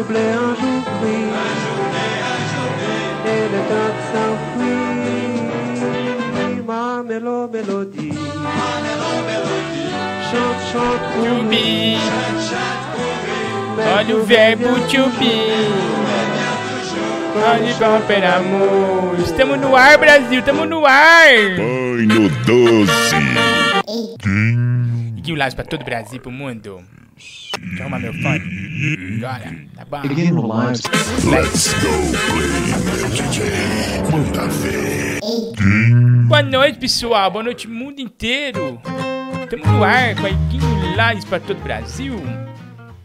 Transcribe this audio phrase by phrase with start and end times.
[0.00, 1.30] jour blé, un jour gris.
[3.26, 5.42] Et le temps s'enfuit.
[6.66, 8.18] Ma mélo, mélodie.
[10.30, 11.98] Chante, chante, To pour be.
[13.76, 15.34] Mais Olha o verbo to be.
[18.24, 19.16] Amor.
[19.24, 20.38] Estamos no ar, Brasil.
[20.40, 21.56] Estamos no ar.
[21.56, 23.16] Banho doce.
[25.16, 26.80] E Lives pra todo o Brasil, pro mundo.
[27.16, 28.40] Deixa eu arrumar meu fone.
[29.22, 30.00] Agora, tá bom?
[30.02, 31.90] Let's go
[32.32, 33.44] play DJ.
[34.10, 35.20] Manda ver.
[36.28, 37.30] Boa noite, pessoal.
[37.30, 38.80] Boa noite, mundo inteiro.
[39.42, 42.18] Estamos no ar com a Iguinho Lives pra todo o Brasil.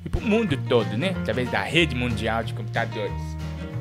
[0.05, 1.09] E pro mundo todo, né?
[1.21, 3.11] Através da rede mundial de computadores.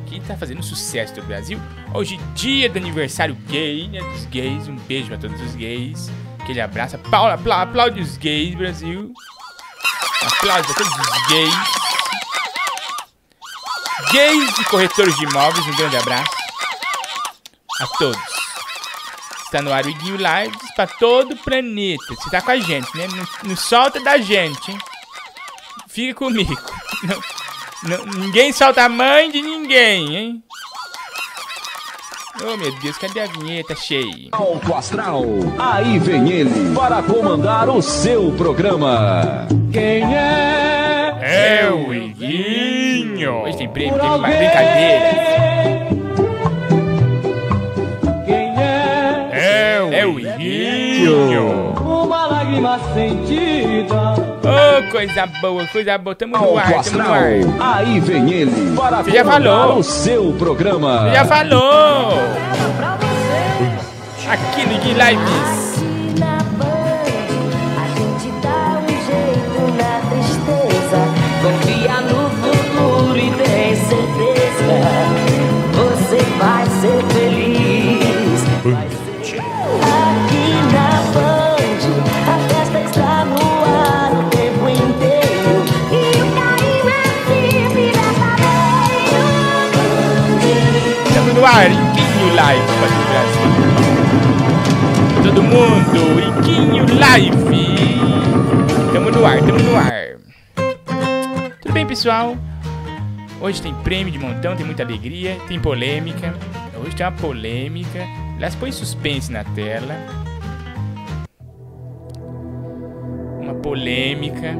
[0.07, 1.59] Que tá fazendo sucesso todo o Brasil.
[1.93, 4.01] Hoje, dia do aniversário gay, né?
[4.01, 4.67] Dos gays.
[4.69, 6.11] Um beijo pra todos os gays.
[6.41, 6.99] Aquele abraço.
[6.99, 9.13] Paula, apla- aplaude os gays, Brasil.
[10.23, 11.84] Aplausos pra todos os gays.
[14.15, 16.31] Gays e corretores de imóveis, um grande abraço.
[17.81, 18.23] A todos.
[19.45, 22.05] Está no ar o Iguinho Lives pra todo o planeta.
[22.09, 23.07] Você tá com a gente, né?
[23.09, 24.79] Não, não solta da gente, hein?
[25.89, 26.55] Fica comigo.
[27.03, 27.23] Não-
[27.99, 30.45] não- ninguém solta a mãe de ninguém, hein?
[32.43, 34.29] Oh, meu Deus, cadê a vinheta cheia?
[34.33, 35.23] Alto Astral.
[35.59, 39.47] Aí vem ele para comandar o seu programa.
[39.73, 41.17] Quem é?
[41.21, 42.84] É o Iguinho!
[43.23, 45.11] Hoje tem prêmio, tem uma brincadeira.
[48.27, 49.89] Quem é?
[49.93, 51.75] É o Iguinho!
[51.81, 54.15] Uma lágrima sentida.
[54.43, 56.15] Oh, coisa boa, coisa boa.
[56.17, 57.31] Tamo no ar, tamo no ar.
[57.61, 59.79] Aí vem ele para Você já falou.
[59.79, 61.11] o seu programa.
[61.15, 62.19] Já falou!
[64.29, 65.64] Aqui no Lives.
[91.55, 93.47] Ar, Iguinho Live para Brasil.
[95.23, 96.01] Todo mundo,
[96.41, 97.37] Iguinho Live.
[98.93, 100.17] Tamo no ar, tamo no ar.
[101.61, 102.37] Tudo bem, pessoal?
[103.41, 106.35] Hoje tem prêmio de montão, tem muita alegria, tem polêmica.
[106.83, 108.05] Hoje tem uma polêmica.
[108.35, 109.95] Aliás, põe suspense na tela.
[113.41, 114.59] Uma polêmica.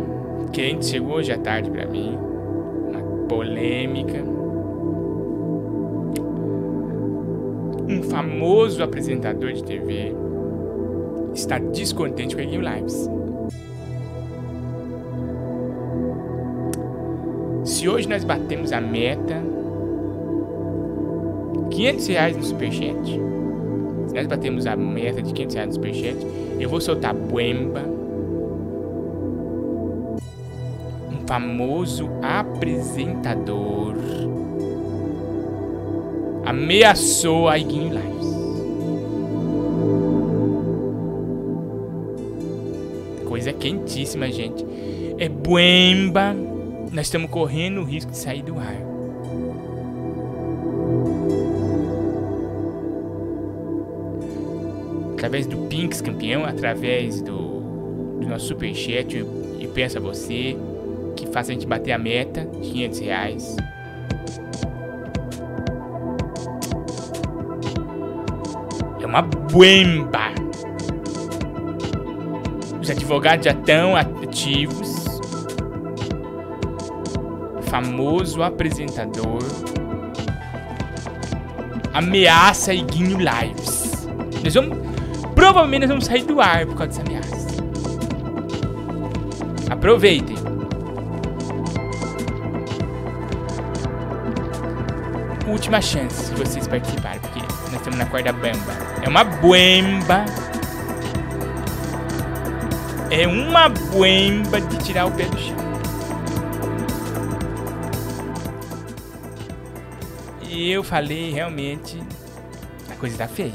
[0.53, 2.17] Quente chegou hoje à tarde pra mim.
[2.89, 4.44] Uma polêmica.
[7.89, 10.15] Um famoso apresentador de TV
[11.35, 13.11] está descontente com a Game Lives.
[17.65, 19.43] Se hoje nós batemos a meta
[21.71, 23.21] 500 reais no superchat,
[24.07, 26.17] se nós batemos a meta de 500 reais no superchat,
[26.59, 27.83] eu vou soltar Buemba,
[31.11, 33.95] um famoso apresentador
[36.45, 38.35] ameaçou a Iguinho Lives.
[43.27, 44.65] Coisa quentíssima, gente.
[45.19, 46.35] É buemba.
[46.93, 48.77] Nós estamos correndo o risco de sair do ar.
[55.15, 59.27] Através do Pinks campeão, através do, do nosso superchat, eu,
[59.59, 60.57] eu peço a você
[61.17, 63.57] que faça a gente bater a meta de 500 reais.
[69.15, 70.35] Uma buemba.
[72.83, 75.05] Os advogados já estão ativos.
[77.63, 79.39] Famoso apresentador.
[81.93, 84.09] Ameaça Iguinho Lives.
[84.43, 84.79] Nós vamos.
[85.33, 87.47] Provavelmente nós vamos sair do ar por causa dessa ameaça.
[89.71, 90.37] Aproveitem.
[95.47, 98.84] Última chance de vocês participarem, porque nós estamos na corda bamba.
[99.05, 100.25] É uma buemba.
[103.11, 105.57] É uma buemba de tirar o pé do chão.
[110.41, 112.03] E eu falei, realmente,
[112.91, 113.53] a coisa tá feia.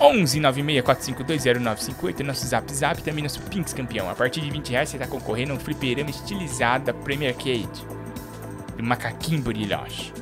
[0.00, 4.10] 11 964520958 é nosso zap zap também nosso Pinks campeão.
[4.10, 7.86] A partir de 20 reais você tá concorrendo a um fliperama estilizado da Premier Arcade.
[8.76, 10.12] Do macaquinho brilhoche.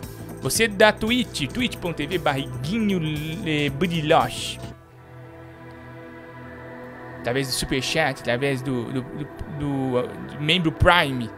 [0.40, 2.98] Você da Twitch, twitch.tv barriguinho
[3.46, 4.58] eh, brilhoche.
[7.19, 9.25] Através do Superchat, através do, do, do-
[9.58, 10.02] do,
[10.34, 11.28] do membro Prime.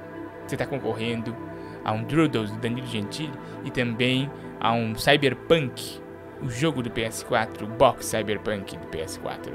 [0.46, 1.37] você tá concorrendo
[1.84, 3.32] a um Doodles do Danilo Gentili
[3.64, 6.00] e também a um Cyberpunk,
[6.40, 9.52] o jogo do PS4, o box Cyberpunk do PS4.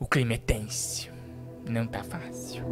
[0.00, 1.08] O clima é tenso.
[1.68, 2.64] Não tá fácil.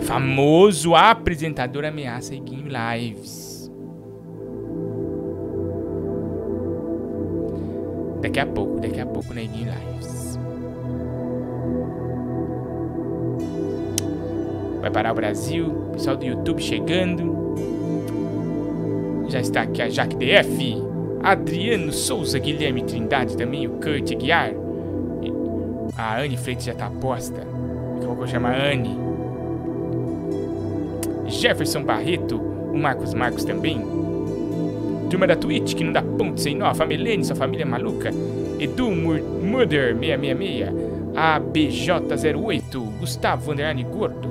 [0.00, 3.70] Famoso apresentador ameaça Iguinho Lives.
[8.20, 10.38] Daqui a pouco, daqui a pouco na Lives.
[14.80, 17.54] Vai parar o Brasil, pessoal do YouTube chegando.
[19.28, 20.76] Já está aqui a Jaque DF,
[21.22, 24.52] Adriano Souza, Guilherme Trindade também, o Kurt Guiar.
[25.96, 27.46] A Anne Freitas já tá posta.
[28.04, 29.13] Pouco eu chamo a Anne.
[31.26, 33.80] Jefferson Barreto, o Marcos Marcos também.
[35.10, 38.10] Turma da Twitch, que não dá ponto sem nó, a Familene, sua família maluca.
[38.58, 40.70] Edu Mur Murder 666,
[41.14, 44.28] ABJ08, Gustavo Underline Gordo,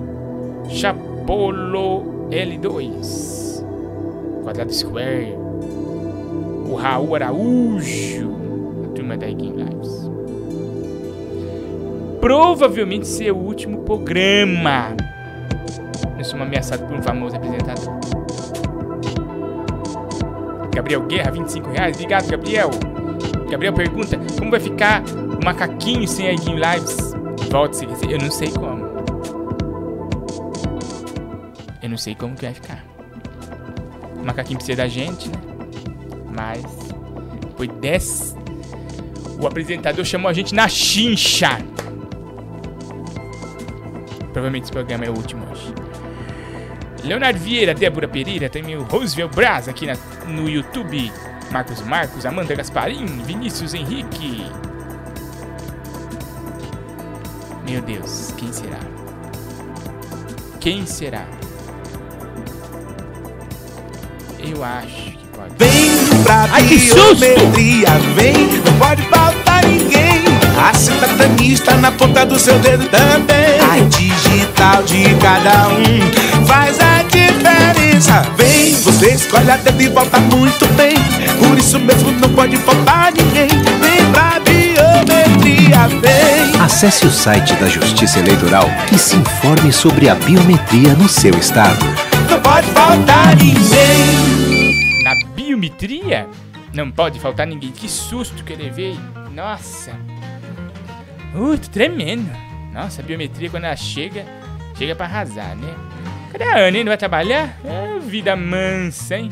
[0.70, 3.64] Chapolo L2,
[4.44, 5.36] Quadrado Square,
[6.68, 8.32] o Raul Araújo,
[8.86, 10.10] a turma da Game Lives.
[12.20, 14.96] Provavelmente seu último programa.
[16.24, 18.00] Eu sou ameaçado por um famoso apresentador.
[20.74, 21.98] Gabriel Guerra, 25 reais.
[21.98, 22.70] Obrigado, Gabriel.
[23.52, 27.14] Gabriel pergunta como vai ficar o macaquinho sem a Game Lives.
[27.52, 28.10] Volte se quiser.
[28.10, 28.86] Eu não sei como.
[31.82, 32.86] Eu não sei como que vai ficar.
[34.16, 35.36] O macaquinho precisa da gente, né?
[36.34, 36.64] Mas
[37.58, 38.34] foi desse.
[39.42, 41.58] O apresentador chamou a gente na chincha.
[44.32, 45.83] Provavelmente esse programa é o último hoje.
[47.04, 49.96] Leonardo Vieira, Débora Pereira, também o Roosevelt Braz aqui na,
[50.28, 51.12] no YouTube.
[51.52, 54.46] Marcos Marcos, Amanda Gasparim, Vinícius Henrique.
[57.70, 58.80] Meu Deus, quem será?
[60.60, 61.26] Quem será?
[64.40, 65.56] Eu acho que pode.
[65.58, 67.16] Vem pra Ai, que susto!
[68.16, 68.36] vem,
[68.66, 69.43] não pode faltar.
[70.64, 73.60] A cidadania na ponta do seu dedo também.
[73.70, 78.22] A digital de cada um faz a diferença.
[78.38, 80.96] Vem, você escolhe a dedo e volta muito bem.
[81.38, 83.50] Por isso mesmo não pode faltar ninguém.
[83.50, 86.62] Vem pra biometria, vem.
[86.62, 91.86] Acesse o site da Justiça Eleitoral e se informe sobre a biometria no seu estado.
[92.30, 95.04] Não pode faltar ninguém.
[95.04, 96.26] Na biometria?
[96.74, 97.72] Não pode faltar ninguém.
[97.72, 98.98] Que susto que eu levei.
[99.36, 99.92] Nossa.
[101.34, 102.30] Uh, tô tremendo.
[102.72, 104.26] Nossa, a biometria quando ela chega,
[104.76, 105.74] chega pra arrasar, né?
[106.32, 106.84] Cadê a Ana, hein?
[106.84, 107.58] Não vai trabalhar?
[107.64, 109.30] É, vida mansa, hein?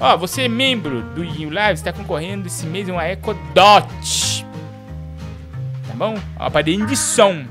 [0.00, 4.46] Ó, você é membro do Iguinho Live, está concorrendo esse mês a uma EcoDot.
[5.88, 6.16] Tá bom?
[6.38, 7.44] Ó, aparelho de som.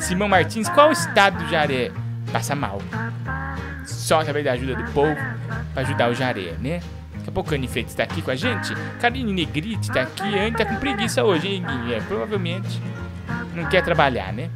[0.00, 1.92] Simão Martins, qual o estado do Jaré?
[2.32, 2.80] Passa mal.
[3.86, 5.14] Só através da ajuda do povo
[5.72, 6.80] pra ajudar o Jaré, né?
[7.22, 8.74] Daqui a pouco a Anne Freitas tá aqui com a gente.
[9.00, 10.38] Karine Negrite tá aqui.
[10.38, 11.94] A Anne tá com preguiça hoje, hein, Guinho?
[11.94, 12.80] É, provavelmente
[13.54, 14.50] não quer trabalhar, né?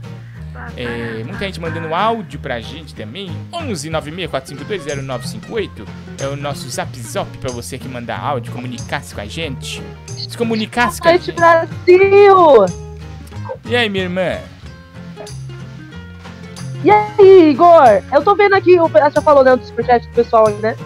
[0.76, 3.30] É, muita gente mandando áudio pra gente também.
[3.52, 5.70] 11 964520958
[6.20, 9.80] é o nosso zap zap pra você que mandar áudio, comunicar-se com a gente.
[10.08, 11.32] Se comunicasse com a gente.
[11.32, 12.66] Brasil!
[13.64, 14.38] E aí, minha irmã?
[16.82, 18.02] E aí, Igor?
[18.12, 20.76] Eu tô vendo aqui, o já falou né, do superchat do pessoal aí, né?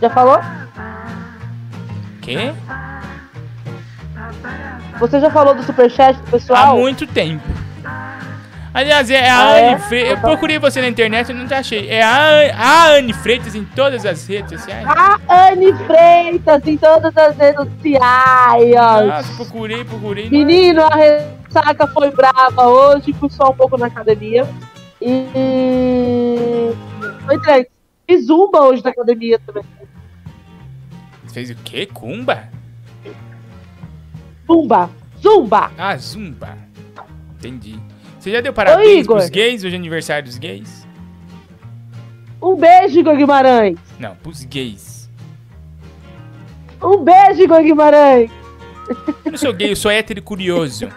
[0.00, 0.40] Já falou?
[2.22, 2.52] Quê?
[4.98, 6.78] Você já falou do superchat do Há pessoal?
[6.78, 7.44] muito tempo.
[8.74, 9.68] Aliás, é a Ah, é?
[9.72, 10.10] Anne Freitas.
[10.10, 11.88] Eu procurei você na internet e não te achei.
[11.88, 14.86] É a, a Anne Freitas em todas as redes sociais.
[14.86, 18.74] A Anne Freitas em todas as redes sociais.
[19.06, 20.28] Nossa, procurei, procurei.
[20.28, 24.46] Menino, a ressaca foi brava hoje, fui só um pouco na academia.
[25.00, 26.70] E.
[27.24, 27.66] Foi três.
[28.08, 29.64] E zumba hoje na academia também.
[31.36, 31.84] Você fez o quê?
[31.84, 32.48] Cumba?
[34.46, 34.88] Zumba!
[35.20, 35.70] Zumba!
[35.76, 36.56] Ah, zumba.
[37.36, 37.78] Entendi.
[38.18, 39.18] Você já deu parabéns Igor.
[39.18, 39.62] pros gays?
[39.62, 40.88] Hoje é aniversário dos gays?
[42.40, 43.76] Um beijo, Igor Guimarães!
[43.98, 45.10] Não, pros gays.
[46.82, 48.30] Um beijo, Igor Guimarães!
[49.22, 50.88] Eu não sou gay, eu sou hétero curioso.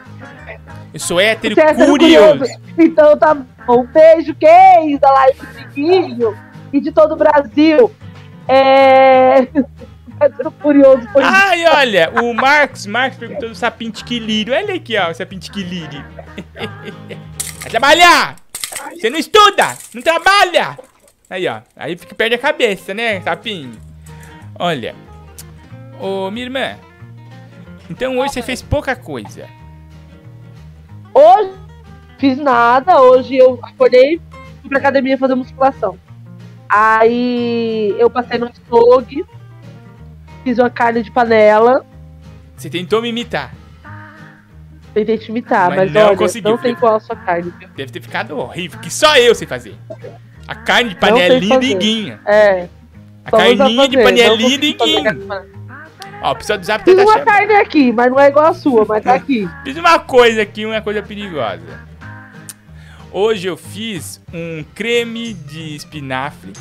[0.93, 2.45] Eu sou hétero Você é hétero curioso.
[2.77, 3.81] Então tá bom.
[3.81, 6.37] Um beijo, gays da live do Guinho
[6.71, 7.91] e de todo o Brasil.
[8.47, 9.45] É.
[10.19, 14.53] Hétero curioso foi Ai, olha, o Marcos, Marcos perguntou do sapinho tiquilírio.
[14.53, 16.03] Olha aqui, ó, o sapinho tiquilírio.
[17.61, 18.35] Vai trabalhar!
[18.93, 20.77] Você não estuda, não trabalha!
[21.29, 23.71] Aí, ó, aí fica perde a cabeça, né, sapinho?
[24.57, 24.95] Olha,
[25.99, 26.75] ô minha irmã,
[27.89, 29.47] então hoje você fez pouca coisa.
[31.13, 31.51] Hoje,
[32.17, 33.01] fiz nada.
[33.01, 34.21] Hoje eu acordei,
[34.61, 35.97] fui pra academia fazer musculação.
[36.67, 39.25] Aí eu passei no açougue,
[40.49, 41.85] fiz uma carne de panela.
[42.57, 43.53] Você tentou me imitar.
[44.93, 46.49] Tentei te imitar, Mas mas, não olha, conseguiu.
[46.51, 47.53] não tem qual a sua carne.
[47.75, 49.75] Deve ter ficado horrível, que só eu sei fazer.
[50.47, 51.59] A carne de panelinha.
[51.61, 52.19] Iguinho.
[52.25, 52.67] É.
[53.23, 55.45] A carninha de panelinha de panela.
[56.21, 57.25] Ó, pessoal do Zap Fiz tá uma achando.
[57.25, 59.47] carne aqui, mas não é igual a sua, mas tá aqui.
[59.63, 61.87] Fiz uma coisa aqui, uma coisa perigosa.
[63.11, 66.51] Hoje eu fiz um creme de espinafre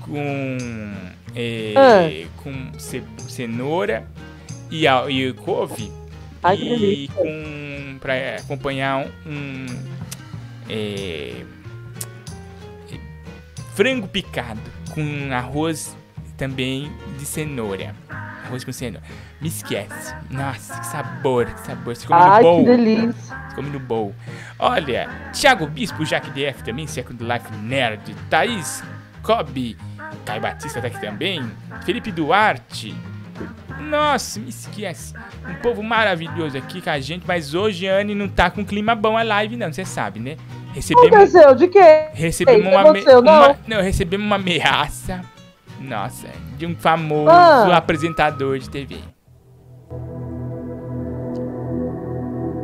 [0.00, 0.92] com,
[1.34, 2.28] é, Ah.
[2.42, 4.06] com ce- cenoura
[4.70, 5.90] e, e couve
[6.42, 9.66] Ai, e com para acompanhar um
[10.68, 11.42] é,
[12.90, 12.98] é,
[13.74, 14.60] frango picado
[14.92, 15.96] com arroz
[16.36, 17.94] também de cenoura.
[18.44, 19.06] Arroz com cenoura.
[19.40, 20.14] Me esquece.
[20.30, 21.94] Nossa, que sabor, que sabor.
[21.96, 22.64] Você come no Ai, bowl.
[22.64, 23.36] que delícia.
[23.54, 24.14] Come no bowl.
[24.58, 28.82] Olha, Thiago Bispo, Jack DF também, Second Life Nerd, Thaís,
[29.22, 29.76] Kobe,
[30.24, 31.42] Caio Batista tá aqui também,
[31.84, 32.94] Felipe Duarte.
[33.80, 35.12] Nossa, me esquece.
[35.48, 39.16] Um povo maravilhoso aqui com a gente, mas hoje Anne não tá com clima bom
[39.16, 40.36] a live, não, você sabe, né?
[40.72, 41.54] Recebemos, aconteceu?
[41.54, 42.08] De quê?
[42.12, 43.32] recebemos uma, aconteceu, não?
[43.46, 45.20] uma- não, recebemos uma ameaça.
[45.80, 47.76] Nossa, de um famoso Ah.
[47.76, 48.96] apresentador de TV.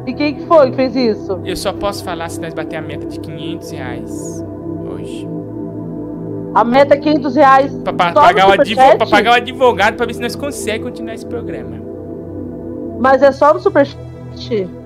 [0.06, 1.40] E quem que foi que fez isso?
[1.44, 4.44] Eu só posso falar se nós bater a meta de 500 reais
[4.88, 5.26] hoje.
[6.54, 7.72] A meta é 500 reais.
[7.84, 8.80] Pra, no pagar o Superchat?
[8.80, 11.76] advo- pra pagar o advogado pra ver se nós conseguimos continuar esse programa.
[12.98, 13.96] Mas é só no superchat?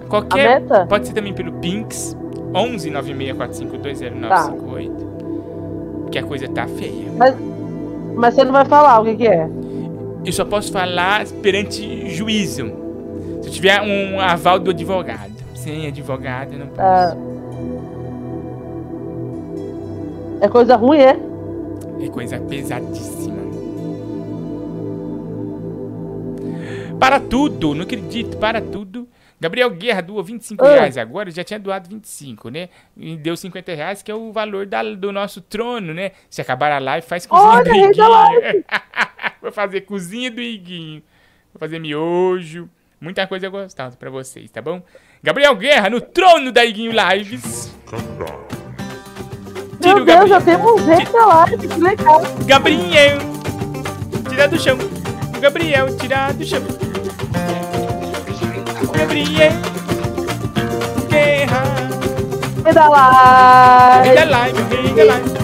[0.08, 0.62] Qualquer.
[0.88, 2.16] Pode ser também pelo Pinks
[2.54, 4.90] 11 964520958.
[6.02, 7.10] Porque a coisa tá feia.
[7.16, 7.34] Mas,
[8.14, 9.48] mas você não vai falar o que, que é.
[10.24, 12.66] Eu só posso falar perante juízo.
[13.42, 15.32] Se eu tiver um aval do advogado.
[15.54, 16.80] Sem advogado, eu não posso.
[16.80, 17.16] Ah.
[20.40, 21.18] É coisa ruim, é?
[22.00, 23.42] É coisa pesadíssima.
[26.98, 29.08] Para tudo, não acredito, para tudo.
[29.40, 30.68] Gabriel Guerra doou 25 Ah.
[30.74, 32.68] reais agora, já tinha doado 25, né?
[32.96, 36.12] E deu 50 reais, que é o valor da- do nosso trono, né?
[36.30, 38.64] Se acabar a live, faz cozinha Olha, do Iguinho.
[39.42, 41.02] Vou fazer cozinha do Iguinho.
[41.52, 42.70] Vou fazer miojo.
[43.00, 44.80] Muita coisa gostosa pra vocês, tá bom?
[45.22, 47.74] Gabriel Guerra no trono da Iguinho Lives.
[49.84, 52.22] Tira Meu Deus, já temos gente da live, que legal.
[52.46, 53.18] Gabriel,
[54.30, 54.78] tira do chão.
[55.38, 56.62] Gabriel, tira do chão.
[58.96, 59.52] Gabriel,
[61.10, 61.64] guerra.
[62.72, 64.08] Da live.
[64.08, 65.34] Rei da live, rei da live.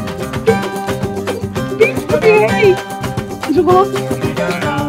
[3.54, 3.87] Jogou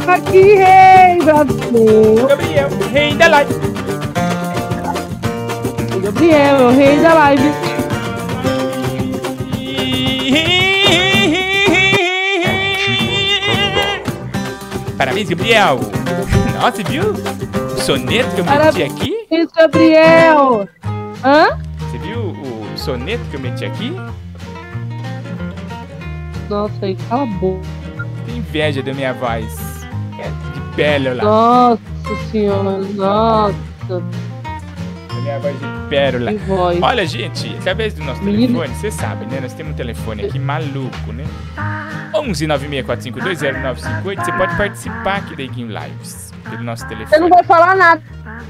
[0.08, 1.22] aqui, rei!
[1.25, 2.25] Brasil!
[2.25, 3.53] Gabriel, rei da live.
[6.01, 7.71] Gabriel, rei da live.
[14.97, 15.79] Parabéns, Gabriel.
[16.59, 17.03] Nossa, viu?
[17.13, 18.93] O soneto que eu meti Parabéns.
[18.93, 19.27] aqui?
[19.31, 20.67] Isso, Gabriel!
[21.23, 21.57] Hã?
[21.79, 23.95] Você viu o soneto que eu meti aqui?
[26.50, 27.65] Nossa, aí, cala a boca.
[28.25, 29.71] Tem inveja da minha voz.
[30.53, 31.23] De pérola.
[31.23, 31.81] Nossa
[32.31, 34.03] senhora, nossa,
[35.22, 36.34] minha voz de pérola.
[36.48, 36.82] voz.
[36.82, 38.60] Olha, gente, através do nosso Menino.
[38.60, 39.40] telefone, você sabe, né?
[39.40, 41.24] Nós temos um telefone aqui maluco, né?
[42.13, 44.25] 11 964520958.
[44.25, 47.30] Você pode participar aqui da Iguinho Lives pelo nosso Você não telefone.
[47.30, 48.01] vai falar nada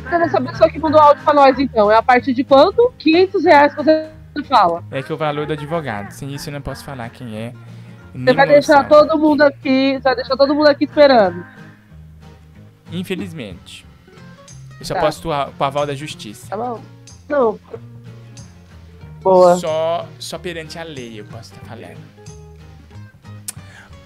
[0.10, 1.92] dessa pessoa que mandou áudio pra nós, então.
[1.92, 2.94] É a partir de quanto?
[2.98, 4.10] 500 reais que você
[4.48, 4.84] fala.
[4.92, 6.12] É que é o valor do advogado.
[6.12, 7.54] Sem isso eu não posso falar quem é.
[8.14, 11.46] Você vai deixar todo mundo aqui, você vai deixar todo mundo aqui esperando.
[12.92, 13.86] Infelizmente.
[14.82, 15.02] Eu só Tá.
[15.22, 16.48] com o aval da justiça.
[16.50, 16.82] Tá bom?
[17.30, 17.60] Não.
[19.22, 19.56] Boa.
[19.58, 22.00] Só, só perante a lei eu posso estar falando.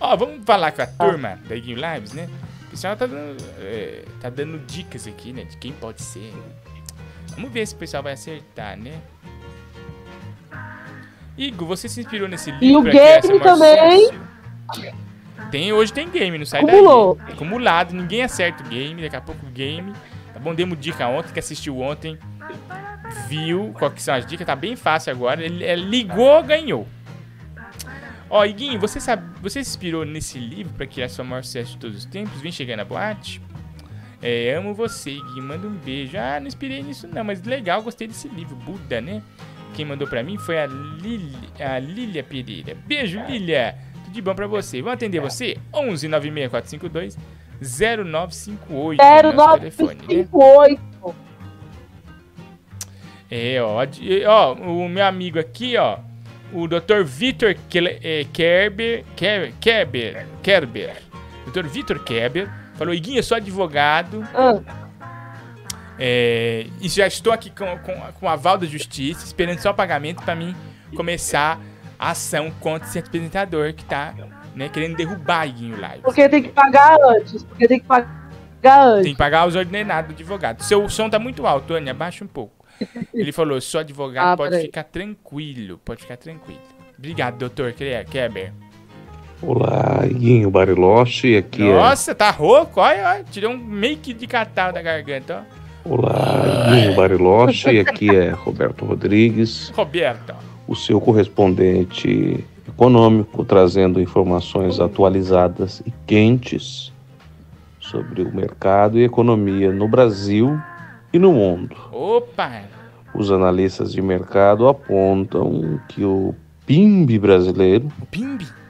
[0.01, 2.27] Ó, vamos falar com a turma da Iguinho Lives, né?
[2.67, 5.46] O pessoal tá dando, é, tá dando dicas aqui, né?
[5.46, 6.34] De quem pode ser.
[7.36, 9.00] Vamos ver se o pessoal vai acertar, né?
[11.38, 14.08] Igor, você se inspirou nesse livro o criar essa game maior também.
[14.74, 14.96] sucesso?
[15.51, 17.15] Tem, hoje tem game, não sai Acumulou.
[17.15, 17.34] daí.
[17.34, 19.94] Acumulado, ninguém acerta o game, daqui a pouco o game.
[20.46, 20.54] Bom?
[20.54, 22.20] Demos dica ontem, que assistiu ontem,
[23.28, 25.44] viu qual que são as dicas, tá bem fácil agora.
[25.44, 26.88] Ele, ele ligou, ganhou.
[28.30, 31.78] Ó, Iguinho, você sabe, você se inspirou nesse livro pra criar sua maior sucesso de
[31.78, 32.40] todos os tempos?
[32.42, 33.42] Vem chegando na boate?
[34.22, 36.16] É, amo você, Iguinho, manda um beijo.
[36.16, 39.24] Ah, não inspirei nisso não, mas legal, gostei desse livro, Buda, né?
[39.74, 42.78] Quem mandou pra mim foi a, Lili, a Lilia Pereira.
[42.86, 43.75] Beijo, Lilia!
[44.16, 44.82] de bom pra você.
[44.82, 45.58] Vamos atender você?
[45.74, 47.18] 11 96452
[47.66, 49.34] 0958.
[49.34, 50.28] nosso telefone, né?
[50.32, 50.96] 0958.
[53.30, 53.86] É, ó,
[54.28, 55.98] ó, o meu amigo aqui, ó,
[56.54, 57.04] o Dr.
[57.04, 60.98] Vitor eh, Kerber, Kerber, Kerber,
[61.48, 61.66] Dr.
[61.66, 64.62] Vitor Kerber, falou, Iguinho, eu sou advogado, Ah,
[65.98, 69.74] é, e já estou aqui com, com, com o aval da justiça, esperando só o
[69.74, 70.56] pagamento pra mim
[70.96, 71.60] começar
[71.98, 74.14] a ação contra esse apresentador que tá,
[74.56, 76.02] né, querendo derrubar Iguinho Live.
[76.02, 77.44] porque tem que pagar antes.
[77.44, 79.04] Porque tem que pagar antes.
[79.04, 80.64] Tem que pagar os ordenados do advogado.
[80.64, 82.66] Seu som tá muito alto, Tônia, abaixa um pouco.
[83.14, 86.60] Ele falou, sou advogado, Ah, pode ficar tranquilo, pode ficar tranquilo.
[86.98, 88.54] Obrigado, doutor Keber.
[89.42, 94.74] Olá, Iguinho Bariloche, aqui Nossa, tá rouco, olha, olha, tirou um meio que de catarro
[94.74, 95.90] da garganta, ó.
[95.90, 95.94] é...
[95.94, 100.34] Olá, Iguinho Bariloche, aqui é Roberto Rodrigues, Roberto,
[100.68, 102.44] o seu correspondente
[102.75, 106.91] econômico, trazendo informações atualizadas e quentes
[107.79, 110.60] sobre o mercado e economia no Brasil
[111.13, 111.75] e no mundo.
[111.91, 112.63] Opa,
[113.13, 117.88] Os analistas de mercado apontam que o PIB brasileiro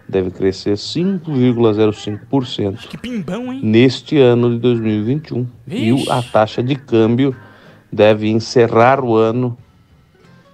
[0.07, 3.59] deve crescer 5,05% que pimbão, hein?
[3.63, 5.47] neste ano de 2021.
[5.67, 6.11] E o- Vixe.
[6.11, 7.35] a taxa de câmbio
[7.91, 9.57] deve encerrar o ano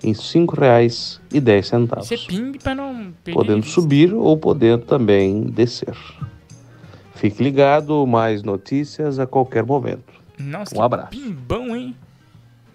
[0.03, 5.96] em R$ 5,10, Isso é pimbi pra não perder podendo subir ou podendo também descer.
[7.15, 10.12] Fique ligado, mais notícias a qualquer momento.
[10.39, 11.10] Nossa, Um que abraço.
[11.10, 11.96] pimbão, hein?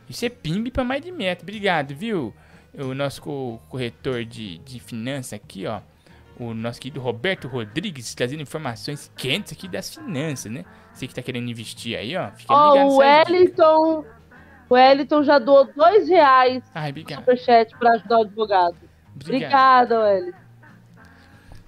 [0.09, 1.43] Isso é pimbi pra mais de metro.
[1.43, 2.33] Obrigado, viu?
[2.79, 5.81] O nosso co- corretor de, de finanças aqui, ó.
[6.39, 10.65] O nosso querido Roberto Rodrigues trazendo informações quentes aqui das finanças, né?
[10.93, 12.31] Você que tá querendo investir aí, ó.
[12.37, 12.97] Fica Ó, ligado o.
[12.99, 14.05] Wellington.
[14.69, 17.19] O Wellington já doou dois reais Ai, no obrigado.
[17.21, 18.77] superchat pra ajudar o advogado.
[19.15, 19.93] Obrigado.
[19.95, 20.39] Obrigada, Wellington.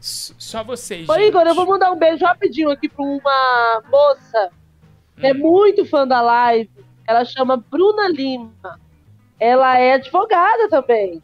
[0.00, 1.28] S- Só vocês, Ô, gente.
[1.28, 4.50] Igor, eu vou mandar um beijo rapidinho aqui pra uma moça
[5.16, 5.38] que é Hum.
[5.38, 6.70] muito fã da live.
[7.06, 8.78] Ela chama Bruna Lima.
[9.40, 11.22] Ela é advogada também.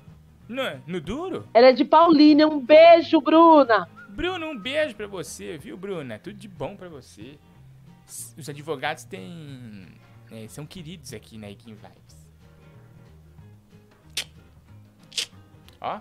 [0.49, 1.49] No, no duro?
[1.55, 2.47] Ela é de Paulínia.
[2.49, 3.89] Um beijo, Bruna.
[4.11, 6.19] Bruno, um beijo pra você, viu, Bruna?
[6.19, 7.37] Tudo de bom pra você.
[8.37, 9.89] Os advogados têm.
[10.35, 12.25] É, são queridos aqui na Equim Vibes.
[15.81, 16.01] Ó.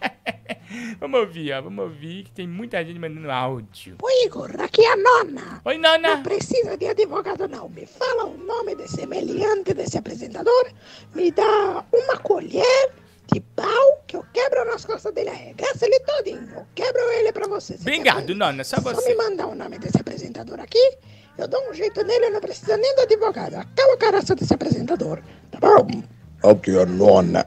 [1.00, 1.62] vamos ouvir, ó.
[1.62, 3.96] Vamos ouvir que tem muita gente mandando áudio.
[4.02, 5.60] Oi, Igor, aqui é a nona.
[5.64, 6.16] Oi, Nana!
[6.16, 7.68] Não precisa de advogado, não.
[7.68, 10.70] Me fala o nome desse meliante desse apresentador.
[11.14, 12.92] Me dá uma colher
[13.32, 15.30] de pau que eu quebro nas costas dele.
[15.30, 16.48] Arregaça ele todinho.
[16.54, 17.76] Eu quebro ele pra você.
[17.76, 18.34] Você Obrigado?
[18.34, 18.62] Nona.
[18.64, 19.14] Só Só me você.
[19.14, 20.98] mandar o nome desse apresentador aqui.
[21.36, 23.54] Eu dou um jeito nele, eu não preciso nem do advogado.
[23.54, 25.20] Acaba a caraça desse apresentador.
[25.50, 26.02] Tá bom?
[26.42, 27.44] É a nona.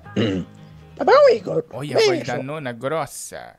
[0.96, 1.64] Tá bom, Igor?
[1.72, 3.56] Olha a voz da Nona grossa.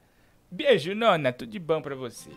[0.51, 1.33] Beijo, Nona.
[1.33, 2.31] Tudo de bom pra você.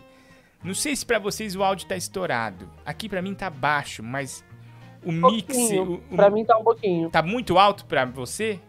[0.62, 2.70] Não sei se pra vocês o áudio tá estourado.
[2.86, 4.44] Aqui pra mim tá baixo, mas
[5.04, 5.56] o Um mix.
[5.72, 7.10] O, o- Pra mim tá um pouquinho.
[7.10, 8.60] Tá muito alto pra você?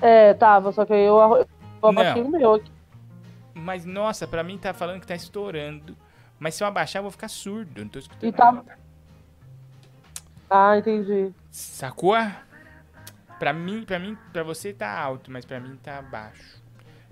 [0.00, 1.46] É, tava, só que eu, eu
[1.88, 2.70] abaixei o meu aqui.
[3.54, 5.96] Mas nossa, pra mim tá falando que tá estourando.
[6.38, 7.80] Mas se eu abaixar, eu vou ficar surdo.
[7.82, 8.78] Não tô escutando E tá- nada.
[10.48, 11.32] Ah, entendi.
[11.50, 12.16] Sacou?
[13.38, 16.62] Pra mim, pra mim, pra você tá alto, mas pra mim tá baixo.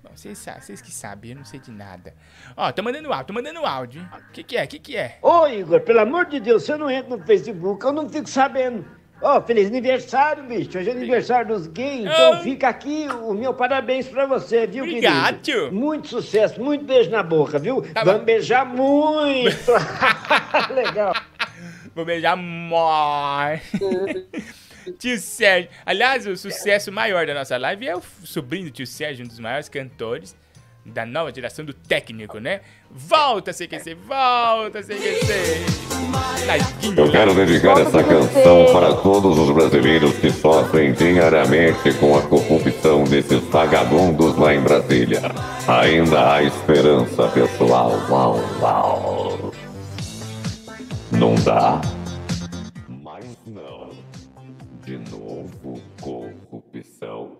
[0.03, 2.13] Bom, vocês, vocês que sabem, eu não sei de nada.
[2.55, 4.09] Ó, tô mandando áudio, tô mandando áudio, hein?
[4.29, 4.63] O que que é?
[4.63, 5.19] O que que é?
[5.21, 8.29] Ô Igor, pelo amor de Deus, se eu não entro no Facebook, eu não fico
[8.29, 8.85] sabendo.
[9.21, 10.77] Ó, feliz aniversário, bicho.
[10.77, 15.41] Hoje é aniversário dos gays, então fica aqui o meu parabéns pra você, viu, Obrigado.
[15.41, 15.71] querido?
[15.73, 17.81] Muito sucesso, muito beijo na boca, viu?
[17.93, 18.11] Tá bom.
[18.11, 19.71] Vamos beijar muito.
[20.73, 21.13] Legal.
[21.95, 23.39] Vou beijar mó.
[24.99, 25.69] Tio Sérgio.
[25.85, 29.39] Aliás, o sucesso maior da nossa live é o sobrinho do tio Sérgio, um dos
[29.39, 30.35] maiores cantores
[30.85, 32.61] da nova geração do técnico, né?
[32.91, 35.65] Volta, CQC, volta, CQC.
[36.95, 37.45] Eu quero ladinho.
[37.47, 44.37] dedicar essa canção para todos os brasileiros que sofrem diariamente com a corrupção desses vagabundos
[44.37, 45.21] lá em Brasília.
[45.67, 47.91] Ainda há esperança, pessoal.
[48.09, 49.51] Uau, uau.
[51.11, 51.81] Não dá?
[52.87, 53.89] Mas não.
[54.85, 57.31] De novo, corrupção.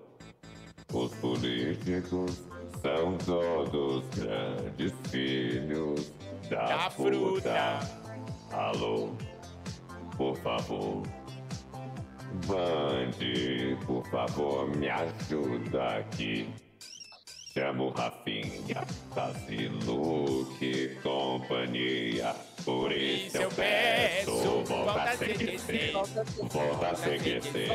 [0.91, 2.41] Os políticos
[2.86, 6.13] são todos grandes filhos
[6.50, 7.80] da, Da fruta.
[8.52, 9.10] Alô,
[10.15, 11.02] por favor.
[12.45, 16.48] Bande, por favor, me ajuda aqui.
[17.57, 22.35] Chamo Rafinha, Tassi, Luke, companhia.
[22.65, 25.93] Por isso eu peço, volta a CQC.
[26.51, 27.67] Volta a CQC.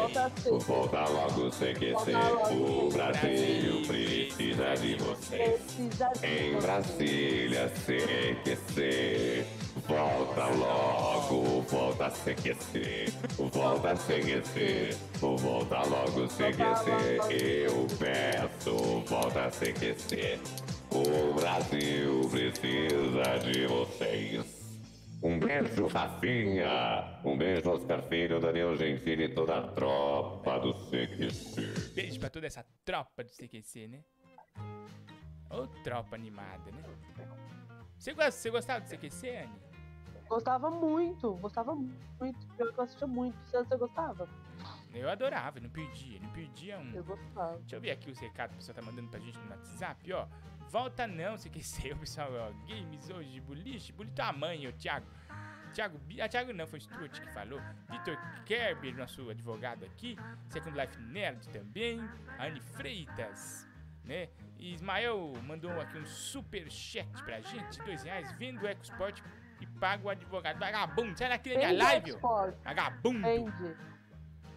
[0.66, 2.12] Volta logo logo.
[2.50, 6.58] O Brasil precisa de de Em você.
[6.60, 9.46] Brasília, CQC.
[9.76, 13.12] Volta logo, volta a CQC.
[13.52, 14.96] Volta a CQC.
[15.18, 17.66] Volta logo CQC.
[17.66, 20.40] Eu peço, volta a CQC.
[20.92, 24.60] O Brasil precisa de vocês.
[25.22, 27.20] Um beijo, Rafinha.
[27.24, 31.92] Um beijo, Oscar Filho, Daniel Gentili e toda a tropa do CQC.
[31.94, 34.02] Beijo pra toda essa tropa do CQC, né?
[35.50, 36.82] Ô tropa animada, né?
[38.00, 39.60] Você, gosta, você gostava do CQC, Anne?
[40.26, 42.38] Gostava muito, gostava muito.
[42.58, 43.36] Eu assistia muito.
[43.44, 44.26] Você, você gostava?
[44.94, 46.90] Eu adorava, não perdia, não perdia um.
[46.94, 47.58] Eu gostava.
[47.58, 50.12] Deixa eu ver aqui os recados que o pessoal tá mandando pra gente no WhatsApp,
[50.14, 50.26] ó.
[50.70, 51.50] Volta não, ser
[51.92, 52.50] o pessoal, ó.
[52.66, 55.06] Games hoje, boliche, boliche tua mãe, ô Thiago.
[55.74, 57.60] Thiago, Bi- ah, Thiago não, foi o Stuart que falou.
[57.90, 60.16] Vitor Kerber, nosso advogado aqui.
[60.48, 62.00] Second Life Nerd também.
[62.38, 63.68] Anne Freitas,
[64.04, 64.28] né?
[64.60, 68.30] E Ismael mandou aqui um super chat pra gente, dois reais.
[68.32, 69.18] Vendo o EcoSport
[69.58, 70.58] e paga o advogado.
[70.58, 72.50] Vagabundo, sai daqui da minha live, ó.
[72.62, 73.22] Vagabundo.
[73.22, 73.76] Vende.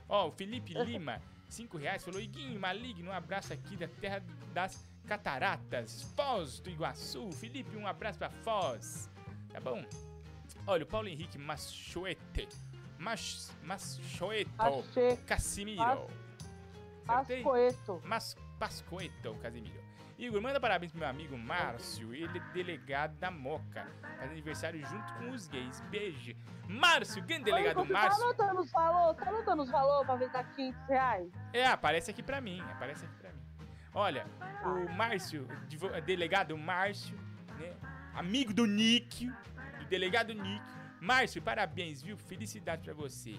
[0.10, 4.22] Ó, o Felipe Lima, 5 reais, falou: Iguinho, maligno, um abraço aqui da terra
[4.54, 7.32] das cataratas, Foz do Iguaçu.
[7.32, 9.10] Felipe, um abraço pra Foz.
[9.50, 9.86] Tá bom?
[10.68, 12.50] Olha, o Paulo Henrique Machoete.
[13.00, 14.52] Mach, Machoeto.
[15.26, 16.08] Casimiro.
[17.06, 18.02] Pascoeto.
[18.06, 19.83] Mas Pascoeto, Casimiro.
[20.24, 23.86] Igor, manda parabéns pro meu amigo Márcio, ele é delegado da Moca.
[24.02, 25.82] Faz aniversário junto com os gays.
[25.90, 26.34] Beijo.
[26.68, 28.20] Márcio, grande delegado você Márcio.
[28.20, 29.22] tá anotando os valores?
[29.24, 31.32] Tá anotando os valores pra ver dar 500 reais?
[31.52, 33.42] É, aparece aqui pra mim, aparece aqui pra mim.
[33.94, 34.26] Olha,
[34.64, 35.48] o Márcio,
[36.06, 37.18] delegado Márcio,
[37.60, 37.76] né?
[38.14, 39.28] Amigo do Nick,
[39.80, 40.64] do delegado Nick.
[41.02, 42.16] Márcio, parabéns, viu?
[42.18, 43.38] Felicidade pra você.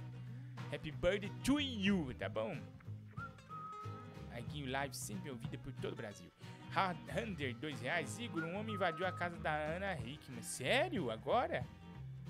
[0.73, 2.59] Happy birthday to you, tá bom?
[4.37, 6.31] Aguinho Live sempre ouvida por todo o Brasil.
[6.77, 8.19] Hunter, dois reais.
[8.19, 10.43] Igor, um homem invadiu a casa da Ana Hickman.
[10.43, 11.11] Sério?
[11.11, 11.65] Agora?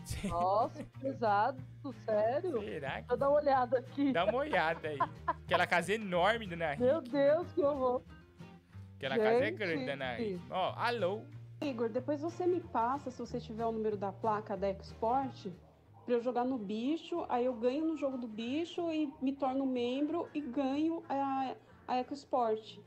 [0.28, 1.62] Nossa, que pesado,
[2.04, 2.60] sério?
[2.60, 3.12] Será que...
[3.12, 4.12] Eu dar uma olhada aqui.
[4.12, 4.98] Dá uma olhada aí.
[5.26, 6.90] Aquela casa enorme da Ana Hickman.
[6.90, 8.02] Meu Deus, que horror.
[8.96, 9.58] Aquela casa é Gente.
[9.58, 10.42] grande da Ana Hickman.
[10.50, 11.22] Ó, alô?
[11.60, 15.50] Igor, depois você me passa, se você tiver o número da placa da Export,
[16.04, 19.64] pra eu jogar no bicho, aí eu ganho no jogo do bicho e me torno
[19.64, 21.54] membro e ganho a,
[21.88, 22.78] a EcoSport.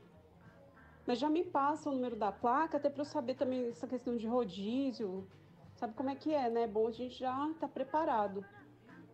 [1.08, 4.14] Mas já me passa o número da placa, até pra eu saber também essa questão
[4.14, 5.26] de rodízio.
[5.74, 6.64] Sabe como é que é, né?
[6.64, 8.44] É bom a gente já tá preparado.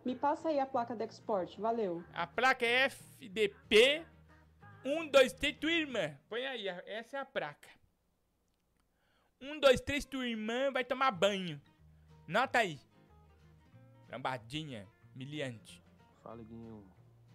[0.04, 2.02] Me passa aí a placa da Export, valeu.
[2.12, 4.04] A placa é FDP
[4.84, 6.18] 1, 2, 3, tua irmã.
[6.28, 7.68] Põe aí, essa é a placa.
[9.40, 11.62] 1, 2, 3, tua irmã vai tomar banho.
[12.26, 12.80] Nota aí.
[14.10, 15.80] Lambadinha, miliante.
[16.24, 16.84] Fala, Guinho.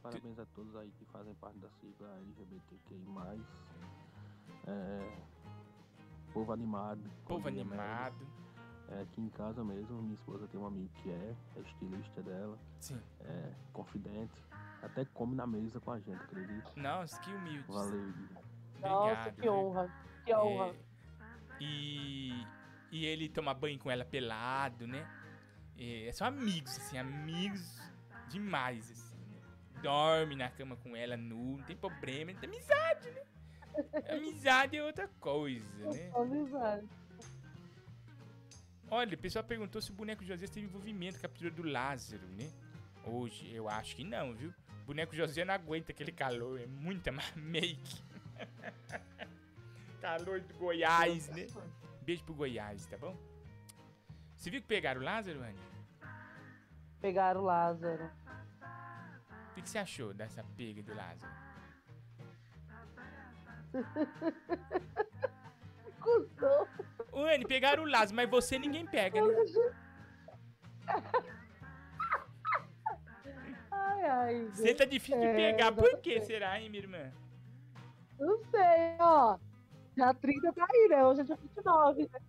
[0.01, 3.05] Parabéns a todos aí que fazem parte da sigla LGBTQI+.
[4.69, 5.11] É,
[6.31, 7.01] povo animado.
[7.25, 8.27] Povo diria animado.
[8.89, 12.57] É, aqui em casa mesmo, minha esposa tem um amigo que é, é estilista dela.
[12.79, 12.99] Sim.
[13.21, 14.33] É confidente.
[14.81, 16.71] Até come na mesa com a gente, acredita?
[16.75, 17.65] Nossa, que humilde.
[17.67, 18.13] Valeu.
[18.81, 19.53] Nossa, Obrigado, que viu?
[19.53, 19.93] honra.
[20.25, 20.67] Que honra.
[20.69, 20.75] É,
[21.59, 22.47] e,
[22.91, 25.07] e ele toma banho com ela pelado, né?
[25.77, 27.79] É, são amigos, assim, amigos
[28.29, 29.17] demais, assim.
[29.25, 29.39] né?
[29.81, 33.21] Dorme na cama com ela nu, não tem problema, é amizade, né?
[34.09, 36.11] Amizade é outra coisa, né?
[36.15, 36.87] Amizade.
[38.91, 42.25] Olha, o pessoal perguntou se o boneco José teve envolvimento com a captura do Lázaro,
[42.29, 42.49] né?
[43.05, 44.53] Hoje, eu acho que não, viu?
[44.83, 48.01] O boneco José não aguenta aquele calor, é muita ma- make.
[50.01, 51.45] calor do Goiás, né?
[52.01, 53.15] Beijo pro Goiás, tá bom?
[54.35, 55.59] Você viu que pegaram o Lázaro, Anny?
[57.01, 58.05] Pegaram o Lázaro.
[59.51, 61.31] O que, que você achou dessa pega do Lázaro?
[66.01, 66.67] Cusão.
[67.11, 69.35] Ô, Anny, pegaram o Lázaro, mas você ninguém pega, né?
[73.71, 74.49] Ai, ai.
[74.53, 77.11] Você tá difícil de É, pegar, por que será, hein, minha irmã?
[78.19, 79.37] Não sei, ó.
[79.95, 81.05] Dia 30 tá aí, né?
[81.05, 82.19] Hoje é dia 29, né?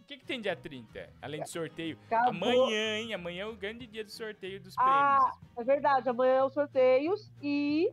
[0.00, 1.08] O que, que tem dia 30?
[1.22, 1.98] Além do sorteio.
[2.06, 2.28] Acabou.
[2.30, 3.14] Amanhã, hein?
[3.14, 5.38] Amanhã é o grande dia do sorteio dos Ah, prêmios.
[5.58, 6.08] é verdade.
[6.08, 7.92] Amanhã é os sorteios e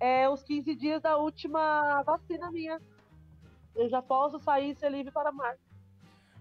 [0.00, 2.80] é os 15 dias da última vacina minha.
[3.74, 5.62] Eu já posso sair e ser livre para março.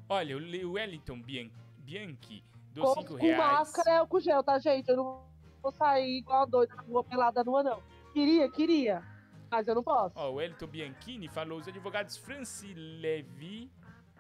[0.10, 2.44] Olha, o o Wellington Bian- Bianchi
[2.74, 3.38] deu Com, 5 com reais.
[3.38, 4.88] máscara ou com gel, tá, gente?
[4.90, 5.24] Eu não
[5.62, 7.82] vou sair igual a doida na rua pelada nua, não.
[8.14, 9.04] Queria, queria.
[9.50, 10.18] Mas eu não posso.
[10.18, 13.72] Ó, o Wellington Bianchini falou: os advogados Francis Levi,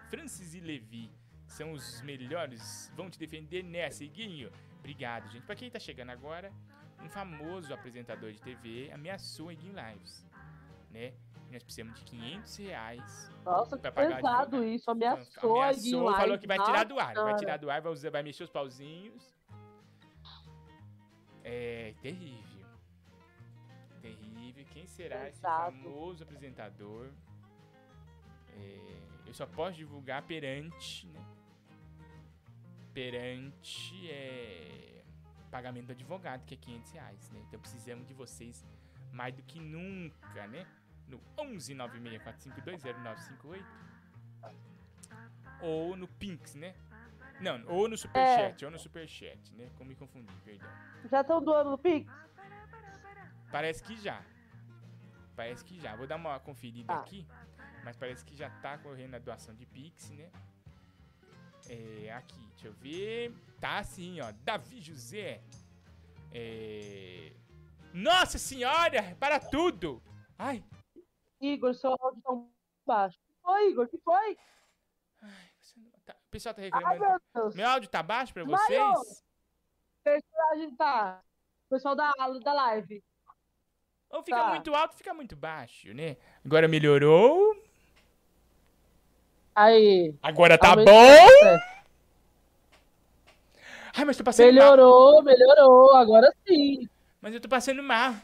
[0.09, 1.09] Francis e Levi
[1.47, 2.91] São os melhores.
[2.95, 4.51] Vão te defender nessa, Iguinho.
[4.79, 5.45] Obrigado, gente.
[5.45, 6.51] Pra quem tá chegando agora,
[7.03, 10.25] um famoso apresentador de TV ameaçou Iguinho Lives,
[10.91, 11.13] né?
[11.49, 13.31] E nós precisamos de 500 reais.
[13.45, 14.91] Nossa, pra que pagar pesado isso.
[14.91, 16.39] Ameaçou, Ameaçou, falou Live.
[16.39, 17.13] que vai tirar do ar.
[17.13, 19.33] Vai tirar do ar, vai, usar, vai mexer os pauzinhos.
[21.43, 22.65] É terrível.
[24.01, 24.65] Terrível.
[24.71, 25.77] Quem será esse Pesado.
[25.77, 27.09] famoso apresentador?
[28.49, 31.25] É, eu só posso divulgar perante, né?
[32.93, 34.96] Perante é,
[35.49, 37.39] pagamento do advogado, que é 500 reais, né?
[37.47, 38.65] Então precisamos de vocês
[39.11, 40.65] mais do que nunca, né?
[41.07, 43.63] No 11964520958
[45.61, 46.75] ou no Pinks, né?
[47.39, 49.69] Não, ou no Superchat, ou no Superchat, né?
[49.77, 50.67] Como me confundi, perdão.
[51.09, 52.11] Já estão doando no Pix?
[53.51, 54.21] Parece que já.
[55.35, 55.95] Parece que já.
[55.95, 56.99] Vou dar uma conferida Tá.
[56.99, 57.27] aqui,
[57.83, 60.29] mas parece que já tá correndo a doação de Pix, né?
[61.69, 63.33] É, aqui, deixa eu ver.
[63.59, 64.31] Tá sim, ó.
[64.43, 65.41] Davi José.
[66.33, 67.31] É...
[67.93, 70.01] Nossa senhora, para tudo!
[70.37, 70.63] Ai,
[71.41, 72.31] Igor, seu áudio tá
[72.85, 73.17] baixo.
[73.17, 73.85] O que foi, Igor?
[73.85, 74.37] O que foi?
[76.05, 76.99] tá- o pessoal tá Ai, reclamando.
[76.99, 77.55] meu Deus.
[77.55, 79.23] Meu áudio tá baixo pra vocês?
[80.03, 81.21] Personagem tá.
[81.65, 83.03] O pessoal da, da live.
[84.09, 84.49] Ou fica Tá.
[84.49, 86.17] muito alto, fica muito baixo, né?
[86.45, 87.55] Agora melhorou.
[89.57, 90.13] Aí.
[90.21, 90.83] Agora tá bom.
[93.95, 94.53] Ai, mas tô passando mal.
[94.53, 95.95] Melhorou, melhorou.
[95.95, 96.87] Agora sim.
[97.19, 98.11] Mas eu tô passando mal.
[98.11, 98.15] O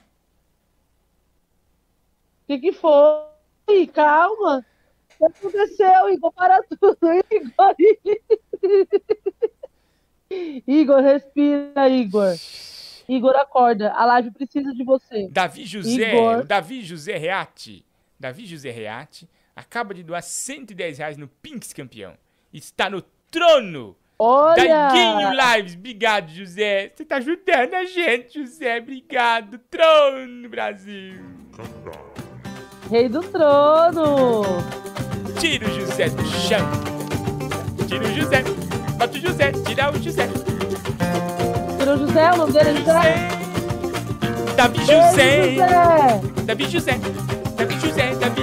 [2.45, 3.87] que que foi?
[3.91, 4.63] Calma.
[5.09, 6.31] O que aconteceu, Igor?
[6.33, 6.99] Para tudo,
[7.31, 7.75] Igor.
[10.67, 12.35] Igor, respira, Igor.
[13.09, 13.91] Igor, acorda.
[13.93, 15.27] A live precisa de você.
[15.29, 16.43] Davi José, Igor.
[16.43, 17.83] Davi José Reati.
[18.19, 22.13] Davi José Reati acaba de doar 110 reais no Pinks campeão.
[22.53, 24.63] Está no trono Olha!
[24.63, 25.75] da Guinho Lives.
[25.75, 26.91] Obrigado, José.
[26.95, 28.79] Você tá ajudando a gente, José.
[28.79, 29.57] Obrigado.
[29.69, 31.21] Trono, Brasil.
[32.89, 34.43] Rei do trono.
[35.39, 36.59] Tira o José do chão.
[37.87, 38.43] Tira o José.
[38.97, 39.51] Bota o José.
[39.65, 40.27] Tira o José.
[41.79, 43.13] Tirou José, o nome dele é José.
[44.55, 44.79] Davi.
[44.79, 45.55] José.
[45.55, 46.43] Davi José.
[46.45, 46.91] Davi José.
[47.57, 48.15] Davi José.
[48.15, 48.42] Davi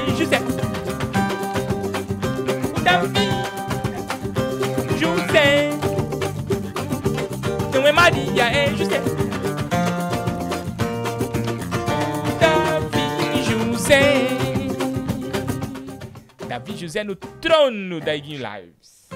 [4.99, 5.71] José.
[7.73, 9.01] Não é Maria, é José.
[12.41, 14.27] Davi José.
[16.49, 19.09] Davi José no trono da Iguin Lives.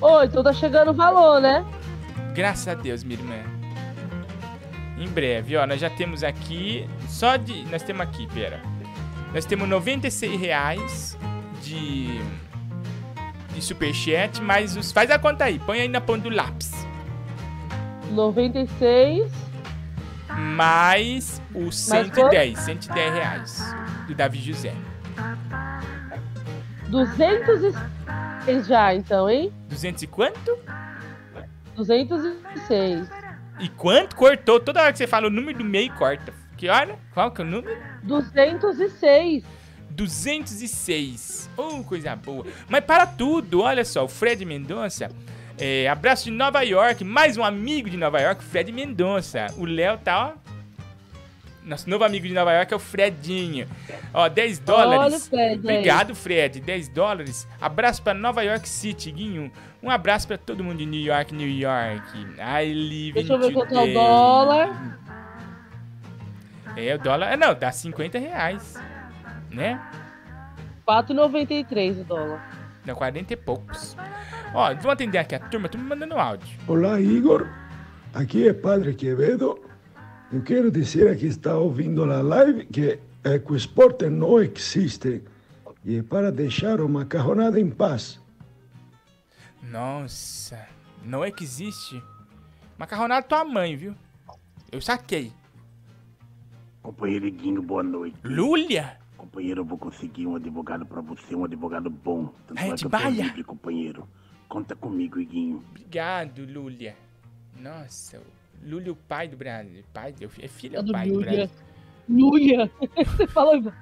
[0.00, 1.64] Ô, então tá chegando o valor, né?
[2.34, 3.36] Graças a Deus, minha irmã.
[4.98, 8.60] Em breve, ó, nós já temos aqui, só de, nós temos aqui, pera.
[9.32, 11.18] Nós temos 96 reais
[11.64, 12.20] de
[13.54, 16.72] de superchat, mas os, faz a conta aí, põe aí na ponta do lápis.
[18.10, 19.32] 96.
[20.36, 23.74] Mais os 110, 110 reais
[24.06, 24.74] do Davi José.
[26.88, 29.52] 206 já, então, hein?
[29.68, 30.58] 200 e quanto?
[31.76, 33.08] 206.
[33.60, 34.16] E quanto?
[34.16, 34.58] Cortou.
[34.58, 36.32] Toda hora que você fala o número do meio, corta.
[36.56, 36.98] Que hora?
[37.12, 37.80] Qual que é o número?
[38.02, 39.44] 206.
[39.94, 41.50] 206.
[41.56, 42.44] Oh, coisa boa.
[42.68, 45.10] Mas para tudo, olha só, o Fred Mendonça.
[45.58, 49.46] é, abraço de Nova York, mais um amigo de Nova York, Fred Mendonça.
[49.56, 50.44] O Léo tá, ó.
[51.64, 53.66] Nosso novo amigo de Nova York é o Fredinho.
[54.12, 55.14] Ó, 10 dólares.
[55.14, 55.58] Olha Fred.
[55.60, 56.60] Obrigado, Fred.
[56.60, 57.48] 10 dólares.
[57.58, 59.50] Abraço pra Nova York City, Guinho.
[59.82, 62.02] Um abraço pra todo mundo de New York, New York.
[62.38, 64.98] I live Deixa eu ver quanto é o dólar.
[66.76, 67.32] É, o dólar.
[67.32, 68.74] é, Não, dá 50 reais.
[69.54, 69.80] Né?
[70.86, 72.50] 4,93 o dólar.
[72.84, 73.96] Dá 40 e poucos.
[74.52, 76.58] Ó, vamos atender aqui a turma, turma mandando áudio.
[76.66, 77.48] Olá, Igor.
[78.12, 79.58] Aqui é Padre Quevedo.
[80.32, 85.22] Eu quero dizer a quem está ouvindo a live que ecoesporte não existe
[85.84, 88.20] e é para deixar o macarronada em paz.
[89.62, 90.66] Nossa,
[91.04, 92.02] não é que existe.
[92.76, 93.94] Macarronada tua mãe, viu?
[94.70, 95.32] Eu saquei.
[96.82, 98.18] Companheiro Guinho, boa noite.
[98.24, 98.98] Lúlia?
[99.34, 102.26] Companheiro, eu vou conseguir um advogado pra você, um advogado bom.
[102.46, 104.08] Tanto Ai, é que eu tô livre, companheiro.
[104.48, 105.56] Conta comigo, Iguinho.
[105.70, 106.94] Obrigado, Lúlia.
[107.60, 108.22] Nossa, o
[108.68, 109.82] Lúlia, o pai do Brasil.
[109.92, 111.32] Pai, do- é filho É ou do pai do Lúlia.
[111.32, 111.56] Brasil?
[112.08, 112.70] Lúlia.
[113.16, 113.72] Você falou.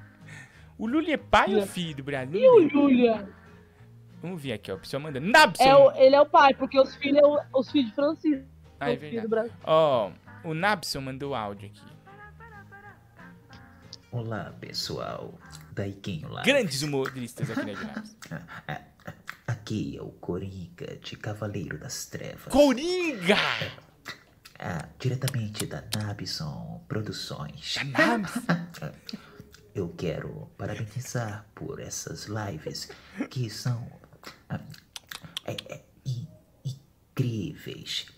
[0.78, 1.66] O Lúlia é pai ou Lúlia.
[1.66, 2.40] filho do Brasil?
[2.40, 3.28] E o Lúlia?
[4.22, 4.76] Vamos ver aqui, ó.
[4.76, 5.26] A pessoa mandando.
[5.30, 5.62] Nabson!
[5.64, 8.46] É o, ele é o pai, porque os filhos é o- os filhos de Francisco.
[8.80, 9.50] Ah, é do verdade.
[9.64, 10.10] Ó,
[10.44, 11.82] o Nabson mandou áudio aqui.
[14.12, 15.38] Olá, pessoal
[15.72, 16.42] da Iquinho lá.
[16.42, 18.16] Grandes humoristas aqui na Guinness.
[19.46, 22.44] Aqui é o Coringa de Cavaleiro das Trevas.
[22.52, 23.36] Coringa!
[24.58, 27.76] Ah, diretamente da Nabson Produções.
[29.74, 32.88] Eu quero parabenizar por essas lives
[33.30, 33.90] que são
[34.48, 34.60] ah,
[35.44, 36.28] é, é, in-
[36.64, 38.06] incríveis.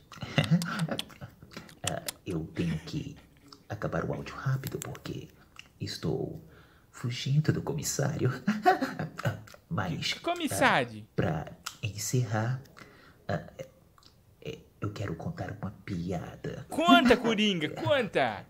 [1.86, 3.14] Ah, eu tenho que
[3.68, 5.28] acabar o áudio rápido porque
[5.84, 6.42] estou
[6.90, 8.30] fugindo do comissário.
[9.68, 11.04] Mas Comissário.
[11.16, 11.50] para
[11.82, 12.60] encerrar,
[13.26, 13.42] ah,
[14.40, 16.64] é, eu quero contar uma piada.
[16.68, 18.46] Conta, Coringa, conta!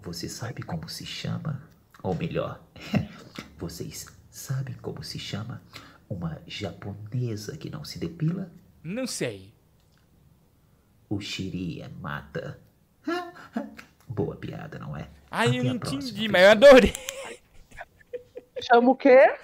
[0.00, 1.62] Você sabe como se chama?
[2.02, 2.60] Ou melhor,
[3.56, 5.62] vocês sabem como se chama
[6.08, 8.50] uma japonesa que não se depila?
[8.82, 9.54] Não sei.
[11.08, 12.58] O Shiria mata.
[14.12, 15.08] Boa piada, não é?
[15.30, 16.92] Ai, eu não entendi, mas eu adorei.
[18.60, 19.34] Chama o quê?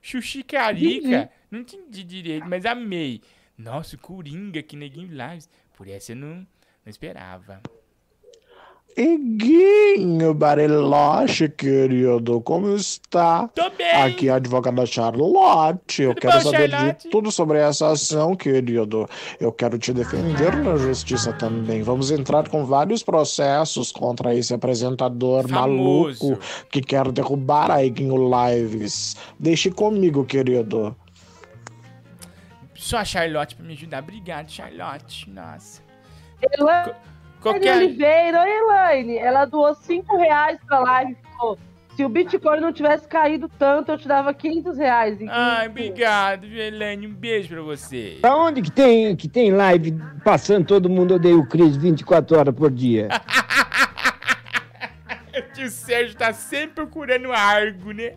[0.00, 1.30] Xuxi Carica.
[1.50, 3.20] Não entendi direito, mas amei.
[3.58, 5.48] Nossa, Coringa na Game Lives.
[5.74, 6.46] Por essa eu não, não
[6.86, 7.60] esperava.
[8.96, 13.46] Iguinho Bariloche, querido, como está?
[13.48, 13.90] Tô bem.
[13.92, 16.00] Aqui é a advogada Charlotte.
[16.02, 17.02] Eu Tudo quero bom, saber Charlotte?
[17.02, 19.06] de tudo sobre essa ação, querido.
[19.38, 21.82] Eu quero te defender na justiça também.
[21.82, 26.28] Vamos entrar com vários processos contra esse apresentador Famoso.
[26.30, 29.14] maluco que quer derrubar a Iguinho Lives.
[29.38, 30.96] Deixe comigo, querido.
[32.74, 34.02] Só a Charlotte pra me ajudar.
[34.02, 35.28] Obrigado, Charlotte.
[35.28, 35.82] Nossa.
[36.40, 36.94] Elaine
[37.52, 41.58] Qualquer- Oliveira, oi Elaine, ela doou 5 reais pra live e falou:
[41.96, 45.20] se o Bitcoin não tivesse caído tanto, eu te dava 500 reais.
[45.20, 47.06] E Ai, obrigado, Elaine.
[47.06, 48.18] Um beijo pra você.
[48.22, 52.70] Aonde que tem, que tem live passando todo mundo odeia o Cris 24 horas por
[52.70, 53.08] dia?
[55.38, 58.14] O tio Sérgio tá sempre procurando argo, né?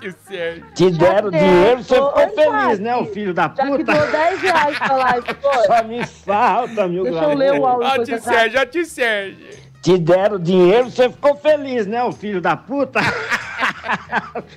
[0.00, 0.66] Tio Sérgio.
[0.74, 3.92] Te deram deu, dinheiro, você ficou feliz, né, o filho da Já que puta?
[3.92, 4.96] doou 10 reais pra
[5.34, 5.66] foi?
[5.66, 7.88] Só me falta, mil Deixa eu ler o áudio.
[7.88, 8.38] Ó, tio cara.
[8.38, 9.70] Sérgio, ó, tio Sérgio.
[9.82, 13.00] Te deram dinheiro, você ficou feliz, né, o filho da puta?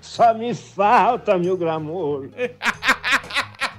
[0.02, 2.30] Só me falta, mil gramor.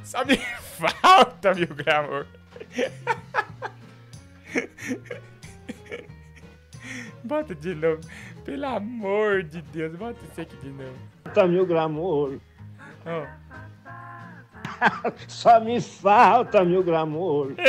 [0.03, 2.27] Só me falta, meu amor.
[7.25, 8.01] Bota de novo.
[8.45, 10.93] Pelo amor de Deus, bota isso aqui de novo.
[11.25, 12.39] Falta, mil gramor.
[13.07, 13.25] Ó.
[15.29, 17.53] Só me falta, mil gramor.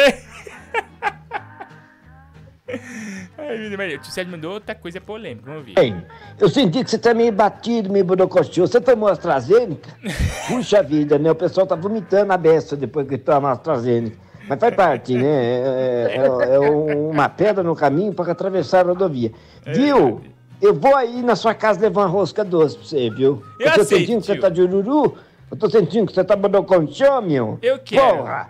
[3.37, 5.73] Ai, Maria, o tio Sérgio mandou outra coisa polêmica, vamos.
[5.73, 6.03] Bem,
[6.39, 8.65] eu senti que você tá meio batido, meio bodocostiu.
[8.67, 9.89] Você tomou AstraZeneca?
[10.47, 11.31] Puxa vida, né?
[11.31, 14.17] O pessoal tá vomitando a beça depois que toma AstraZeneca.
[14.47, 15.27] Mas faz parte, né?
[15.27, 19.31] É, é- é uma pedra no caminho para atravessar a rodovia.
[19.65, 20.21] Viu?
[20.65, 23.43] Eu vou aí na sua casa levar uma rosca doce pra você, viu?
[23.59, 25.15] Eu tô aceito, sentindo que você tá de ururu.
[25.51, 27.59] Eu tô sentindo que você tá bodoconchô, meu.
[27.61, 28.17] Eu quero.
[28.17, 28.49] Porra!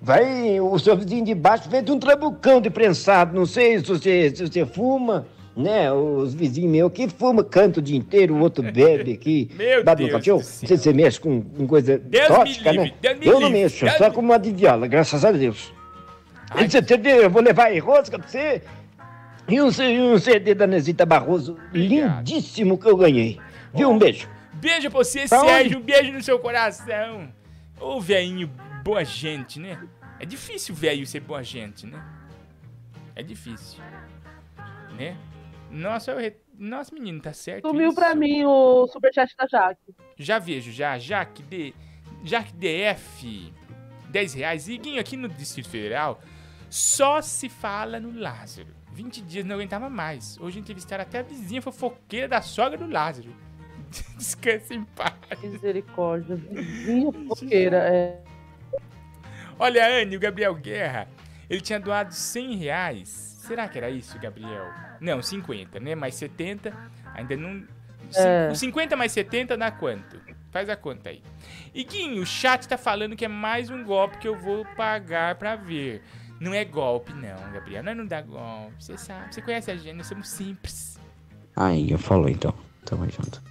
[0.00, 3.36] Vai, o seu vizinho de baixo vende um trabucão de prensado.
[3.36, 5.92] Não sei se você, se você fuma, né?
[5.92, 9.50] Os vizinhos meus que fumam, canta o dia inteiro, o outro bebe aqui.
[9.58, 12.92] Meu Bate no Deus sei se você mexe com, com coisa Deus tóxica, né?
[13.02, 15.72] Deus Eu não mexo, Deus só me- com uma de viola, graças a Deus.
[16.50, 17.16] Aí você entendeu?
[17.22, 18.62] Eu vou levar aí rosca pra você.
[19.48, 23.40] E um, um CD da Nesita Barroso, lindíssimo que eu ganhei.
[23.74, 23.90] Viu?
[23.90, 24.28] Um beijo.
[24.54, 25.48] Beijo pra você, Pra onde?
[25.50, 25.78] Sérgio.
[25.78, 27.32] Um beijo no seu coração.
[27.80, 28.50] Ô, velhinho,
[28.84, 29.80] boa gente, né?
[30.20, 32.02] É difícil, velho, ser boa gente, né?
[33.14, 33.80] É difícil.
[34.98, 35.16] Né?
[35.70, 36.36] Nossa, eu re...
[36.58, 37.94] Nossa, menino, tá certo Sumiu isso?
[37.94, 39.94] pra mim o superchat da Jaque.
[40.16, 40.98] Já vejo, já.
[40.98, 41.72] Jaque D...
[42.24, 43.52] Jaque DF,
[44.10, 44.68] 10 reais.
[44.68, 46.20] Iguinho, aqui no Distrito Federal,
[46.68, 48.77] só se fala no Lázaro.
[48.98, 50.36] 20 dias não aguentava mais.
[50.40, 53.32] Hoje entrevistaram até a vizinha fofoqueira da sogra do Lázaro.
[54.18, 55.14] Descansa em paz.
[55.40, 56.34] Misericórdia.
[56.34, 58.20] Vizinha fofoqueira, é.
[59.56, 61.06] Olha, Anne, o Gabriel Guerra,
[61.48, 63.08] ele tinha doado 100 reais.
[63.08, 64.66] Será que era isso, Gabriel?
[65.00, 65.94] Não, 50, né?
[65.94, 66.76] Mais 70,
[67.14, 67.64] ainda não...
[68.16, 68.50] É.
[68.50, 70.20] O 50 mais 70 dá quanto?
[70.50, 71.22] Faz a conta aí.
[71.72, 75.54] Iguinho, o chat tá falando que é mais um golpe que eu vou pagar pra
[75.54, 76.02] ver.
[76.40, 77.82] Não é golpe, não, Gabriel.
[77.82, 78.72] Não, não dá golpe.
[78.78, 80.98] Você sabe, você conhece a gente, nós somos simples.
[81.56, 82.54] Aí, eu falou então.
[82.84, 83.42] Tamo junto.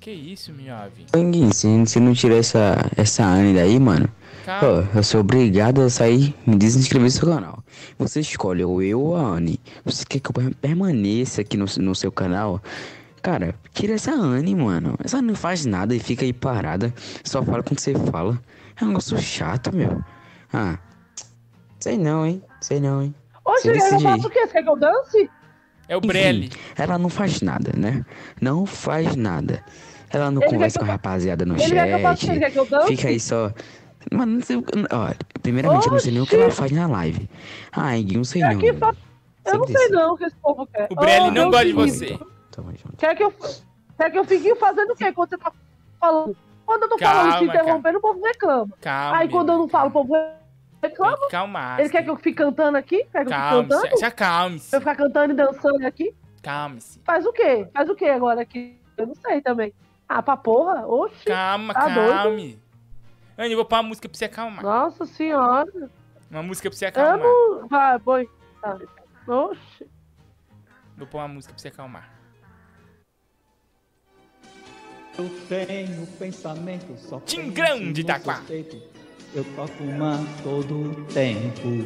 [0.00, 1.06] Que isso, Miove?
[1.14, 4.06] Anguinho, se, se não tirar essa, essa Anne daí, mano,
[4.44, 4.86] Calma.
[4.92, 7.64] ó, eu sou obrigado a sair me desinscrever do seu canal.
[7.98, 9.58] Você escolhe ou eu ou a Anne.
[9.82, 12.62] Você quer que eu per- permaneça aqui no, no seu canal?
[13.22, 14.94] Cara, tira essa Anne, mano.
[15.02, 16.92] Essa Anne não faz nada e fica aí parada.
[17.24, 18.38] Só fala com o que você fala.
[18.78, 20.04] É um negócio chato, meu.
[20.54, 20.78] Ah,
[21.80, 22.42] sei não, hein?
[22.60, 23.14] Sei não, hein?
[23.62, 24.46] Juliana, eu faço o quê?
[24.46, 25.30] Você quer que eu dance?
[25.88, 28.04] É o Enfim, Ela não faz nada, né?
[28.40, 29.62] Não faz nada.
[30.10, 32.30] Ela não Ele conversa com a rapaziada no Ele quer que eu faça o?
[32.30, 32.70] Ele quer que eu chat.
[32.70, 32.96] dance?
[32.96, 33.52] Fica aí só.
[34.12, 36.56] Mano, não sei, ó, primeiramente eu não sei nem o que ela Oxi.
[36.56, 37.28] faz na live.
[37.72, 38.60] Ah, Iguinho, não sei Quer não.
[38.60, 38.94] que fa...
[39.44, 40.88] Eu não sei não o que esse povo quer.
[40.90, 42.18] O Brelli Ô, não gosta de você.
[42.98, 43.34] Quer que eu,
[43.98, 45.52] quer que eu fique fazendo o quê quando você tá
[46.00, 46.36] falando?
[46.64, 48.74] Quando eu tô falando, te Calma, interrompendo, o povo reclama.
[48.80, 50.43] Calma, Aí quando eu não falo, o povo reclama.
[51.30, 51.76] Calma.
[51.78, 53.04] Ele quer que eu fique cantando aqui?
[53.12, 53.98] Quer que eu fique cantando?
[53.98, 54.74] se acalme-se.
[54.76, 56.14] Eu ficar cantando e dançando aqui?
[56.42, 57.00] Calme-se.
[57.04, 57.68] Faz o quê?
[57.72, 58.78] Faz o quê agora aqui?
[58.96, 59.72] Eu não sei também.
[60.08, 60.86] Ah, pra porra?
[60.86, 61.24] Oxi.
[61.24, 62.10] Calma, tá doido?
[62.10, 62.62] calme.
[63.36, 64.62] Anny, eu vou pôr uma música pra você acalmar.
[64.62, 65.90] Nossa senhora.
[66.30, 67.18] Uma música pra você acalmar.
[67.18, 67.66] não...
[67.68, 68.28] Vai, boi.
[68.60, 68.78] Tá.
[69.26, 69.88] Oxi.
[70.96, 72.10] Vou pôr uma música pra você acalmar.
[75.16, 78.36] Eu tenho pensamento só Tingrão penso de Itaquá.
[78.36, 78.82] suspeito.
[79.34, 81.84] Eu toco uma todo o tempo.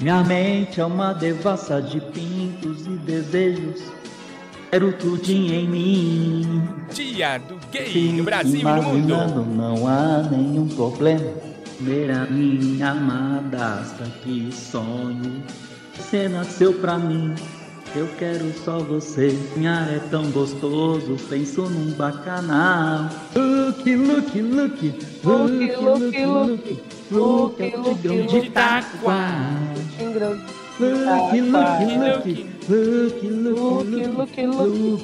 [0.00, 3.80] Minha mente é uma devassa de pintos e desejos.
[4.70, 6.62] Quero tudinho em mim.
[6.92, 9.46] Dia do gay Fico no Brasil e no mundo.
[9.46, 11.32] não há nenhum problema.
[11.80, 15.42] Ver a minha madrasta, que sonho.
[15.96, 17.34] Você nasceu pra mim,
[17.98, 19.36] eu quero só você.
[19.52, 23.10] Sonhar é tão gostoso, penso num bacanal.
[23.34, 24.94] Look, look, look,
[25.24, 29.30] look, look, look, look, é o tigrão de Itaquá.
[29.98, 30.57] Look, look, look, look, look, look, look,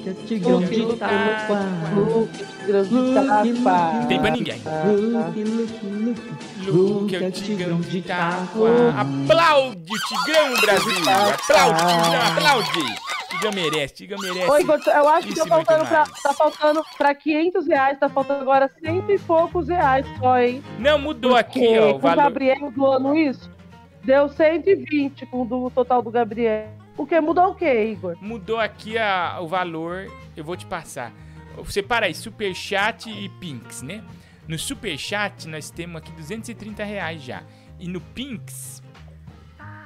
[0.08, 1.60] é tigrão de Itaquá.
[1.94, 2.30] Look,
[2.68, 4.62] look, Tem pra ninguém.
[4.86, 6.34] Look, look, look,
[6.66, 8.46] Luke o Tigrão de Itaquá.
[9.00, 10.92] Aplaude Tigrão, Brasil!
[11.34, 13.14] Aplaude, Tigrão, aplaude!
[13.30, 14.50] Tigrão merece, Tigrão merece.
[14.50, 14.64] Oi,
[14.94, 19.10] eu acho que tá faltando, pra, tá faltando pra 500 reais, tá faltando agora cento
[19.10, 20.62] e poucos reais só, hein?
[20.78, 22.16] Não, mudou aqui, Porque ó, o valor.
[22.16, 23.50] Gabriel doando isso,
[24.04, 26.68] deu 120 com o total do Gabriel.
[26.96, 28.16] O que mudou o quê, Igor?
[28.20, 31.12] Mudou aqui a- o valor, eu vou te passar.
[31.66, 34.02] Separa aí, Superchat e Pinks, né?
[34.46, 37.42] No Superchat nós temos aqui 230 reais já.
[37.80, 38.82] E no Pinks,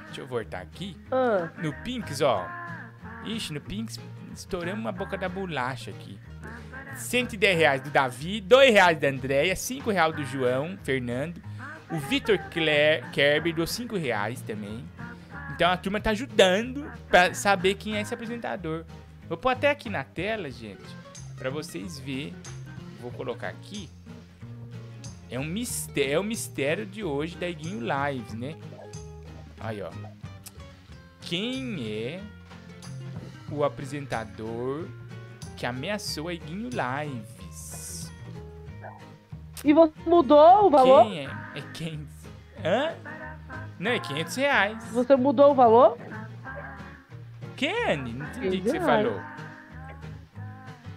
[0.05, 0.95] deixa eu voltar aqui.
[1.11, 1.49] Ah.
[1.57, 2.45] No Pinks, ó.
[3.25, 3.99] Ixi, no Pinks
[4.33, 6.19] estouramos uma boca da bolacha aqui.
[6.95, 11.41] 110 reais do Davi, 2 reais da Andréia, 5 reais do João Fernando.
[11.91, 12.37] O Vitor
[13.11, 14.83] Kerber deu 5 reais também.
[15.51, 18.85] Então a turma tá ajudando pra saber quem é esse apresentador.
[19.27, 20.85] Vou pôr até aqui na tela, gente,
[21.35, 22.35] pra vocês verem.
[23.01, 23.89] Vou colocar aqui.
[25.29, 28.55] É um mistério, é o mistério de hoje da Iguinho Lives, né?
[29.59, 29.91] Aí, ó.
[31.21, 32.19] Quem é
[33.51, 34.87] o apresentador
[35.55, 37.38] que ameaçou a Iguinho Lives?
[39.63, 41.03] E você mudou o valor?
[41.05, 41.29] Quem é?
[41.55, 42.07] É quem?
[42.63, 42.93] Hã?
[43.77, 44.83] Não, é 500 reais.
[44.91, 45.97] Você mudou o valor?
[47.55, 49.19] Kenny, não entendi o que você falou.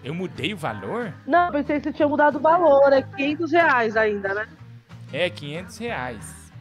[0.03, 1.13] Eu mudei o valor?
[1.25, 4.47] Não, pensei que você tinha mudado o valor, é 500 reais ainda, né?
[5.11, 6.51] É 500 reais.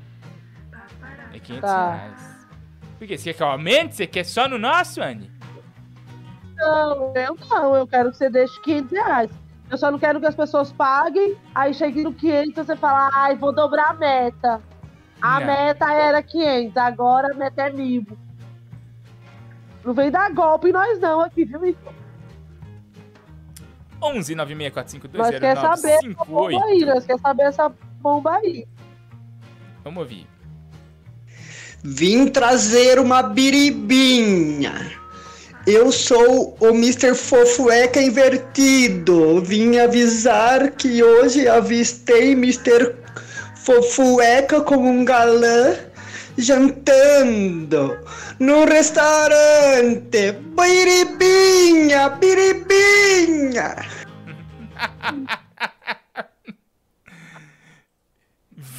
[1.33, 1.95] É 500 Tá.
[1.95, 2.47] reais.
[2.99, 3.19] Por quê?
[3.19, 3.97] Você quer que eu aumente?
[3.97, 5.31] Você quer só no nosso, Anny?
[6.57, 9.31] Não, eu não, eu quero que você deixe 500 reais.
[9.73, 13.37] Eu só não quero que as pessoas paguem, aí chegue no 500 você fala, ai,
[13.37, 14.61] vou dobrar a meta.
[15.19, 15.47] A Não.
[15.47, 18.07] meta era 500, agora a meta é mil.
[19.83, 21.95] Não vem dar golpe em nós não aqui, viu, Igor?
[24.03, 28.69] 11 96452 Nós quer saber essa bomba aí, nós quer saber essa bomba aí.
[29.83, 30.27] Vamos ouvir.
[31.83, 35.02] Vim trazer uma biribinha.
[35.67, 37.15] Eu sou o Mr.
[37.15, 39.41] Fofueca invertido.
[39.43, 42.97] Vim avisar que hoje avistei Mr.
[43.55, 45.77] Fofueca como um galã
[46.37, 47.97] jantando
[48.41, 50.33] no restaurante.
[50.57, 53.77] Biribinha, biribinha.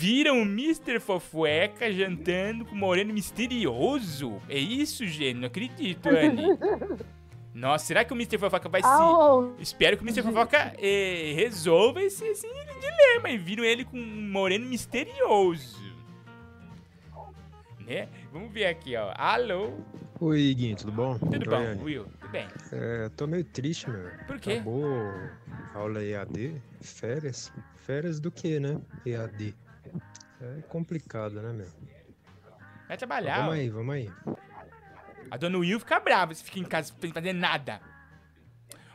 [0.04, 1.00] Viram o Mr.
[1.00, 4.42] Fofueca jantando com o moreno misterioso?
[4.50, 5.36] É isso, gente?
[5.36, 6.44] Não acredito, Anny.
[7.56, 8.38] Nossa, será que o Mr.
[8.38, 9.56] Fofoca vai Au.
[9.56, 9.62] se.
[9.64, 10.22] Espero que o Mr.
[10.22, 13.30] Fofoca eh, resolva esse, esse dilema.
[13.30, 15.82] E viram ele com um moreno misterioso.
[17.88, 18.10] Né?
[18.34, 19.14] Vamos ver aqui, ó.
[19.16, 19.72] Alô?
[20.20, 21.18] Oi, Guinho, tudo bom?
[21.18, 22.08] Tudo bom, Will?
[22.20, 22.48] Tudo bem?
[22.74, 24.10] É, tô meio triste, meu.
[24.28, 24.56] Por quê?
[24.56, 24.84] Acabou
[25.74, 27.54] aula EAD, férias.
[27.78, 28.82] Férias do que, né?
[29.06, 29.56] EAD.
[30.44, 31.70] É complicado, né, meu?
[32.88, 33.38] Vai trabalhar.
[33.38, 33.54] Vamos ó.
[33.54, 34.12] aí, vamos aí.
[35.32, 37.82] A dona Will fica brava se fica em casa sem fazer nada.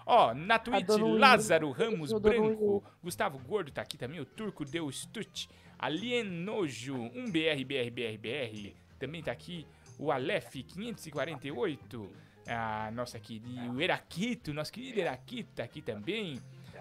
[0.05, 5.49] Ó, na Twitch, Lázaro Ramos Branco, Gustavo Gordo tá aqui também, o Turco Deu Stut,
[5.79, 9.67] Alienojo, 1BR, BR, BR, BR, também tá aqui
[9.99, 12.11] o Aleph 548,
[12.47, 16.41] a nossa querida, o Eraquito, nosso querido Eraquito tá aqui também,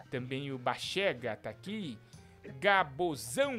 [0.10, 1.98] Também o Bachega tá aqui.
[2.62, 3.54] Gabozão.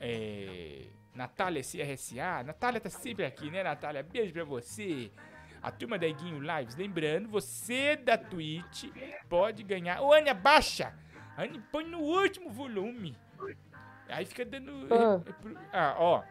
[0.00, 2.42] É, Natália CRSA.
[2.44, 4.02] Natália tá sempre aqui, né, Natália?
[4.02, 5.10] Beijo pra você.
[5.62, 6.76] A turma da Iguinho Lives.
[6.76, 8.84] Lembrando, você da Twitch
[9.28, 10.00] pode ganhar.
[10.00, 10.94] Ô, Ania, baixa!
[11.36, 13.16] Anne, põe no último volume.
[14.08, 14.86] Aí fica dando.
[14.92, 15.20] Ah.
[15.26, 16.22] é- é pro- Ah, ó.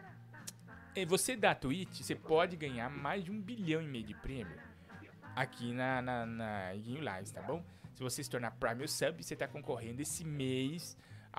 [0.96, 4.58] É, Você da Twitch, você pode ganhar mais de um bilhão e meio de prêmio
[5.36, 7.62] aqui na, na, na Iguinho Lives, tá bom?
[7.94, 10.96] Se você se tornar Prime Sub, você tá concorrendo esse mês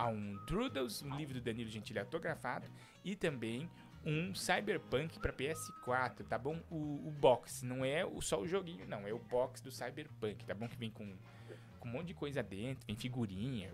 [0.07, 2.67] um Drudels, um livro do Danilo Gentili autografado,
[3.03, 3.69] e também
[4.05, 6.59] um Cyberpunk para PS4, tá bom?
[6.69, 10.45] O, o box, não é o, só o joguinho, não, é o box do Cyberpunk,
[10.45, 10.67] tá bom?
[10.67, 11.15] Que vem com,
[11.79, 13.69] com um monte de coisa dentro, vem figurinha.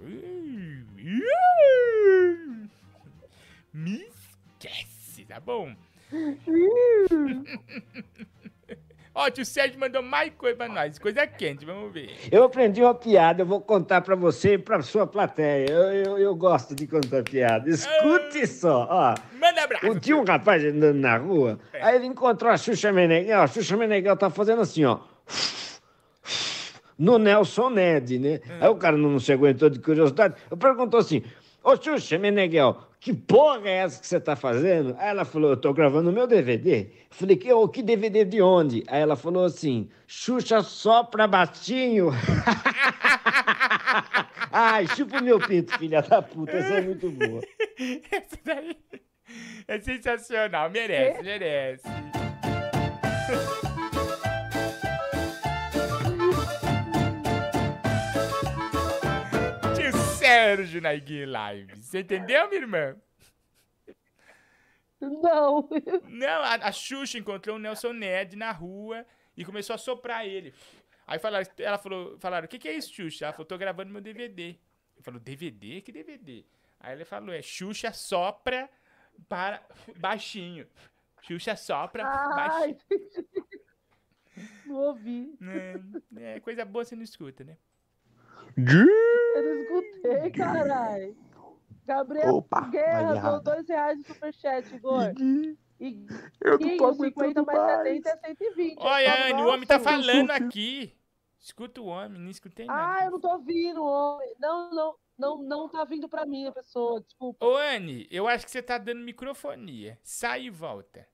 [3.74, 5.76] Me esquece, tá bom?
[9.18, 12.10] Ó, o tio Sérgio mandou mais coisa pra nós, coisa quente, vamos ver.
[12.30, 15.66] Eu aprendi uma piada, eu vou contar pra você e pra sua plateia.
[15.72, 17.70] Eu, eu, eu gosto de contar piada.
[17.70, 19.16] Escute só, ó.
[19.40, 19.88] Manda abraço.
[19.90, 23.42] Um- Tinha um rapaz andando na rua, aí ele encontrou a Xuxa Meneghel.
[23.42, 25.00] A Xuxa Meneghel tá fazendo assim, ó.
[26.98, 28.40] No Nelson Ned, né?
[28.62, 30.36] Aí o cara não se aguentou de curiosidade.
[30.50, 31.24] Eu perguntou assim:
[31.66, 34.96] Ô Xuxa Meneghel, que porra é essa que você tá fazendo?
[35.00, 36.92] Aí ela falou: Eu tô gravando o meu DVD.
[37.10, 38.84] Falei: Que, ô, que DVD de onde?
[38.88, 42.12] Aí ela falou assim: Xuxa só pra baixinho.
[44.54, 46.52] Ai, chupa o meu pinto, filha da puta.
[46.52, 47.42] Essa é muito boa.
[48.12, 48.78] Essa daí
[49.68, 51.84] é sensacional, merece, merece.
[60.26, 61.76] Sérgio na Iguinho Live.
[61.76, 62.96] Você entendeu, minha irmã?
[65.00, 65.70] Não.
[66.10, 69.06] Não, a, a Xuxa encontrou o Nelson Ned na rua
[69.38, 70.52] e começou a soprar ele.
[71.06, 73.26] Aí falaram, ela falou, falaram, o que, que é isso, Xuxa?
[73.26, 74.44] Ela falou, tô gravando meu DVD.
[74.96, 75.82] Ele falou, DVD?
[75.82, 76.44] Que DVD?
[76.80, 78.68] Aí ele falou, é Xuxa sopra
[79.30, 79.64] para
[79.98, 80.68] baixinho.
[81.22, 82.78] Xuxa sopra baixinho.
[82.90, 83.00] Ai,
[84.66, 85.38] não ouvi.
[86.18, 87.58] É, é, coisa boa você não escuta, né?
[89.36, 91.18] Eu não escutei, caralho.
[91.86, 93.44] Gabriel Opa, Guerra deu errado.
[93.44, 95.14] dois reais no superchat, Igor.
[95.80, 96.06] E
[96.42, 98.04] Eu não tô 50 aguentando mais mais.
[98.04, 98.76] 70 é 120.
[98.80, 100.98] Olha, Anne, o homem tá falando aqui.
[101.38, 103.02] Escuta o homem, não escutei nada.
[103.02, 104.34] Ah, eu não tô ouvindo, homem.
[104.40, 107.46] Não, não, não, não tá vindo pra mim a pessoa, desculpa.
[107.46, 110.00] Ô, Anne, eu acho que você tá dando microfonia.
[110.02, 111.08] Sai e volta.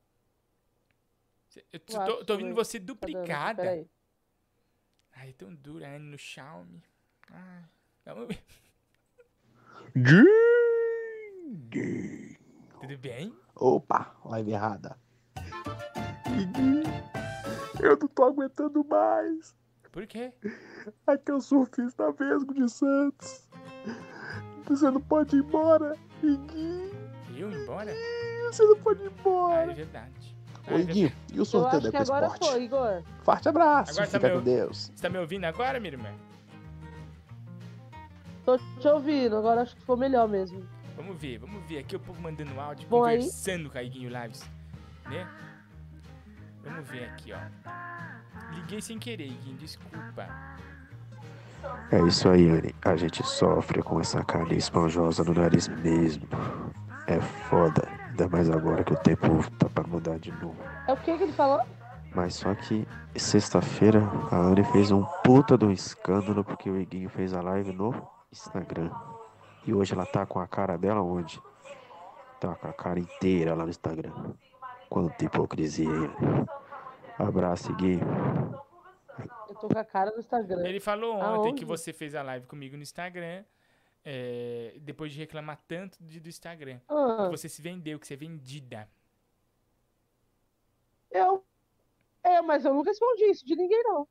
[1.74, 3.86] Eu tô, Eu tô, ouvindo você Tá dando, duplicada.
[5.14, 6.82] Ai, tão dura, Anne, no Xiaomi.
[7.30, 7.64] Ai.
[12.80, 13.34] Tudo bem?
[13.56, 14.98] Opa, live errada.
[17.80, 19.56] Eu não tô aguentando mais.
[19.92, 20.34] Por quê?
[21.08, 23.48] É que eu surfista mesmo de Santos.
[24.66, 25.96] Você não pode ir embora.
[26.24, 26.92] Iguinho,
[27.36, 27.94] Eu ir embora?
[28.52, 29.72] você não pode ir Ah, embora.
[29.72, 30.36] é verdade.
[30.72, 32.38] Ô, Iguinho, e o sorteio da Ecosport?
[32.46, 33.04] foi, Igor.
[33.24, 34.92] Forte abraço, Agora tá fica me, com Deus.
[34.96, 36.14] Você tá me ouvindo agora, minha irmã?
[38.58, 40.64] Tô te ouvindo, agora acho que foi melhor mesmo.
[40.96, 41.80] Vamos ver, vamos ver.
[41.80, 44.44] Aqui o povo mandando áudio, Bom, aí- conversando com a Iguinho Lives,
[45.10, 45.28] né?
[46.64, 47.40] Vamos ver aqui, ó.
[48.56, 50.28] Liguei sem querer, Iguinho, desculpa.
[51.92, 52.76] É isso aí, Anne.
[52.84, 56.28] A gente sofre com essa carne esponjosa no nariz mesmo.
[57.08, 57.88] É foda.
[58.10, 59.28] Ainda mais agora que o tempo
[59.58, 60.58] tá pra mudar de novo.
[60.88, 61.62] É o que que ele falou?
[62.14, 62.86] Mas só que
[63.16, 67.72] sexta-feira a Anne fez um puta de um escândalo porque o Iguinho fez a live
[67.72, 67.94] no
[68.32, 68.90] Instagram.
[69.66, 71.42] E hoje ela tá com a cara dela onde?
[72.40, 74.34] Tá com a cara inteira lá no Instagram.
[74.90, 76.12] Quanta hipocrisia, hein?
[76.22, 76.48] Anne?
[77.20, 78.02] Abraço, Iguinho.
[79.50, 80.66] Eu tô com a cara no Instagram.
[80.68, 81.54] Ele falou ontem Aonde?
[81.60, 83.44] que você fez a live comigo no Instagram,
[84.04, 86.80] é, depois de reclamar tanto de- do Instagram.
[86.90, 87.26] Ah.
[87.26, 88.90] Que você se vendeu, que você é vendida.
[91.12, 91.44] Eu.
[92.24, 94.08] É, mas eu nunca escondi isso de ninguém, não.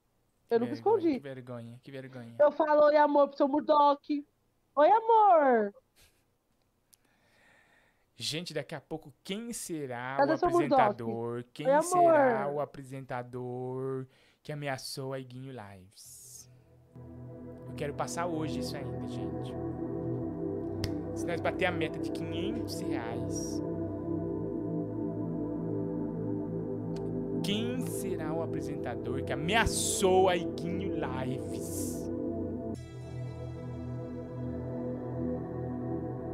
[0.51, 1.19] Eu nunca Que escondi.
[1.21, 2.35] vergonha, que vergonha.
[2.39, 4.27] Eu falo oi, amor, pro seu Murdock.
[4.75, 5.73] Oi, amor.
[8.17, 11.45] Gente, daqui a pouco, quem será Cadê o apresentador?
[11.55, 14.07] Quem Oi, será o apresentador
[14.43, 16.51] que ameaçou a Iguinho Lives?
[17.69, 19.55] Eu quero passar hoje isso ainda, gente.
[21.15, 23.63] Se nós bater a meta de 500 reais,
[27.43, 32.11] quem será o apresentador que ameaçou a Iguinho Lives?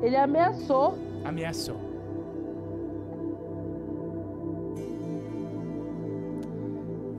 [0.02, 0.98] Ele ameaçou.
[1.24, 1.86] Ameaçou.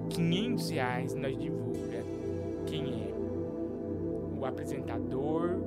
[0.09, 2.03] 500 reais nós divulga
[2.65, 3.13] quem é
[4.39, 5.59] o apresentador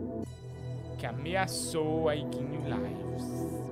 [0.98, 3.69] que ameaçou a Iguinho Lives.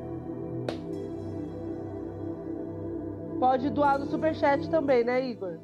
[3.38, 5.58] Pode doar no superchat também, né, Igor?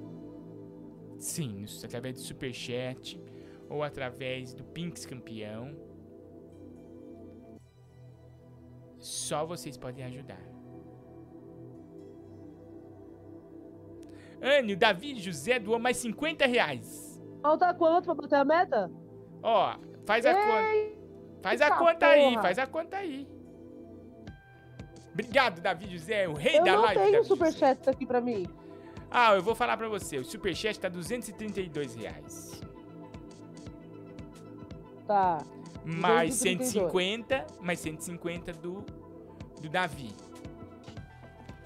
[1.18, 3.20] Sim, através do Superchat
[3.68, 5.74] ou através do Pinks Campeão.
[8.98, 10.40] Só vocês podem ajudar.
[14.40, 17.22] Anne, o Davi José doou mais 50 reais.
[17.42, 18.90] Falta quanto pra bater a meta?
[19.42, 21.04] Ó, faz a conta.
[21.42, 22.42] Faz a conta aí, porra.
[22.42, 23.33] faz a conta aí.
[25.14, 27.00] Obrigado, Davi José, o rei Eu da não live.
[27.00, 28.46] tenho Davi superchat aqui pra mim.
[29.08, 30.18] Ah, eu vou falar pra você.
[30.18, 32.60] O superchat tá 232 reais.
[35.06, 35.38] Tá.
[35.84, 36.90] Mais 232.
[36.90, 38.84] 150, mais 150 do,
[39.60, 40.10] do Davi.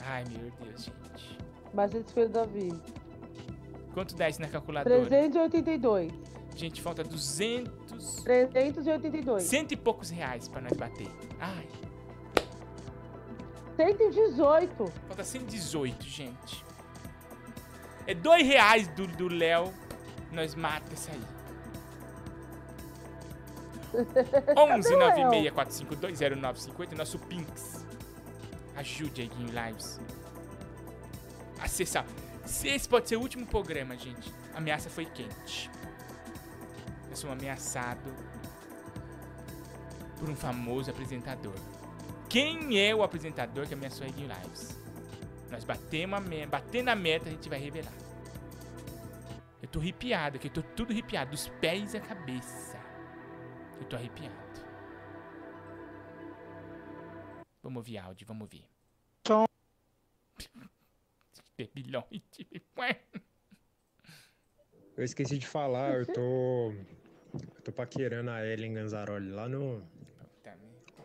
[0.04, 1.38] Ai, meu Deus, gente.
[1.72, 2.72] Mais esse filho do Davi.
[3.94, 5.06] Quanto dá isso na calculadora?
[5.06, 6.12] 382.
[6.54, 8.22] Gente, falta 200...
[8.24, 9.42] 382.
[9.44, 11.08] Cento e poucos reais pra nós bater.
[11.40, 11.66] Ai,
[13.78, 14.92] 118.
[15.06, 16.64] falta 118, gente.
[18.08, 19.72] É dois reais do do Léo.
[20.32, 21.22] Nós mata isso aí.
[24.56, 27.86] 11 96 452 0950, nosso Pinks.
[28.76, 30.00] Ajude aí, Game Lives.
[31.60, 32.04] Acessar.
[32.44, 34.32] Se esse pode ser o último programa, gente.
[34.54, 35.70] A ameaça foi quente.
[37.08, 38.12] Eu sou ameaçado
[40.18, 41.54] por um famoso apresentador.
[42.28, 44.76] Quem é o apresentador que ameaçou a Game Lives?
[45.50, 47.92] Nós batemos a me batendo a meta, a gente vai revelar.
[49.62, 52.78] Eu tô arrepiado aqui, eu tô tudo arrepiado, dos pés à cabeça.
[53.80, 54.36] Eu tô arrepiado.
[57.62, 58.64] Vamos ouvir áudio, vamos ouvir.
[61.56, 62.46] Debilóide.
[64.96, 66.72] Eu esqueci de falar, eu tô.
[67.32, 69.82] Eu tô paquerando a Ellen Ganzaroli lá no.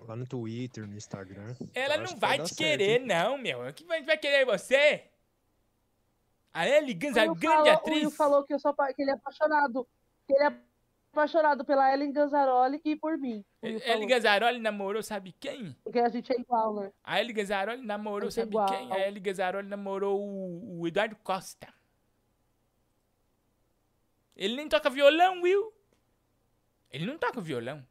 [0.08, 1.56] Lá no Twitter, no Instagram.
[1.74, 3.08] Ela não vai dar te certo, querer, hein?
[3.08, 3.74] não, meu.
[3.74, 5.06] Que vai, vai querer você?
[6.54, 8.01] A Ellie Gans, a O grande falou- O atriz.
[8.04, 9.88] Will falou que, eu sou, que ele é apaixonado.
[10.28, 10.54] Que ele é
[11.12, 13.43] apaixonado pela Ellen Ganzaroli e por mim.
[13.62, 14.08] O falou.
[14.08, 15.76] Gazzaroli namorou, sabe quem?
[15.84, 16.91] Porque a gente é igual, né?
[17.04, 18.68] A Ellie Gazzaroli namorou, é sabe igual.
[18.68, 18.91] quem?
[18.91, 21.74] A Ellie Gazzaroli namorou o, o Eduardo Costa.
[24.36, 25.72] Ele nem toca violão, Will.
[26.91, 27.86] Ele não toca violão.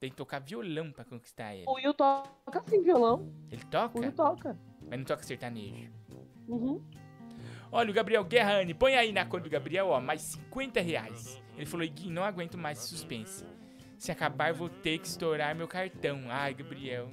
[0.00, 1.64] Tem que tocar violão pra conquistar ele.
[1.66, 3.32] O Will toca sim violão.
[3.50, 3.98] Ele toca?
[3.98, 4.56] O Will toca.
[4.88, 5.90] Mas não toca sertanejo.
[6.46, 6.80] Uhum.
[7.70, 11.42] Olha, o Gabriel Guerra Anne, põe aí na conta do Gabriel, ó, mais 50 reais.
[11.56, 13.44] Ele falou, Gui, não aguento mais suspense.
[13.98, 16.20] Se acabar, vou ter que estourar meu cartão.
[16.28, 17.10] Ai, Gabriel.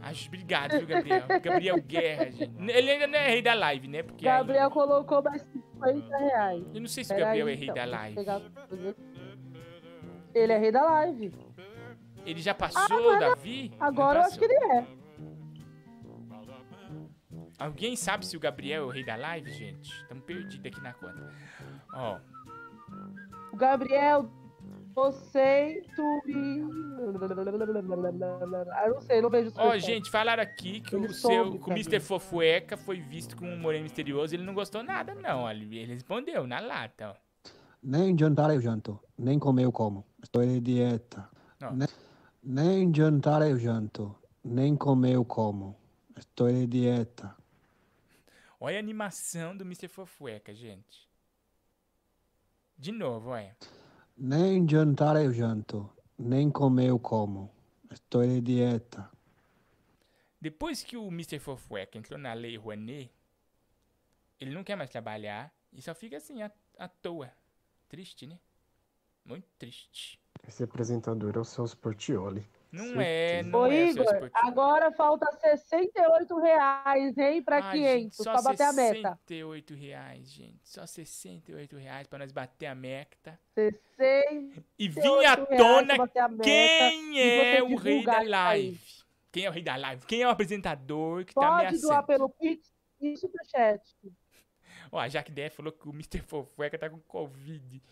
[0.00, 1.26] Acho, obrigado, viu, Gabriel?
[1.42, 2.50] Gabriel Guerra, gente.
[2.58, 4.02] Ele ainda não é rei da live, né?
[4.02, 6.64] Porque aí- Gabriel colocou mais 50 reais.
[6.74, 8.16] Eu não sei se o Gabriel aí, é rei então, da live.
[10.34, 11.32] Ele é rei da live.
[12.24, 13.18] ele já passou, Ah, é não.
[13.18, 13.72] Davi?
[13.80, 14.48] Agora eu acho passou?
[14.48, 14.86] que ele é.
[17.58, 19.90] Alguém sabe se o Gabriel é o rei da live, gente?
[20.02, 21.30] Estamos perdidos aqui na conta.
[21.92, 22.18] Ó,
[23.52, 24.30] O Gabriel,
[24.94, 25.82] você
[26.26, 26.62] e.
[28.72, 31.58] Ah, eu não sei, não vejo Ó, gente, falaram aqui que Ele o soube, seu,
[31.60, 31.72] que o.
[31.72, 32.00] Mr.
[32.00, 34.34] Fofueca foi visto com um moreno misterioso.
[34.34, 35.50] Ele não gostou nada, não.
[35.50, 37.29] Ele respondeu na lata, ó.
[37.82, 40.04] Nem jantar eu janto, nem comer eu como.
[40.22, 41.28] Estou de dieta.
[41.72, 41.88] Nem,
[42.42, 44.14] nem jantar eu janto,
[44.44, 45.74] nem comer eu como.
[46.16, 47.34] Estou de dieta.
[48.58, 49.88] Olha a animação do Mr.
[49.88, 51.08] Fofueca, gente.
[52.76, 53.56] De novo, olha.
[54.16, 57.50] Nem jantar eu janto, nem comer eu como.
[57.90, 59.10] Estou de dieta.
[60.38, 61.38] Depois que o Mr.
[61.38, 63.10] Fofueca entrou na Lei Rouanet,
[64.38, 67.39] ele não quer mais trabalhar e só fica assim, à, à toa.
[67.90, 68.38] Triste, né?
[69.24, 70.16] Muito triste.
[70.46, 72.48] Esse apresentador é o Celso Portioli.
[72.70, 78.32] Não é, não Ô, é Igor, agora falta 68 reais, hein, pra gente, 500, só
[78.32, 79.18] pra bater a meta.
[79.26, 80.60] 68 reais, gente.
[80.62, 83.36] Só 68 reais pra nós bater a meta.
[83.56, 85.94] 68 E vinha à tona
[86.40, 88.28] quem é o rei da isso aí.
[88.28, 88.80] live.
[89.32, 90.06] Quem é o rei da live?
[90.06, 91.82] Quem é o apresentador que tá Pode ameaçando?
[91.82, 93.82] doar pelo Pix e Superchat.
[94.92, 96.20] Ó, a Jaque falou que o Mr.
[96.20, 97.82] Fofueca tá com Covid.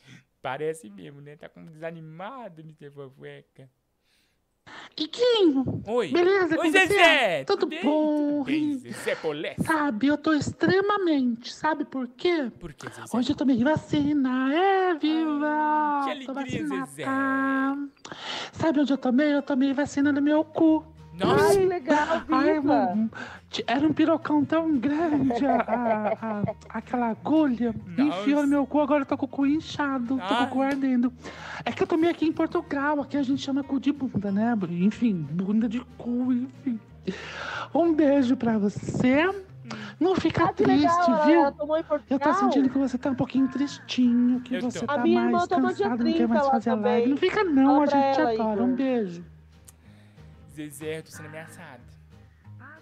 [0.43, 1.37] Parece mesmo, né?
[1.37, 2.91] Tá como desanimado Mr.
[2.91, 3.69] Fofueca.
[4.97, 5.83] Iquinho!
[5.87, 6.09] Oi.
[6.13, 7.39] Beleza, Oi, com Zezé!
[7.39, 7.45] você?
[7.45, 7.83] Tudo bem?
[7.85, 8.29] bom?
[8.39, 9.55] Tudo bem, Zezé Polé.
[9.65, 11.53] Sabe, eu tô extremamente.
[11.53, 12.51] Sabe por quê?
[12.59, 13.17] Por que, Zezé?
[13.17, 16.01] Hoje eu tomei vacina, é, viva!
[16.19, 16.87] que Tô alegria, vacinada.
[16.87, 17.05] Zezé.
[18.53, 19.35] Sabe onde eu tomei?
[19.35, 20.85] Eu tomei vacina no meu cu.
[21.19, 21.59] Nossa.
[21.59, 23.09] Ai, legal, Ai,
[23.51, 27.75] t- era um pirocão tão grande, a, a- a- aquela agulha.
[27.99, 30.63] Enfiou no meu cu, agora eu tô com o cu inchado, tô com o cu
[30.63, 31.13] ardendo.
[31.65, 34.57] É que eu tomei aqui em Portugal, aqui a gente chama cu de bunda, né?
[34.71, 36.79] Enfim, bunda de cu, enfim.
[37.75, 39.29] Um beijo pra você.
[40.01, 41.41] Não fica Ah, triste, legal, viu?
[41.41, 44.81] ela tomou em Eu tô sentindo que você tá um pouquinho tristinho, que Eu você
[44.81, 44.87] tô.
[44.87, 47.11] tá mais cansado, não quer 30 mais fazer a live.
[47.11, 48.63] Não fica não, Fala a gente te adora.
[48.63, 49.25] Um beijo.
[51.05, 51.83] Tô sendo ameaçado.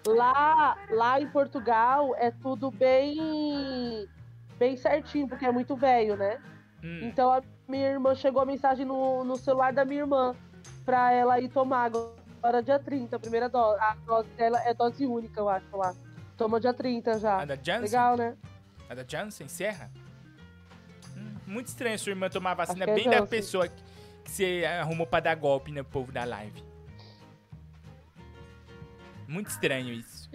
[0.07, 4.07] Lá, lá em Portugal é tudo bem
[4.57, 6.39] bem certinho, porque é muito velho, né?
[6.83, 7.01] Hum.
[7.03, 10.35] Então a minha irmã chegou a mensagem no, no celular da minha irmã
[10.83, 13.79] pra ela ir tomar agora dia 30, a primeira dose.
[13.79, 15.93] A dose dela é dose única, eu acho lá.
[16.35, 17.41] Toma dia 30 já.
[17.41, 17.81] A da Janssen?
[17.81, 18.37] Legal, né?
[18.89, 19.91] A da Janssen, Serra?
[21.15, 23.83] Hum, muito estranho sua irmã tomar vacina é bem da pessoa que,
[24.23, 26.66] que você arrumou pra dar golpe no povo da live.
[29.27, 30.29] Muito estranho isso.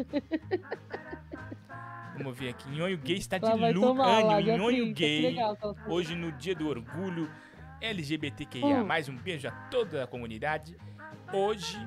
[2.17, 2.69] Vamos ver aqui.
[2.69, 4.03] Nhonho Gay está de luto.
[4.03, 5.23] Ânimo, Nhonho 30, que Gay.
[5.23, 5.77] legal falou.
[5.89, 7.31] Hoje no dia do orgulho
[7.81, 8.65] LGBTQIA.
[8.83, 8.85] Hum.
[8.85, 10.77] Mais um beijo a toda a comunidade.
[11.33, 11.79] Hoje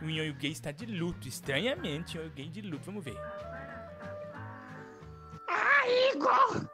[0.00, 1.28] o Nhonho Gay está de luto.
[1.28, 2.86] Estranhamente, o Nhonho Gay de luto.
[2.86, 3.18] Vamos ver.
[5.48, 6.66] Ah, Igor!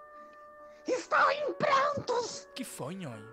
[0.86, 2.46] Estou em prantos!
[2.54, 3.28] que foi, Nhonho?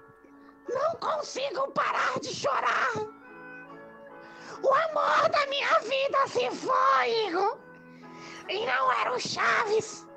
[0.68, 3.13] Não consigo parar de chorar!
[4.64, 7.58] O amor da minha vida se foi, Igor!
[8.50, 10.08] E não era o Chaves!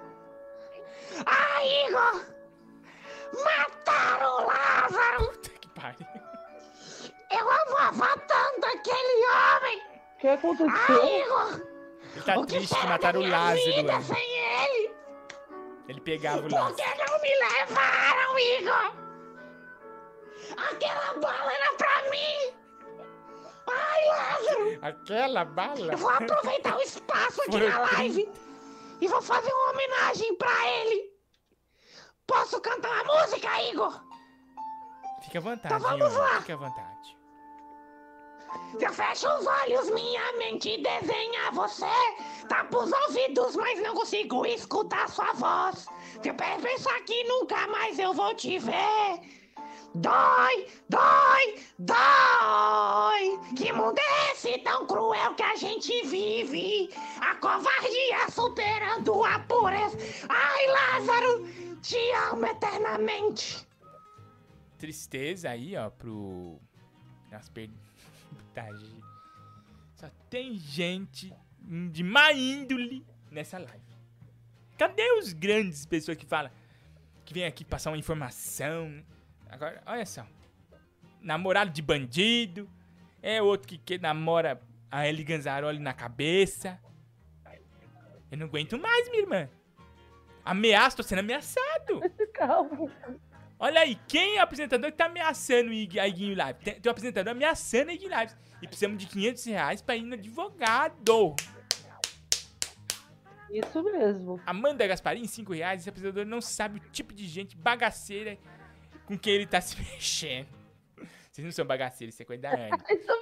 [1.27, 2.25] Ah, Igor!
[3.45, 5.27] Mataram o Lázaro!
[5.33, 6.07] Puta que pariu.
[7.31, 9.83] Eu amava tanto aquele homem!
[10.15, 10.75] O que aconteceu?
[10.89, 11.67] Ah, Igor!
[12.15, 13.65] Ele tá O que triste que mataram o Lázaro.
[13.75, 14.95] vida sem ele?
[15.89, 16.75] Ele pegava o Por Lázaro.
[16.77, 19.07] que não me levaram, Igor?
[20.71, 22.56] Aquela bala era pra mim!
[23.69, 24.79] Ai, Lázaro!
[24.83, 25.93] Aquela bala?
[25.93, 28.29] Eu vou aproveitar o espaço aqui Foram na live
[29.01, 31.17] e vou fazer uma homenagem pra ele.
[32.27, 34.01] Posso cantar uma música, Igor?
[35.23, 36.41] Fica à vontade, Então vamos lá.
[36.41, 37.17] Fica à vontade.
[38.81, 41.85] Eu fecho os olhos, minha mente desenha você.
[42.49, 45.87] Tapa os ouvidos, mas não consigo escutar sua voz.
[46.23, 49.46] Se eu pensar que nunca mais eu vou te ver.
[49.97, 53.55] Dói, dói, dói.
[53.57, 56.91] Que mundo é esse tão cruel que a gente vive?
[57.19, 59.97] A covardia superando a pureza.
[60.29, 61.49] Ai, Lázaro,
[61.81, 61.97] te
[62.31, 63.67] amo eternamente.
[64.77, 66.61] Tristeza aí, ó, pro.
[67.33, 67.75] Nossa, perdi.
[68.53, 69.03] Tadinho.
[69.95, 71.33] Só tem gente
[71.91, 73.97] de má índole nessa live.
[74.77, 76.53] Cadê os grandes pessoas que falam?
[77.25, 79.03] Que vem aqui passar uma informação.
[79.49, 80.27] Agora, olha só.
[81.21, 82.69] Namorado de bandido.
[83.23, 86.79] É outro que, que namora a Eli Ganzaroli na cabeça.
[88.31, 89.49] Eu não aguento mais, minha irmã.
[90.45, 92.01] Ameaço, tô sendo ameaçado.
[92.33, 92.91] Calma.
[93.59, 96.61] Olha aí, quem é o apresentador que tá ameaçando a Iguinho Live?
[96.61, 98.35] Tem, tem um apresentador ameaçando a Iguinho Live.
[98.61, 101.35] E precisamos de 500 reais pra ir no advogado.
[103.51, 104.41] Isso mesmo.
[104.45, 105.81] Amanda Gasparim, 5 reais.
[105.81, 108.39] Esse apresentador não sabe o tipo de gente bagaceira
[109.07, 110.49] com quem ele tá se mexendo.
[111.31, 112.71] Vocês não são bagaceiros, isso é coisa da Anne.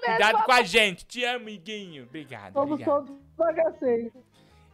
[0.05, 1.05] Cuidado com a gente.
[1.05, 2.05] Te amo, Iguinho.
[2.05, 3.07] Obrigado, Somos obrigado.
[3.07, 4.13] todos bagaceiros.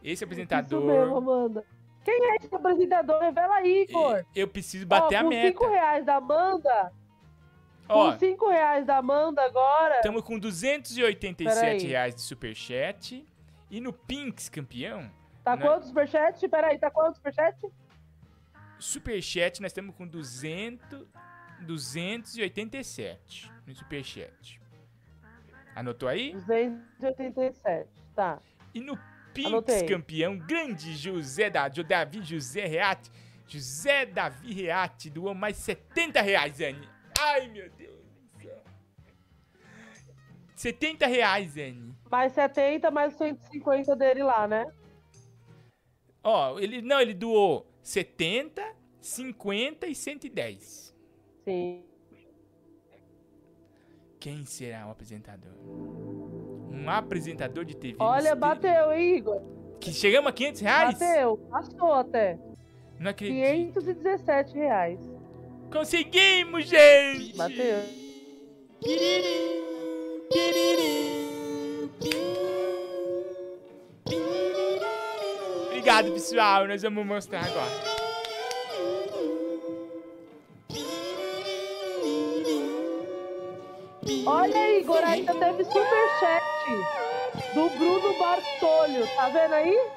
[0.03, 1.17] Esse Isso mesmo, apresentador...
[1.17, 1.65] Amanda.
[2.03, 3.19] Quem é esse apresentador?
[3.21, 4.25] Revela aí, Igor.
[4.35, 5.47] Eu preciso bater Ó, a com meta.
[5.49, 6.91] 5 reais da Amanda.
[7.87, 9.95] Ó, Com 5 reais da Amanda agora.
[9.97, 11.79] Estamos com 287 Peraí.
[11.87, 13.23] reais de superchat.
[13.69, 15.09] E no Pinks, campeão,
[15.43, 15.65] Tá né?
[15.65, 16.47] quanto superchat?
[16.47, 17.57] Peraí, tá quanto superchat?
[18.81, 21.07] Superchat, nós estamos com 200,
[21.61, 24.59] 287 no Superchat.
[25.75, 26.33] Anotou aí?
[26.33, 28.41] 287, tá.
[28.73, 28.97] E no
[29.33, 29.85] Pix Anotei.
[29.85, 33.11] campeão, grande José da, Davi José Reate.
[33.47, 36.89] José Davi Reate doou mais 70 reais, Anne.
[37.19, 38.63] Ai, meu Deus do céu.
[40.55, 41.95] 70 reais, Anne.
[42.09, 44.65] Mais 70, mais 150 dele lá, né?
[46.23, 48.63] Ó, ele não, ele doou 70,
[48.99, 50.95] 50 e 110.
[51.43, 51.83] Sim.
[54.19, 55.51] Quem será o apresentador?
[56.71, 57.97] Um apresentador de TV.
[57.99, 59.41] Olha, bateu, hein, Igor?
[59.79, 60.99] Que chegamos a 500 reais?
[60.99, 62.39] Bateu, passou até.
[62.99, 63.79] Não acredito.
[63.79, 64.99] 517 reais.
[65.71, 67.35] Conseguimos, gente!
[67.35, 67.81] Bateu.
[75.91, 76.67] Obrigado, pessoal.
[76.69, 77.69] Nós vamos mostrar agora.
[84.25, 86.45] Olha, Igor, aí ainda teve superchat
[87.53, 89.05] do Bruno Bartolho.
[89.17, 89.89] Tá vendo aí?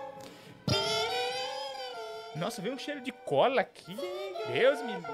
[2.35, 3.97] Nossa, veio um cheiro de cola aqui.
[4.53, 5.13] Deus me livre.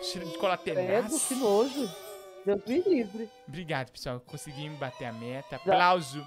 [0.00, 1.28] Cheiro de cola tenaz.
[1.28, 1.86] que nojo.
[2.46, 3.30] Deus me livre.
[3.46, 4.22] Obrigado, pessoal.
[4.26, 5.56] Conseguimos bater a meta.
[5.56, 6.26] Aplauso.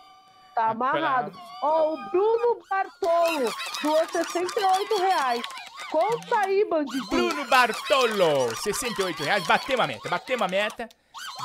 [0.54, 1.32] Tá amarrado.
[1.62, 3.52] Ó, o Bruno Bartolo
[3.82, 5.44] doou 68 reais.
[5.92, 7.08] Conta aí, bandido.
[7.08, 9.48] Bruno Bartolo, 68 reais.
[9.48, 10.90] Batemos a meta, batemos a meta.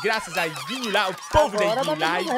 [0.03, 2.31] Graças a Iguinho lá, o povo da Agora a Live.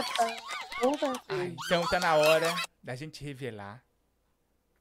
[1.29, 3.85] Ah, então tá na hora da gente revelar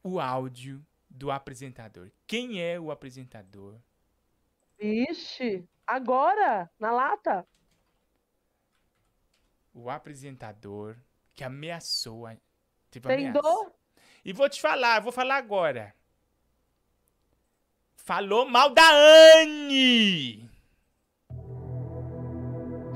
[0.04, 2.10] o áudio do apresentador.
[2.26, 3.76] Quem é o apresentador?
[4.80, 6.70] Vixe, agora?
[6.80, 7.46] Na lata?
[9.74, 10.96] O apresentador
[11.40, 12.28] que ameaçou.
[12.92, 13.42] Teve Tem ameaça.
[13.42, 13.72] dor?
[14.26, 15.96] E vou te falar, vou falar agora.
[17.96, 18.84] Falou mal da
[19.42, 20.50] Anne!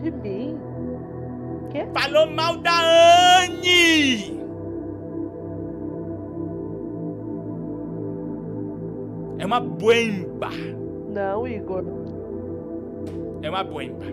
[0.02, 0.58] De mim?
[1.72, 1.88] Quê?
[1.98, 4.34] Falou mal da Anne!
[9.39, 10.50] É uma buemba.
[11.08, 11.86] Não, Igor.
[13.41, 14.06] É uma buemba.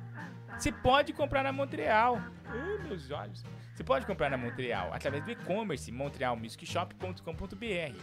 [0.58, 2.22] Você pode comprar na Montreal.
[2.46, 3.44] Ai, meus olhos.
[3.74, 7.98] Você pode comprar na Montreal através do e-commerce montrealmusicshop.com.br.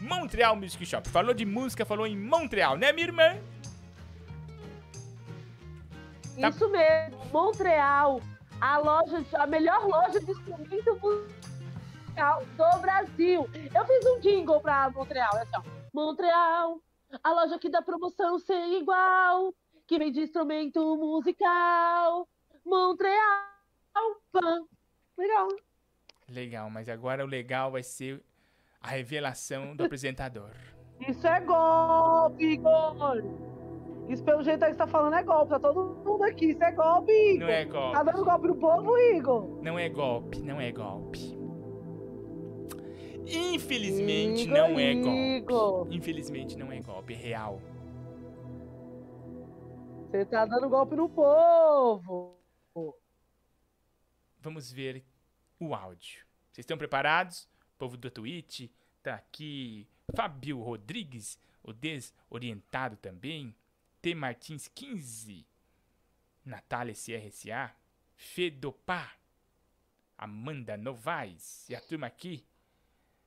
[0.00, 1.06] Montreal Music Shop.
[1.08, 3.36] Falou de música, falou em Montreal, né, minha irmã?
[6.40, 6.48] Tá.
[6.48, 8.20] Isso mesmo, Montreal,
[8.60, 11.00] a loja, a melhor loja de instrumento musical
[12.16, 13.46] do Brasil.
[13.74, 15.62] Eu fiz um jingle pra Montreal, é assim, ó.
[15.92, 16.80] Montreal,
[17.22, 19.54] a loja que dá promoção sem igual,
[19.86, 22.26] que vende instrumento musical.
[22.64, 23.20] Montreal,
[24.32, 24.64] pã.
[25.18, 25.48] Legal.
[26.28, 28.22] Legal, mas agora o legal vai ser
[28.80, 30.50] a revelação do apresentador.
[31.06, 33.22] Isso é golpe, Igor.
[34.08, 35.50] Isso pelo jeito aí que você tá falando é golpe.
[35.50, 36.50] Tá todo mundo aqui.
[36.50, 37.46] Isso é golpe, Igor.
[37.46, 37.92] Não é golpe.
[37.92, 39.62] Tá dando golpe no povo, Igor?
[39.62, 41.35] Não é golpe, não é golpe.
[43.26, 45.42] Infelizmente Igor, não é Igor.
[45.42, 45.96] golpe.
[45.96, 47.60] Infelizmente não é golpe, é real.
[50.10, 52.38] Você tá dando golpe no povo.
[54.40, 55.04] Vamos ver
[55.58, 56.24] o áudio.
[56.52, 57.48] Vocês estão preparados?
[57.76, 58.70] Povo do Twitch,
[59.02, 63.54] tá aqui Fábio Rodrigues, o desorientado também.
[64.00, 65.44] T Martins 15.
[66.44, 67.74] Natália CRSA.
[68.14, 69.12] Fedopá.
[70.16, 71.68] Amanda Novaes.
[71.68, 72.46] E a turma aqui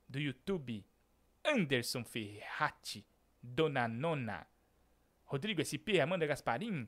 [0.10, 0.84] do YouTube.
[1.46, 3.06] Anderson Ferrati.
[3.42, 4.46] Dona Nona.
[5.26, 6.02] Rodrigo SP.
[6.02, 6.88] Amanda Gasparim.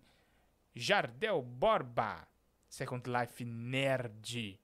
[0.73, 2.27] Jardel Borba.
[2.67, 4.59] Second Life Nerd.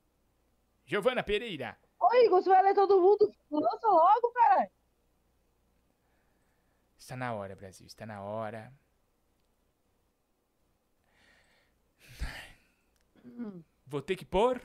[0.86, 1.78] Giovana Pereira.
[2.24, 3.32] Igor, você vai ler todo mundo?
[3.52, 4.72] Lança logo, caralho.
[6.98, 7.86] Está na hora, Brasil.
[7.86, 8.74] Está na hora.
[13.86, 14.62] Vou ter que pôr?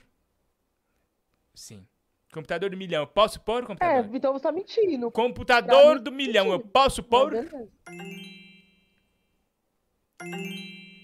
[1.54, 1.86] Sim.
[2.32, 3.02] Computador do milhão.
[3.02, 4.16] Eu Posso pôr, É, computador?
[4.16, 5.10] então você tá mentindo.
[5.10, 6.46] Computador do milhão.
[6.46, 6.70] Eu mentira.
[6.72, 7.32] posso pôr?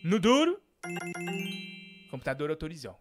[0.02, 0.60] No duro?
[2.10, 2.98] Computador autorizou.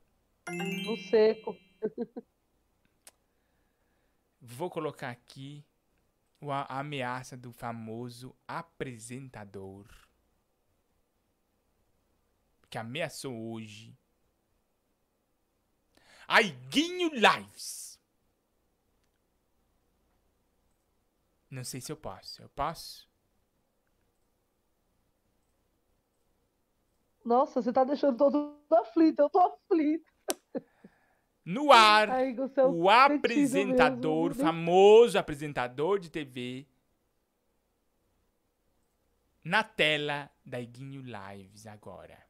[0.85, 1.55] No seco.
[4.41, 5.63] Vou colocar aqui
[6.41, 9.85] a ameaça do famoso apresentador
[12.69, 13.95] que ameaçou hoje
[16.27, 17.86] Aiguinho Lives.
[21.49, 22.41] Não sei se eu posso.
[22.41, 23.07] Eu posso?
[27.23, 29.21] Nossa, você tá deixando todo mundo aflito.
[29.21, 30.09] Eu tô aflito.
[31.43, 34.43] No ar, Ai, o cretino apresentador, mesmo.
[34.43, 36.67] famoso apresentador de TV,
[39.41, 42.26] na tela da Iguinho Lives agora.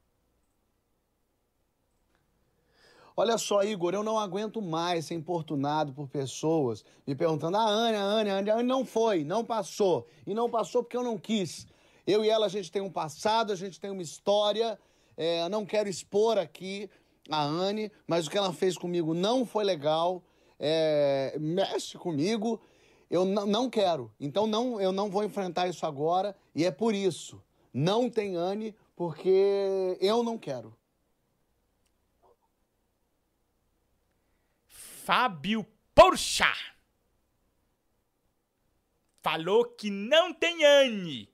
[3.20, 7.98] Olha só, Igor, eu não aguento mais ser importunado por pessoas me perguntando: ah, Ana,
[7.98, 10.08] Ana, Ana, Ana, não foi, não passou.
[10.28, 11.66] E não passou porque eu não quis.
[12.06, 14.78] Eu e ela, a gente tem um passado, a gente tem uma história.
[15.18, 16.92] É, não quero expor aqui
[17.28, 20.22] a Anne, mas o que ela fez comigo não foi legal.
[20.60, 22.62] É, mexe comigo.
[23.10, 24.12] Eu não quero.
[24.20, 26.36] Então não, eu não vou enfrentar isso agora.
[26.54, 27.42] E é por isso.
[27.74, 30.72] Não tem Anne, porque eu não quero.
[35.08, 36.76] Fábio Porchat
[39.24, 41.34] falou que não tem Anne.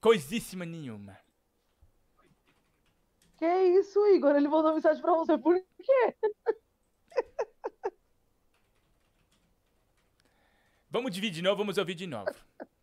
[0.00, 1.18] Coisíssima nenhuma.
[3.36, 4.36] Que isso, Igor?
[4.36, 5.36] Ele mandou mensagem pra você.
[5.36, 6.16] Por quê?
[10.88, 12.32] Vamos dividir de novo, vamos ouvir de novo.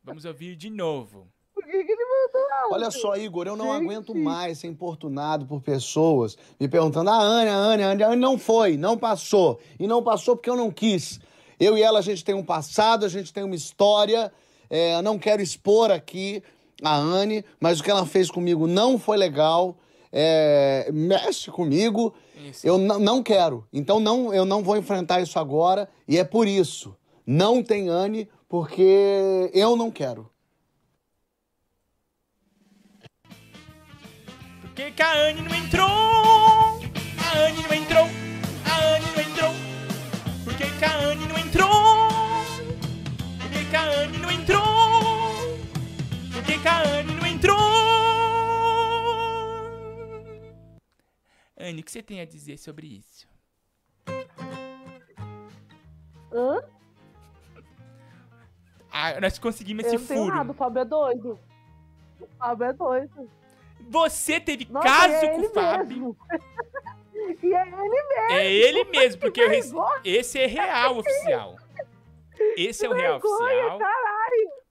[0.03, 1.31] Vamos ouvir de novo.
[1.53, 2.22] Por que, que ele mandou áudio?
[2.71, 3.83] Olha só, Igor, eu não Gente.
[3.83, 8.77] aguento mais ser importunado por pessoas me perguntando: ah, Ana, Ana, Ana, Ana, não foi,
[8.77, 9.59] não passou.
[9.79, 11.19] E não passou porque eu não quis.
[11.59, 14.31] Eu e ela, a gente tem um passado, a gente tem uma história.
[14.69, 16.41] É, eu não quero expor aqui
[16.81, 19.77] a Anne, mas o que ela fez comigo não foi legal.
[20.11, 22.13] É, mexe comigo.
[22.63, 23.65] Eu n- não quero.
[23.71, 25.87] Então não, eu não vou enfrentar isso agora.
[26.07, 26.95] E é por isso.
[27.25, 30.29] Não tem Anne, porque eu não quero.
[34.75, 35.87] Que, que a Anne não entrou?
[35.87, 38.05] A Anne não entrou.
[38.65, 39.53] A Anne não entrou.
[40.43, 42.07] Por que, que a Anne não entrou?
[43.39, 45.57] Por que, que a Anne não entrou?
[46.33, 47.57] Por que, que a Anne não entrou?
[51.57, 53.27] Anne, o que você tem a dizer sobre isso?
[56.31, 56.61] Hã?
[58.91, 60.33] Ah, nós conseguimos Eu esse furo.
[60.33, 61.39] nada, o Fábio é doido.
[62.19, 63.29] O Fábio é doido.
[63.89, 65.97] Você teve Nossa, caso é com o Fábio.
[65.97, 66.17] mesmo.
[67.41, 68.31] E é ele mesmo.
[68.31, 69.73] É ele mesmo, porque eu rece-
[70.03, 71.55] esse é real oficial.
[72.57, 73.79] Esse é o real oficial.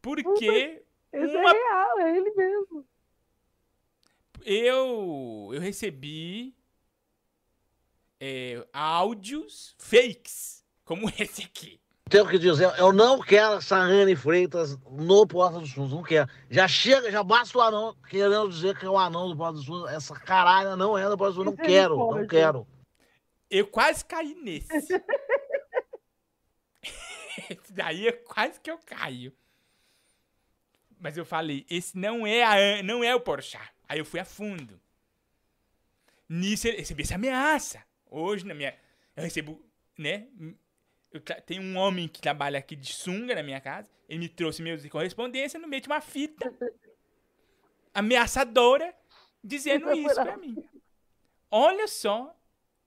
[0.03, 0.83] Porque
[1.13, 2.85] Esse uma- é real, é ele mesmo.
[4.45, 6.55] eu eu recebi
[8.21, 11.81] é, áudios fakes, como esse aqui.
[12.09, 16.29] Tenho que dizer, eu não quero essa Anne Freitas no Porta dos Fundos, não quero.
[16.51, 19.65] Já chega, já basta o anão querendo dizer que é o anão do Porta dos
[19.65, 19.91] Fundos.
[19.91, 22.67] Essa caralho não é do Porta dos Fundos, não quero, não quero.
[23.51, 24.69] Eu quase caí nesse.
[27.49, 29.33] esse daí é quase que eu caio.
[30.99, 33.73] Mas eu falei, esse não é a não é o Porchat.
[33.89, 34.81] Aí eu fui a fundo.
[36.29, 37.83] Nisso eu recebi essa ameaça.
[38.11, 38.75] Hoje na minha
[39.17, 39.65] eu recebo,
[39.99, 40.29] né?
[41.13, 43.91] Eu tem um homem que trabalha aqui de sunga na minha casa.
[44.09, 46.53] Ele me trouxe meus correspondência no meio de uma fita
[47.95, 48.95] ameaçadora
[49.45, 50.57] dizendo isso pra mim.
[51.51, 52.35] Olha só,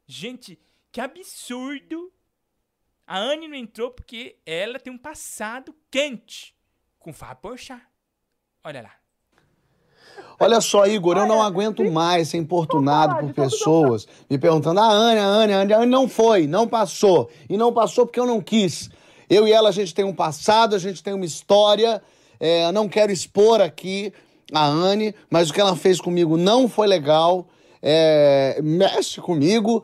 [0.08, 0.60] gente,
[0.92, 2.12] que absurdo.
[3.08, 6.58] A Anne não entrou porque ela tem um passado quente
[6.98, 7.86] com o Fábio Porchat.
[8.64, 9.05] Olha lá.
[10.40, 15.22] Olha só, Igor, eu não aguento mais ser importunado por pessoas me perguntando: ah, Ana,
[15.22, 17.30] Ana, Ana, Ana, não foi, não passou.
[17.50, 18.90] E não passou porque eu não quis.
[19.30, 22.02] Eu e ela, a gente tem um passado, a gente tem uma história.
[22.40, 24.12] É, eu não quero expor aqui
[24.54, 27.48] a Anne, mas o que ela fez comigo não foi legal.
[27.82, 29.84] É, mexe comigo.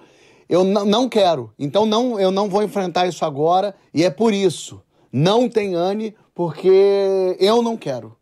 [0.49, 1.53] Eu não quero.
[1.57, 3.73] Então não, eu não vou enfrentar isso agora.
[3.93, 4.81] E é por isso.
[5.11, 8.17] Não tem Anne, porque eu não quero.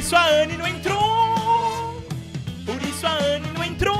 [0.00, 0.98] Por isso a Anne não entrou.
[2.64, 3.94] Por isso a Anne não entrou.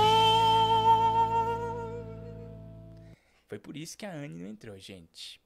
[3.46, 5.38] Foi por isso que a Anne não entrou, gente.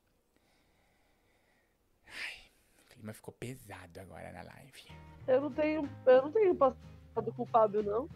[2.07, 2.37] Ai,
[2.85, 4.85] o clima ficou pesado agora na live.
[5.27, 8.09] Eu não tenho, eu não tenho passado com o Fábio, não.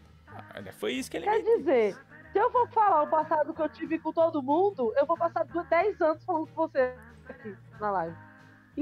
[0.55, 1.93] Olha, foi isso que ele Quer me dizer,
[2.31, 5.43] se eu for falar o passado que eu tive com todo mundo, eu vou passar
[5.43, 6.95] du- 10 anos falando com você
[7.27, 8.28] aqui na live.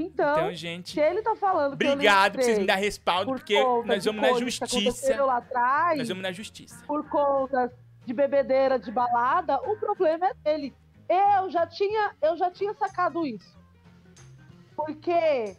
[0.00, 3.26] Então, Então, gente, se ele tá falando que eu Obrigado por vocês me dar respaldo,
[3.32, 5.24] por porque nós vamos na que justiça.
[5.24, 6.84] lá atrás, Nós vamos na justiça.
[6.86, 7.72] por conta
[8.06, 10.74] de bebedeira, de balada, o problema é dele.
[11.08, 13.58] Eu já tinha, eu já tinha sacado isso.
[14.76, 15.56] Porque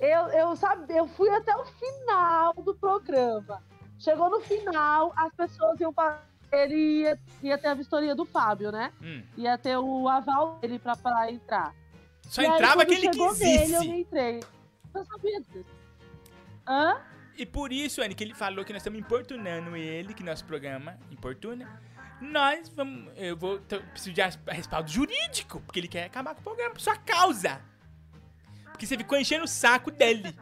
[0.00, 3.62] eu, eu, sabe, eu fui até o final do programa.
[3.98, 6.22] Chegou no final, as pessoas iam para.
[6.50, 8.90] Ele ia, ia ter a vistoria do Fábio, né?
[9.02, 9.22] Hum.
[9.36, 10.96] Ia ter o aval dele pra
[11.30, 11.74] entrar.
[12.28, 13.72] Só aí, entrava aquele que eu existe.
[13.72, 14.40] não entrei.
[14.94, 15.64] Eu sabia disso.
[16.66, 17.00] Hã?
[17.36, 20.98] E por isso, Anny, que ele falou que nós estamos importunando ele, que nosso programa
[21.10, 21.80] importuna.
[22.20, 23.12] Nós vamos.
[23.16, 23.60] Eu vou.
[23.60, 24.20] preciso de
[24.52, 27.60] respaldo jurídico, porque ele quer acabar com o programa por sua causa.
[28.64, 30.36] Porque você ficou enchendo o saco dele.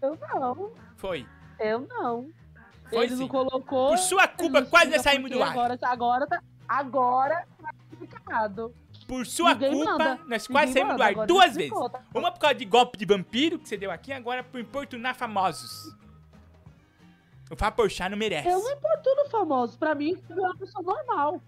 [0.00, 0.72] Eu não.
[0.96, 1.26] Foi.
[1.58, 2.30] Eu não.
[2.90, 3.20] Foi ele sim.
[3.20, 3.88] não colocou.
[3.88, 5.50] Por sua culpa, quase nós saímos do ar.
[5.50, 6.42] Agora, tá- agora tá.
[6.68, 8.74] Agora tá explicado.
[9.12, 10.14] Por sua Ninguém culpa, manda.
[10.26, 11.62] nós Ninguém quase saímos do manda, ar agora duas vezes.
[11.64, 12.02] explicou, tá?
[12.14, 15.94] Uma por causa de golpe de vampiro que você deu aqui, agora por importunar famosos.
[17.50, 18.48] O Fábio Porchat não merece.
[18.48, 19.78] Eu não importuno famoso.
[19.78, 21.42] Pra mim, ele é uma pessoa normal.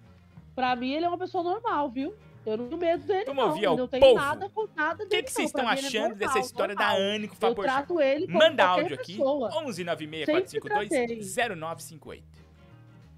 [0.55, 2.15] Pra mim, ele é uma pessoa normal, viu?
[2.45, 3.51] Eu não tenho medo dele, Vamos não.
[3.53, 4.15] ouvir ao não tenho povo.
[4.21, 5.63] nada com nada O dele, que, que vocês não.
[5.63, 7.03] estão Pra mim, ele é achando normal, dessa história da normal.
[7.15, 7.75] Anne com o Fábio Eu Porchat?
[7.87, 9.13] trato ele como Manda qualquer áudio aqui.
[9.17, 9.49] pessoa.
[9.65, 12.25] 11 Sempre 96 0958.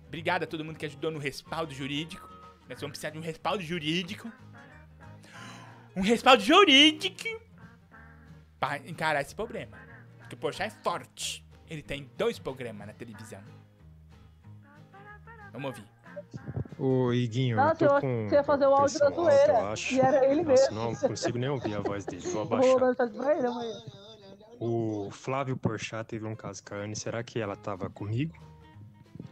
[0.06, 2.35] Obrigado a todo mundo que ajudou no respaldo jurídico.
[2.68, 4.30] Nós vamos precisar de um respaldo jurídico.
[5.94, 7.40] Um respaldo jurídico
[8.58, 9.76] para encarar esse problema.
[10.18, 11.44] Porque o Porchat é forte.
[11.68, 13.40] Ele tem dois programas na televisão.
[15.52, 15.84] Vamos ouvir.
[16.78, 19.72] Ô, Iguinho, Nossa, eu tô com você ia fazer o áudio da alta, zoeira.
[19.72, 19.94] acho.
[19.94, 20.74] E era ele Nossa, mesmo.
[20.74, 22.76] não consigo nem ouvir a voz dele, vou abaixar.
[23.40, 23.82] amanhã.
[24.60, 28.34] O Flávio Porchat teve um caso com a Anne, será que ela tava comigo?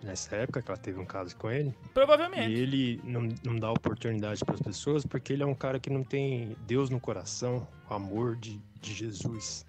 [0.04, 1.74] Nessa época que ela teve um caso com ele?
[1.94, 2.50] Provavelmente.
[2.50, 5.88] E ele não, não dá oportunidade para as pessoas porque ele é um cara que
[5.88, 9.64] não tem Deus no coração, o amor de, de Jesus.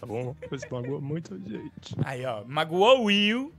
[0.00, 0.34] Tá bom?
[0.50, 1.94] Isso magoa muita gente.
[2.04, 3.54] Aí, ó, magoou o Will.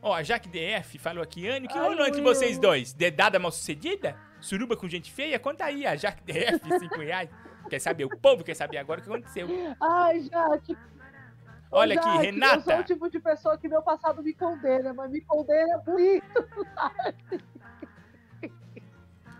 [0.00, 2.94] Ó, a Jaque DF falou aqui, Anne, o que Ai, rolou entre vocês dois?
[2.94, 4.16] Dedada mal sucedida?
[4.40, 5.38] Suruba com gente feia?
[5.38, 7.28] Conta aí, a Jaque DF, 5 reais.
[7.68, 8.06] Quer saber?
[8.06, 9.46] O povo quer saber agora o que aconteceu.
[9.78, 10.74] Ai, Jaque.
[11.72, 12.56] Olha aqui, Renata.
[12.56, 16.48] Eu sou o tipo de pessoa que meu passado me condena, mas me condena bonito?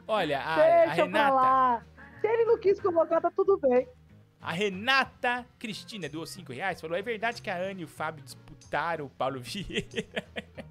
[0.07, 1.35] Olha, a, a Deixa pra Renata.
[1.35, 1.83] lá.
[2.21, 3.89] Se ele não quis colocar, tá tudo bem.
[4.41, 6.81] A Renata Cristina doou 5 reais.
[6.81, 10.05] Falou: é verdade que a Anne e o Fábio disputaram o Paulo Vieira?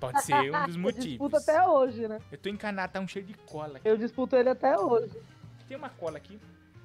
[0.00, 1.04] Pode ser um dos Eu motivos.
[1.08, 2.20] disputo até hoje, né?
[2.30, 3.78] Eu tô encanado, tá um cheiro de cola.
[3.78, 3.88] aqui.
[3.88, 5.20] Eu disputo ele até hoje.
[5.66, 6.38] Tem uma cola aqui,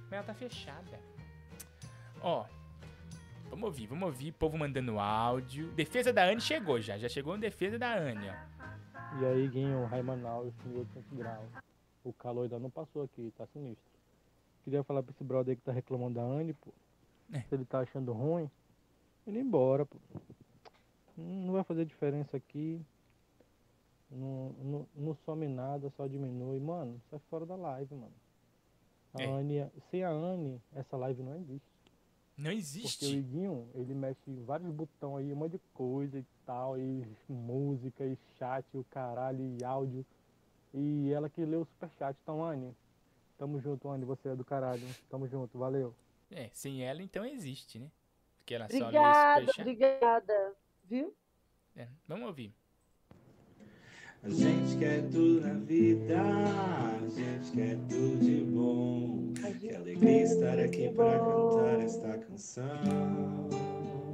[0.06, 0.99] mas ela tá fechada.
[2.24, 2.46] Ó,
[3.50, 4.32] vamos ouvir, vamos ouvir.
[4.32, 5.72] Povo mandando áudio.
[5.74, 6.98] Defesa da Anne chegou já.
[6.98, 9.20] Já chegou em defesa da Anne, ó.
[9.20, 11.50] E aí, Guinho, Raiman Alves, 1800 graus.
[12.04, 13.84] O calor ainda não passou aqui, tá sinistro.
[14.64, 16.72] Queria falar pra esse brother aí que tá reclamando da Anne, pô.
[17.32, 17.42] É.
[17.42, 18.50] Se ele tá achando ruim,
[19.28, 19.98] ele embora, pô.
[21.18, 22.82] Não vai fazer diferença aqui.
[24.10, 26.60] Não, não, não some nada, só diminui.
[26.60, 28.14] Mano, sai fora da live, mano.
[29.14, 29.26] A É.
[29.26, 31.73] Anne, sem a Anne, essa live não existe.
[32.36, 33.06] Não Porque o existe.
[33.16, 38.04] Iguinho, ele mexe em vários botões aí, um monte de coisa e tal, e música,
[38.06, 40.06] e chat, e o caralho, e áudio.
[40.74, 42.76] E ela que leu o superchat, então, Anne.
[43.38, 44.82] Tamo junto, Anne, você é do caralho.
[45.10, 45.94] Tamo junto, valeu.
[46.32, 47.92] É, sem ela então existe, né?
[48.40, 49.62] Porque ela só lê Obrigada, superchat.
[49.62, 50.56] obrigada.
[50.86, 51.16] Viu?
[51.76, 52.54] É, vamos ouvir.
[54.24, 59.34] A gente quer tudo na vida, a gente quer tudo de bom.
[59.60, 63.50] Que alegria estar aqui para cantar esta canção.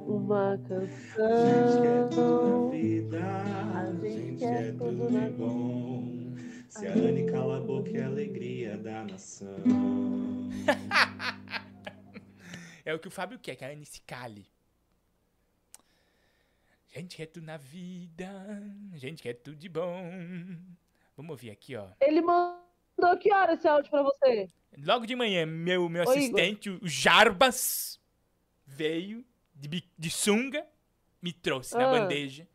[0.08, 2.70] Uma A gente quer tudo na canção.
[2.72, 6.36] vida, a gente quer tudo de bom.
[6.70, 9.48] Se a Anne cala a boca é a alegria da nação.
[12.86, 14.48] É o que o Fábio quer, que a Anne se cale.
[16.92, 18.28] Gente quer tudo na vida,
[18.96, 20.12] gente quer tudo de bom.
[21.16, 21.88] Vamos ouvir aqui, ó.
[22.02, 24.48] Ele mandou que hora esse áudio pra você?
[24.78, 28.00] Logo de manhã, meu, meu Oi, assistente, o Jarbas,
[28.66, 30.66] veio de, de sunga,
[31.22, 31.92] me trouxe na Ah.
[32.00, 32.48] bandeja.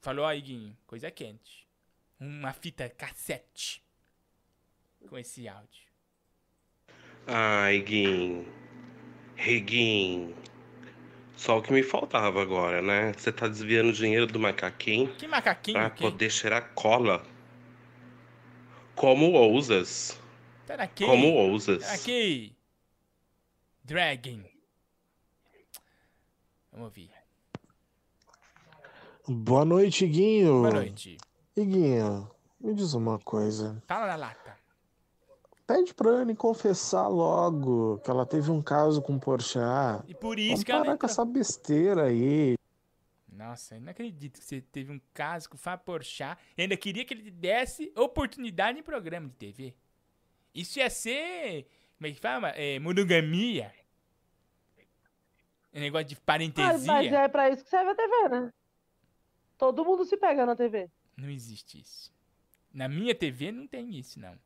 [0.00, 1.68] Falou, ó, Iguinho, coisa quente.
[2.18, 3.82] Uma fita cassete
[5.08, 5.88] com esse áudio.
[7.26, 8.46] Ai, Guim.
[9.36, 10.34] Reguim.
[11.40, 13.14] Só o que me faltava agora, né?
[13.14, 16.04] Você tá desviando dinheiro do macaquinho Que macaquinho, pra quê?
[16.04, 17.24] poder cheirar cola.
[18.94, 20.20] Como ousas?
[20.66, 21.06] Tá aqui.
[21.06, 21.82] Como ousas?
[21.94, 22.54] Aqui.
[23.82, 24.42] Dragon.
[26.70, 27.10] Vamos ouvir.
[29.26, 30.60] Boa noite, Guinho.
[30.60, 31.16] Boa noite.
[31.56, 32.30] Iguinho,
[32.60, 33.82] me diz uma coisa.
[33.86, 34.39] Fala na lata.
[35.70, 40.02] Pede pra Anne confessar logo que ela teve um caso com o Porchat.
[40.08, 42.56] E por isso Vamos que ela parar com essa besteira aí.
[43.28, 46.76] Nossa, eu não acredito que você teve um caso com o Fábio Porchat e ainda
[46.76, 49.74] queria que ele te desse oportunidade em programa de TV.
[50.52, 51.68] Isso ia ser.
[51.96, 52.48] Como é que fala?
[52.48, 53.72] É, monogamia.
[55.72, 56.92] É negócio de Ah, parentesia.
[56.92, 58.52] mas é pra isso que serve a TV, né?
[59.56, 60.90] Todo mundo se pega na TV.
[61.16, 62.12] Não existe isso.
[62.74, 64.36] Na minha TV não tem isso, não.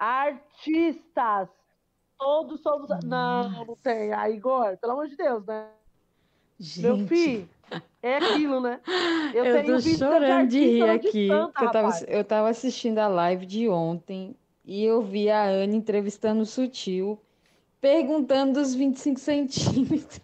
[0.00, 1.50] Artistas.
[2.18, 2.88] Todos somos.
[3.04, 4.14] Não, não tem.
[4.14, 5.68] Ah, Igor, pelo amor de Deus, né?
[6.78, 7.08] Meu Gente.
[7.08, 7.48] filho,
[8.02, 8.80] é aquilo, né?
[9.34, 11.28] Eu, Eu, tenho tô visto chorando de rir aqui.
[11.28, 15.76] santa, eu, tava, eu tava assistindo a live de ontem e eu vi a Anne
[15.76, 17.18] entrevistando o Sutil,
[17.80, 20.20] perguntando dos 25 centímetros.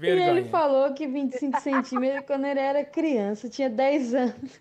[0.00, 4.60] E ele falou que 25 centímetros quando ele era criança, tinha 10 anos.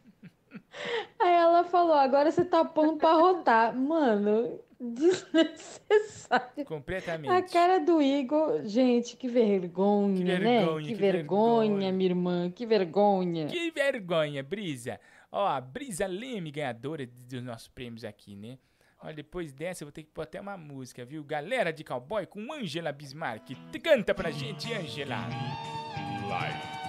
[1.19, 3.76] Aí ela falou, agora você tá pondo pra rodar.
[3.76, 6.65] Mano, desnecessário.
[6.65, 7.31] Completamente.
[7.31, 10.38] A cara do Igor, gente, que vergonha, Que né?
[10.39, 13.48] vergonha, Que que vergonha, minha irmã, que vergonha.
[13.48, 14.99] Que vergonha, Brisa.
[15.31, 18.57] Ó, a Brisa Leme, ganhadora dos nossos prêmios aqui, né?
[19.03, 21.23] Olha, depois dessa eu vou ter que pôr até uma música, viu?
[21.23, 23.49] Galera de cowboy com Angela Bismarck.
[23.84, 25.27] Canta pra gente, Angela.
[26.30, 26.80] Live.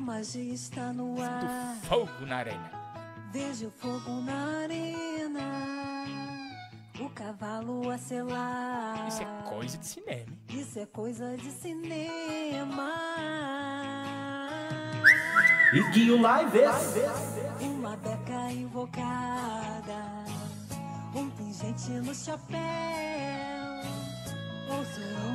[0.00, 1.76] A magia está no ar.
[1.82, 2.70] Fogo na arena.
[3.30, 6.06] Vejo fogo na arena.
[6.98, 9.06] O cavalo a selar.
[9.06, 10.32] Isso é coisa de cinema.
[10.48, 12.94] Isso é coisa de cinema.
[15.74, 16.60] Iguinho Live.
[17.60, 20.24] Uma beca invocada.
[21.14, 23.39] Um pingente no chapéu.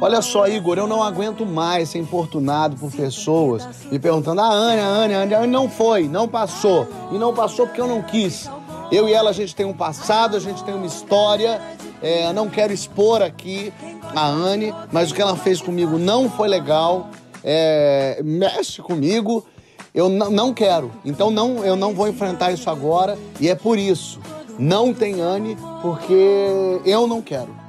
[0.01, 4.81] Olha só, Igor, eu não aguento mais ser importunado por pessoas me perguntando: ah, Anne,
[4.81, 6.87] a Anne, a Anne, a Anne não foi, não passou.
[7.11, 8.49] E não passou porque eu não quis.
[8.91, 11.61] Eu e ela, a gente tem um passado, a gente tem uma história.
[12.01, 13.73] É, não quero expor aqui
[14.15, 17.09] a Anne, mas o que ela fez comigo não foi legal.
[17.43, 19.45] É, mexe comigo.
[19.93, 20.91] Eu não quero.
[21.05, 23.17] Então não, eu não vou enfrentar isso agora.
[23.39, 24.19] E é por isso.
[24.59, 27.64] Não tem Anne, porque eu não quero.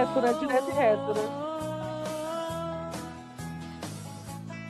[0.00, 0.32] Reto, né?
[0.32, 1.28] Direto e reto, né?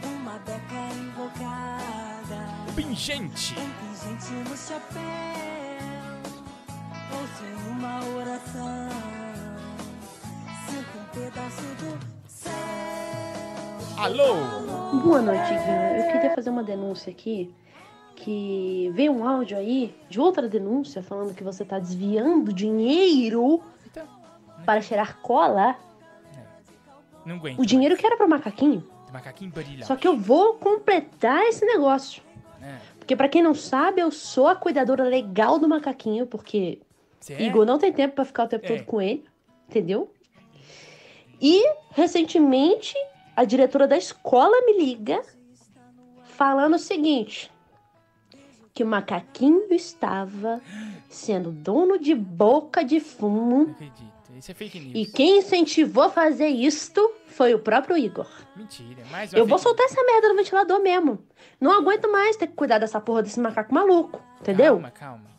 [0.04, 2.74] Uma beca invocada.
[2.74, 3.54] Pingente.
[3.58, 5.00] Um pingente no chapéu.
[7.12, 8.88] Ouço em uma oração.
[10.66, 12.52] Sinto um pedaço do céu.
[13.98, 15.00] Alô?
[15.02, 15.96] Boa noite, Guinho.
[15.96, 17.54] Eu queria fazer uma denúncia aqui.
[18.16, 23.62] Que veio um áudio aí de outra denúncia falando que você tá desviando dinheiro
[24.64, 25.76] para cheirar cola.
[27.24, 27.58] Não aguento.
[27.58, 28.84] O dinheiro que era pro macaquinho.
[29.12, 29.86] Macaquinho brilhante.
[29.86, 32.22] Só que eu vou completar esse negócio.
[32.62, 32.76] É.
[32.98, 36.80] Porque pra quem não sabe, eu sou a cuidadora legal do macaquinho, porque
[37.18, 37.42] Cê é?
[37.42, 38.68] Igor não tem tempo pra ficar o tempo É.
[38.68, 39.24] todo com ele,
[39.68, 40.12] entendeu?
[41.40, 42.94] E recentemente
[43.34, 45.22] a diretora da escola me liga
[46.22, 47.50] falando o seguinte:
[48.72, 50.60] que o macaquinho estava
[51.08, 54.09] sendo dono de boca de fumo Não acredito.
[54.40, 54.92] Isso é fake news.
[54.94, 58.26] e quem incentivou a fazer isto foi o próprio Igor.
[58.56, 59.04] Mentira.
[59.10, 61.22] Mais uma Eu vou soltar essa merda no ventilador mesmo.
[61.60, 64.74] Não aguento mais ter que cuidar dessa porra desse macaco maluco, entendeu?
[64.74, 65.30] Calma, calma.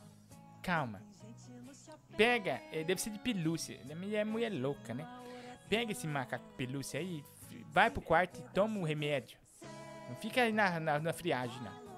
[0.62, 1.02] Calma.
[2.16, 3.80] Pega, eh, deve ser de pelúcia.
[3.90, 5.08] É mulher louca, né?
[5.68, 7.24] Pega esse macaco pelúcia aí,
[7.72, 9.40] vai pro quarto e toma o remédio.
[10.08, 11.91] Não fica aí na, na, na friagem, não.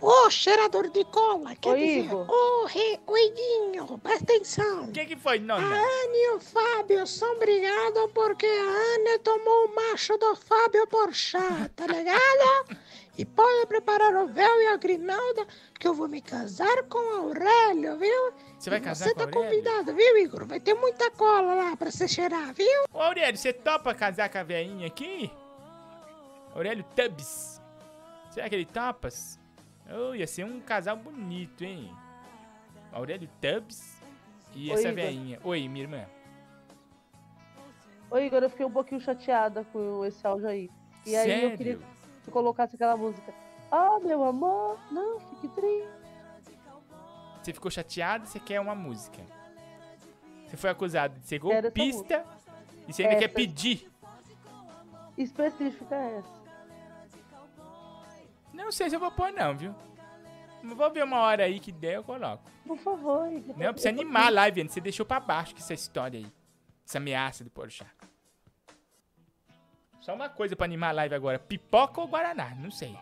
[0.00, 2.30] Ô, cheirador de cola, quer Ô, dizer, Igor.
[2.30, 3.00] ô, re...
[3.08, 4.84] Iguinho, presta atenção.
[4.84, 5.66] O que que foi, A nona?
[5.66, 11.70] Anne e o Fábio são brigados porque a Anne tomou o macho do Fábio Porchat,
[11.74, 12.76] tá ligado?
[13.18, 15.46] E pode preparar o véu e a grinalda
[15.80, 18.32] que eu vou me casar com o Aurélio, viu?
[18.58, 19.62] Você vai E casar Você com o tá Aurélio?
[19.64, 20.44] convidado, viu, Igor?
[20.46, 22.84] Vai ter muita cola lá pra você cheirar, viu?
[22.92, 25.30] Ô, Aurélio, você topa casar com a veinha aqui?
[26.54, 27.60] Aurélio Tubbs.
[28.30, 29.38] Será que ele topas?
[29.90, 31.94] Oh, ia ser um casal bonito, hein?
[32.92, 34.00] Aurélio Tubbs
[34.54, 34.94] e Ô, essa Igor.
[34.94, 35.40] veinha.
[35.44, 36.06] Oi, minha irmã.
[38.10, 40.70] Ô, Igor, eu fiquei um pouquinho chateada com esse áudio aí.
[41.04, 41.56] E aí eu Sério?
[41.58, 41.84] queria que
[42.24, 43.32] você colocasse aquela música.
[43.70, 45.88] Ah, meu amor, não fique triste.
[47.42, 49.22] Você ficou chateado, você quer uma música.
[50.46, 52.24] Você foi acusado de ser golpista
[52.88, 53.34] e você ainda quer Essa.
[53.34, 53.90] pedir.
[55.16, 56.45] Específica essa.
[58.56, 59.74] Não sei se eu vou pôr não, viu?
[60.64, 62.42] Vou ver uma hora aí que der, eu coloco.
[62.66, 63.30] Por favor.
[63.30, 64.64] Não, precisa animar a live.
[64.64, 66.26] Você deixou pra baixo com essa história aí.
[66.84, 67.90] Essa ameaça do Porchat.
[70.06, 71.36] Só uma coisa pra animar a live agora.
[71.36, 72.52] Pipoca ou Guaraná?
[72.60, 72.96] Não sei.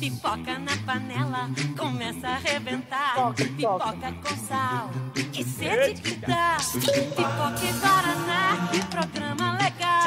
[0.00, 3.34] Pipoca na panela, começa a arrebentar.
[3.34, 4.90] Pipoca com sal,
[5.30, 6.56] que sede que dá.
[6.72, 10.00] Pipoca e Guaraná, programa legal.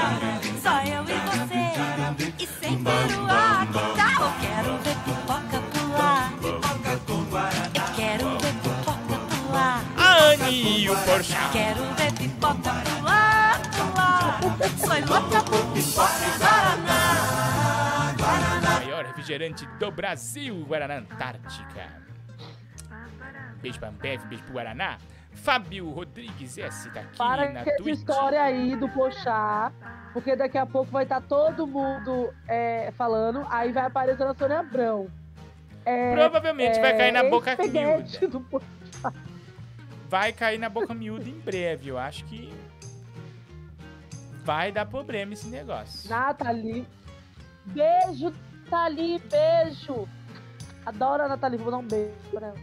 [0.63, 4.25] Só eu e você, e Vem peruar, que tal?
[4.25, 6.33] Eu quero ver pipoca pular.
[6.41, 9.83] Eu quero ver pipoca pular.
[9.95, 11.51] A Anne e o Porchat.
[11.51, 12.94] Quero ver pipoca pular,
[14.85, 18.13] pipoca e guaraná.
[18.17, 18.79] Guaraná.
[18.79, 22.05] Maior refrigerante do Brasil, Guaraná Antártica.
[23.61, 24.97] Beijo pra Ambev, beijo pro Guaraná.
[25.33, 27.99] Fábio Rodrigues S tá aqui Para na essa Twitch.
[27.99, 29.71] história aí do Pochá,
[30.13, 34.59] porque daqui a pouco vai estar todo mundo é, falando, aí vai aparecer a Sônia
[34.59, 35.07] Abrão.
[35.85, 38.05] É, Provavelmente vai cair na boca miúda.
[40.09, 41.89] Vai cair na boca miúda em breve.
[41.89, 42.51] Eu acho que
[44.45, 46.07] vai dar problema esse negócio.
[46.07, 46.87] Nathalie.
[47.65, 48.31] Beijo,
[48.63, 50.07] Nathalie, beijo.
[50.85, 52.59] Adoro a Nathalie, vou dar um beijo pra ela.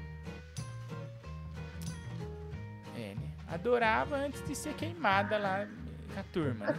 [2.96, 3.32] É, né?
[3.48, 5.66] Adorava antes de ser queimada lá
[6.14, 6.66] com a turma.
[6.66, 6.74] Né?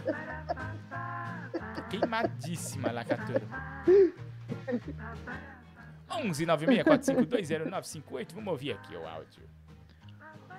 [1.90, 3.84] Queimadíssima lá com a turma.
[6.10, 8.32] 11 964520958.
[8.32, 9.42] Vamos ouvir aqui o áudio.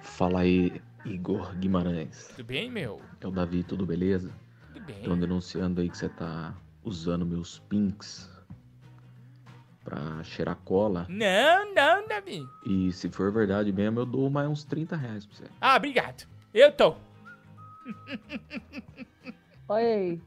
[0.04, 2.28] Fala aí, Igor Guimarães.
[2.36, 3.02] Tudo bem, meu?
[3.22, 4.32] É o Davi, tudo beleza?
[4.74, 4.98] Tudo bem.
[4.98, 8.30] Estão denunciando aí que você tá usando meus pinks
[9.84, 11.06] pra cheirar cola.
[11.08, 12.44] Não, não, Davi.
[12.66, 15.46] E se for verdade mesmo, eu dou mais uns 30 reais pra você.
[15.62, 16.28] Ah, obrigado.
[16.54, 16.96] Eu tô.
[19.70, 20.22] Oi.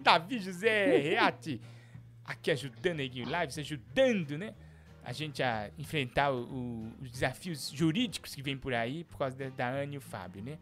[0.00, 1.60] Davi José Reati.
[2.24, 4.54] Aqui ajudando a Neguinho Lives, ajudando, né?
[5.04, 9.36] A gente a enfrentar o- o- os desafios jurídicos que vem por aí por causa
[9.36, 10.58] da, da Anne e o Fábio, né?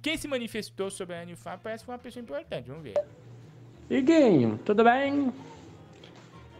[0.00, 2.68] Quem se manifestou sobre a Anne e o Fábio parece que foi uma pessoa importante,
[2.68, 2.94] vamos ver.
[3.90, 5.32] Iguinho, tudo bem?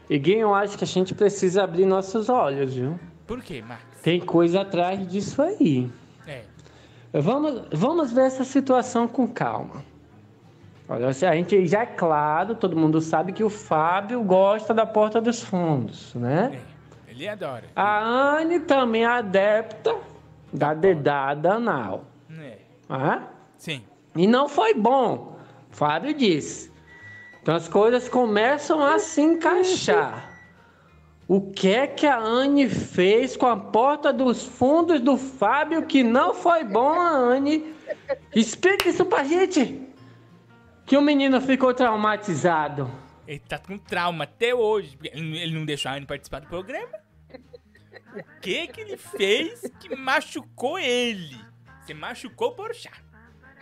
[0.09, 2.98] Iguinho, eu acho que a gente precisa abrir nossos olhos, viu?
[3.26, 4.01] Por quê, Marcos?
[4.02, 5.90] Tem coisa atrás disso aí.
[6.26, 6.44] É.
[7.12, 9.82] Vamos, vamos ver essa situação com calma.
[10.86, 15.18] Olha, a gente já é claro, todo mundo sabe que o Fábio gosta da porta
[15.22, 16.60] dos fundos, né?
[17.14, 17.64] Ele adora.
[17.76, 19.96] A Anne também é adepta
[20.52, 22.06] da dedada anal.
[22.40, 22.58] É.
[22.88, 23.28] Ah?
[23.56, 23.84] Sim.
[24.16, 25.38] E não foi bom.
[25.70, 26.72] Fábio disse.
[27.40, 30.32] Então as coisas começam a se encaixar.
[31.28, 36.02] O que é que a Anne fez com a porta dos fundos do Fábio que
[36.02, 37.74] não foi bom, a Anne?
[38.34, 39.80] Explica isso pra gente.
[40.84, 42.90] Que o menino ficou traumatizado.
[43.26, 44.98] Ele tá com trauma até hoje.
[45.02, 47.03] ele não deixou a Anne participar do programa.
[48.14, 51.40] O que que ele fez que machucou ele?
[51.80, 53.04] Você machucou o Porchat.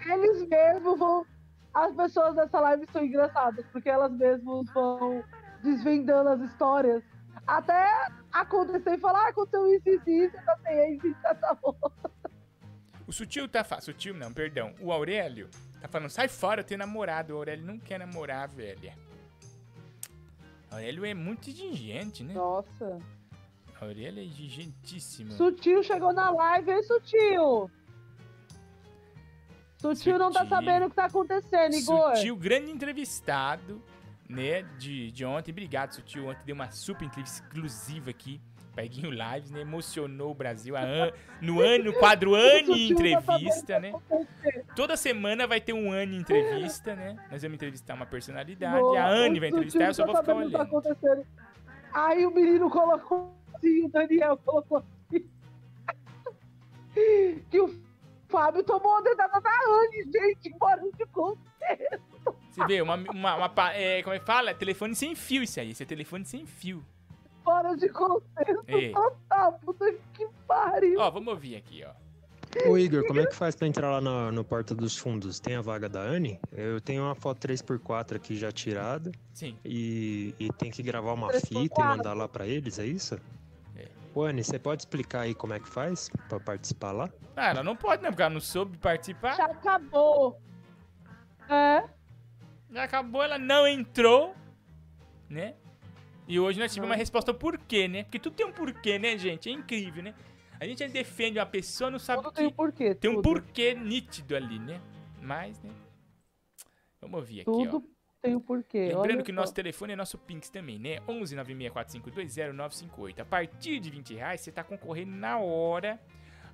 [0.04, 1.26] Eles mesmos vão.
[1.72, 5.24] As pessoas dessa live são engraçadas, porque elas mesmas vão
[5.62, 7.02] desvendando as histórias.
[7.46, 11.74] Até acontecer e falar, ah, aconteceu isso, isso, isso, eu passei aí, isso, tá bom.
[13.06, 13.84] O Sutil tá falando.
[13.84, 14.74] Sutil não, perdão.
[14.80, 15.48] O Aurélio
[15.80, 17.34] tá falando, sai fora, eu tenho namorado.
[17.34, 18.96] O Aurélio não quer namorar, velha.
[20.70, 22.34] O Aurélio é muito exigente, né?
[22.34, 22.98] Nossa.
[23.82, 25.32] O Aurélio é exigentíssimo.
[25.32, 27.68] Sutil chegou na live, hein, Sutil?
[29.76, 30.56] Sutil não tá Sutil.
[30.56, 32.14] sabendo o que tá acontecendo, Igor.
[32.14, 33.82] Sutil, grande entrevistado,
[34.28, 35.50] né, de, de ontem.
[35.50, 36.28] Obrigado, Sutil.
[36.28, 38.40] Ontem deu uma super entrevista exclusiva aqui.
[38.72, 39.62] Peguinho Lives, né?
[39.62, 40.76] Emocionou o Brasil.
[40.76, 42.34] A An- no ano, no quadro
[42.64, 43.92] Sutil tá Entrevista, né?
[44.76, 47.16] Toda semana vai ter um Anne Entrevista, né?
[47.30, 48.78] Nós vamos entrevistar uma personalidade.
[48.78, 51.24] Boa, a Anne vai Sutil entrevistar, eu só tá vou ficar o que olhando.
[51.34, 51.42] Tá.
[51.92, 55.26] Aí o menino colocou assim, o Daniel colocou assim.
[57.51, 57.74] que o
[58.28, 62.02] Fábio tomou a dedada da Anne, gente, fora de contexto.
[62.51, 64.55] Você vê, uma, uma, uma é, como é que fala?
[64.55, 65.70] Telefone sem fio isso aí.
[65.70, 66.84] Esse é telefone sem fio.
[67.43, 68.90] Fora de contexto É.
[68.93, 71.01] total, puta que pariu.
[71.01, 71.90] Ó, vamos ouvir aqui, ó.
[72.68, 75.40] Ô Igor, como é que faz pra entrar lá no, no Porta dos Fundos?
[75.40, 76.39] Tem a vaga da Anne?
[76.52, 79.10] Eu tenho uma foto 3x4 aqui já tirada.
[79.32, 79.56] Sim.
[79.64, 81.48] E, e tem que gravar uma 3x4.
[81.48, 83.18] fita e mandar lá pra eles, é isso?
[84.14, 87.10] Ô Anne, você pode explicar aí como é que faz pra participar lá?
[87.34, 88.10] Ah, ela não pode, né?
[88.10, 89.36] Porque ela não soube participar.
[89.36, 90.39] Já acabou.
[91.48, 91.89] É?
[92.70, 94.34] Já acabou, ela não entrou,
[95.28, 95.55] né?
[96.28, 98.05] E hoje nós tivemos uma resposta por quê, né?
[98.05, 99.48] Porque tudo tem um porquê, né, gente?
[99.48, 100.14] É incrível, né?
[100.60, 102.94] A gente defende uma pessoa, não sabe Tudo tem um porquê.
[102.94, 103.22] Tem um tudo.
[103.24, 104.80] porquê nítido ali, né?
[105.20, 105.70] Mas, né?
[107.01, 107.80] Vamos ouvir aqui, ó.
[108.23, 108.85] Tem um porquê.
[108.85, 109.40] Lembrando olha que só.
[109.40, 111.01] nosso telefone é nosso Pinks também, né?
[111.09, 113.19] 11 964520958.
[113.19, 116.01] A partir de 20 reais, você tá concorrendo na hora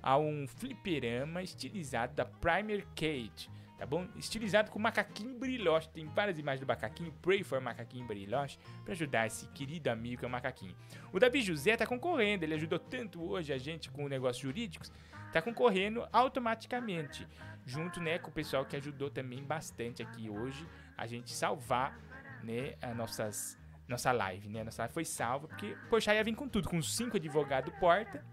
[0.01, 4.07] a um fliperama estilizado da Primer Cage, tá bom?
[4.15, 5.87] Estilizado com macaquinho brilhoche.
[5.89, 7.13] Tem várias imagens do macaquinho.
[7.21, 10.75] Pray for macaquinho brilhoche pra ajudar esse querido amigo que é o macaquinho.
[11.13, 12.45] O Davi José tá concorrendo.
[12.45, 14.91] Ele ajudou tanto hoje a gente com negócios jurídicos.
[15.31, 17.27] Tá concorrendo automaticamente.
[17.63, 20.65] Junto, né, com o pessoal que ajudou também bastante aqui hoje
[20.99, 21.97] a gente salvar,
[22.43, 24.63] né, as nossas nossa live, né?
[24.63, 28.23] Nossa live foi salva, porque Porchat ia vir com tudo, com cinco advogados porta,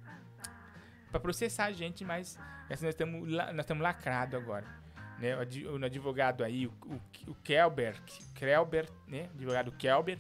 [1.11, 2.39] pra processar a gente, mas
[2.69, 4.67] essa nós estamos nós estamos lacrado agora.
[5.19, 5.35] Né?
[5.35, 7.97] O, advogado aí, o, o, o Kelber,
[8.35, 9.31] Kelber, né?
[9.35, 10.19] Advogado Kelber,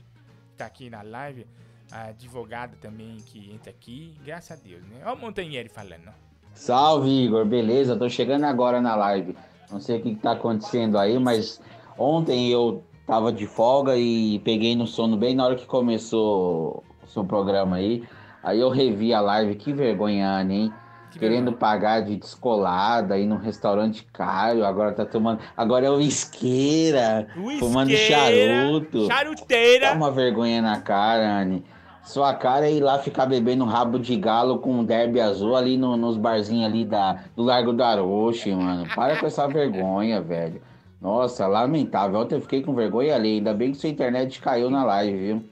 [0.56, 1.46] tá aqui na live.
[1.92, 5.02] A advogada também que entra aqui, graças a Deus, né?
[5.04, 6.12] Olha o Montanheri falando.
[6.54, 7.96] Salve, Igor, beleza?
[7.96, 9.36] Tô chegando agora na live.
[9.70, 11.60] Não sei o que que tá acontecendo aí, mas
[11.98, 17.06] ontem eu tava de folga e peguei no sono bem na hora que começou o
[17.06, 18.02] seu programa aí.
[18.42, 20.72] Aí eu revi a live, que vergonha, hein?
[21.18, 25.40] Querendo pagar de descolada aí num restaurante caro, agora tá tomando.
[25.56, 27.26] Agora é o isqueira,
[27.58, 29.06] fumando Uisqueira, charuto.
[29.06, 29.86] Charuteira.
[29.86, 31.64] Dá uma vergonha na cara, Anne.
[32.02, 35.96] Sua cara é ir lá ficar bebendo rabo de galo com derby azul ali no-
[35.96, 38.86] nos barzinhos ali da, do Largo do Aroche, mano.
[38.94, 40.60] Para com essa vergonha, velho.
[41.06, 42.18] Nossa, lamentável.
[42.18, 43.34] Ontem eu fiquei com vergonha ali.
[43.34, 45.50] Ainda bem que sua internet caiu na live, viu?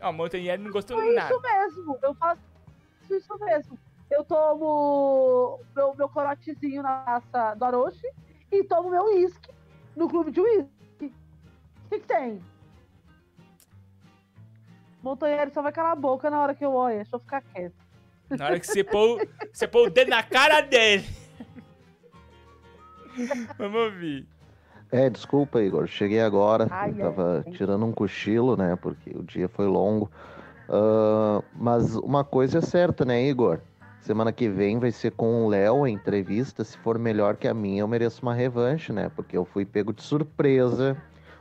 [0.00, 1.34] Ó, o Montanheri não gostou Foi nada.
[1.34, 2.40] isso mesmo, eu faço
[3.10, 3.78] isso mesmo.
[4.10, 8.08] Eu tomo meu, meu corotezinho na taça do Aroche
[8.50, 9.50] e tomo meu uísque
[9.94, 10.72] no clube de uísque.
[11.84, 12.42] O que, que tem?
[15.02, 17.76] Montanheiro só vai calar a boca na hora que eu olho, deixa eu ficar quieto.
[18.30, 21.04] Na hora que você pôr, você pôr o dedo na cara dele.
[23.58, 24.37] Vamos ouvir.
[24.90, 25.86] É, desculpa, Igor.
[25.86, 26.66] Cheguei agora.
[26.70, 28.76] Ai, eu tava tirando um cochilo, né?
[28.76, 30.10] Porque o dia foi longo.
[30.68, 33.60] Ah, mas uma coisa é certa, né, Igor?
[34.00, 36.62] Semana que vem vai ser com o Léo a entrevista.
[36.64, 39.10] Se for melhor que a minha, eu mereço uma revanche, né?
[39.14, 40.96] Porque eu fui pego de surpresa.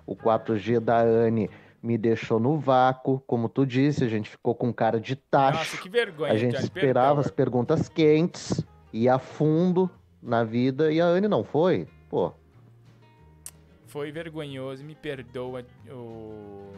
[0.05, 1.49] O 4G da Anne
[1.81, 3.21] me deixou no vácuo.
[3.27, 5.59] Como tu disse, a gente ficou com cara de tacho.
[5.59, 9.89] Nossa, que vergonha, A gente esperava as perguntas quentes, ia a fundo
[10.21, 11.87] na vida e a Anne não foi.
[12.09, 12.33] Pô,
[13.97, 16.71] Foi vergonhoso, me perdoa, o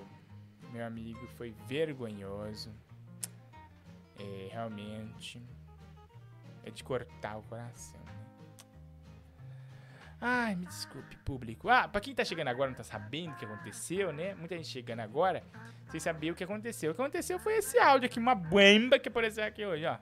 [0.71, 2.73] meu amigo, foi vergonhoso.
[4.17, 5.41] É, realmente.
[6.63, 7.99] É de cortar o coração.
[8.05, 8.13] né?
[10.21, 11.67] Ai, me desculpe, público.
[11.67, 14.33] Ah, pra quem tá chegando agora não tá sabendo o que aconteceu, né?
[14.35, 15.43] Muita gente chegando agora,
[15.89, 16.91] sem saber o que aconteceu.
[16.91, 19.97] O que aconteceu foi esse áudio aqui, uma bomba que apareceu aqui hoje, ó.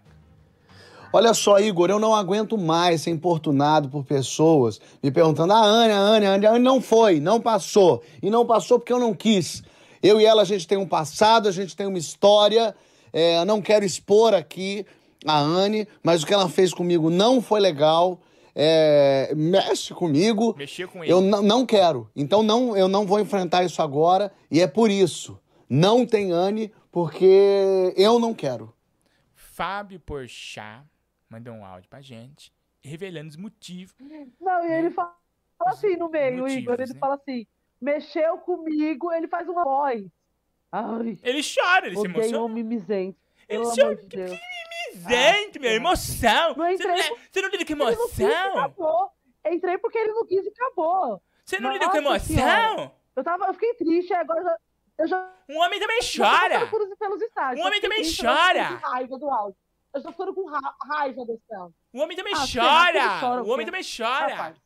[1.13, 5.93] Olha só, Igor, eu não aguento mais ser importunado por pessoas me perguntando: ah, Anne,
[5.93, 8.03] a Anne, a Anne, a Anne não foi, não passou.
[8.21, 9.63] E não passou porque eu não quis.
[10.03, 12.75] Eu e ela, a gente tem um passado, a gente tem uma história.
[13.11, 14.85] É, eu não quero expor aqui
[15.25, 18.19] a Anne, mas o que ela fez comigo não foi legal.
[18.53, 20.55] É, mexe comigo.
[20.57, 21.11] Mexeu com ele.
[21.13, 22.09] Eu não- não quero.
[22.15, 24.31] Então não, eu não vou enfrentar isso agora.
[24.51, 25.37] E é por isso.
[25.69, 28.73] Não tem Anne, porque eu não quero.
[29.35, 30.83] Fábio Porchat
[31.29, 32.51] mandou um áudio pra gente,
[32.83, 33.95] revelando os motivos.
[34.39, 35.15] Não, e ele fala
[35.65, 36.75] assim no meio, Motivos, Igor.
[36.81, 36.99] Ele né?
[36.99, 37.47] fala assim:
[37.81, 40.05] mexeu comigo, ele faz uma voz.
[40.71, 42.43] Ai, Ele chora, ele se emociona.
[42.43, 43.17] homem mimizento.
[43.47, 44.39] Ele Pelo se- amor de Deus.
[45.07, 46.55] Gente, meu, emoção.
[46.55, 48.57] Não Você não, entrei é- você não lida com emoção?
[48.57, 49.11] acabou.
[49.45, 51.21] Entrei porque ele não quis e acabou.
[51.45, 52.35] Você não lida com emoção?
[52.35, 52.91] Senhora.
[53.15, 54.57] Eu, tava, eu fiquei triste, agora eu já.
[54.97, 56.67] Eu já um homem também chora.
[56.67, 57.63] Pelos, pelos estágios.
[57.63, 58.63] Um homem também triste, chora.
[58.63, 59.57] raiva do áudio.
[59.97, 61.75] Eu tô ficando com ra raiva desse áudio.
[61.93, 63.19] O homem também Ah, chora.
[63.19, 64.33] chora O homem também chora.
[64.35, 64.57] Rapaz,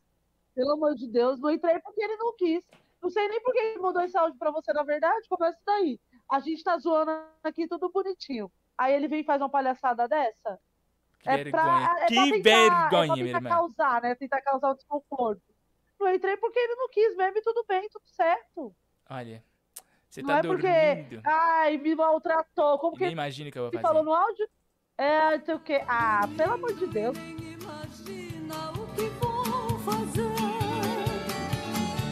[0.54, 2.62] pelo amor de Deus, não entrei porque ele não quis.
[3.02, 5.26] Não sei nem por que ele mandou esse áudio pra você, na verdade.
[5.28, 5.98] Começa daí.
[6.30, 7.10] A gente tá zoando
[7.42, 8.50] aqui tudo bonitinho.
[8.78, 10.58] Aí ele vem e faz uma palhaçada dessa.
[11.20, 11.52] Que é vergonha.
[11.64, 14.14] pra, é que pra tentar, vergonha, é pra tentar causar, né?
[14.14, 15.42] Tentar causar o desconforto.
[16.00, 18.74] Não entrei porque ele não quis mesmo e tudo bem, tudo certo.
[19.08, 19.44] Olha,
[20.08, 21.22] você não tá é porque, dormindo.
[21.24, 22.78] ai, me maltratou.
[22.78, 23.86] Como que Nem imagina o que eu vou ele fazer.
[23.94, 24.48] falou no áudio?
[24.98, 25.82] É, sei o quê.
[25.88, 27.16] Ah, pelo amor de Deus.
[29.20, 30.32] vou fazer.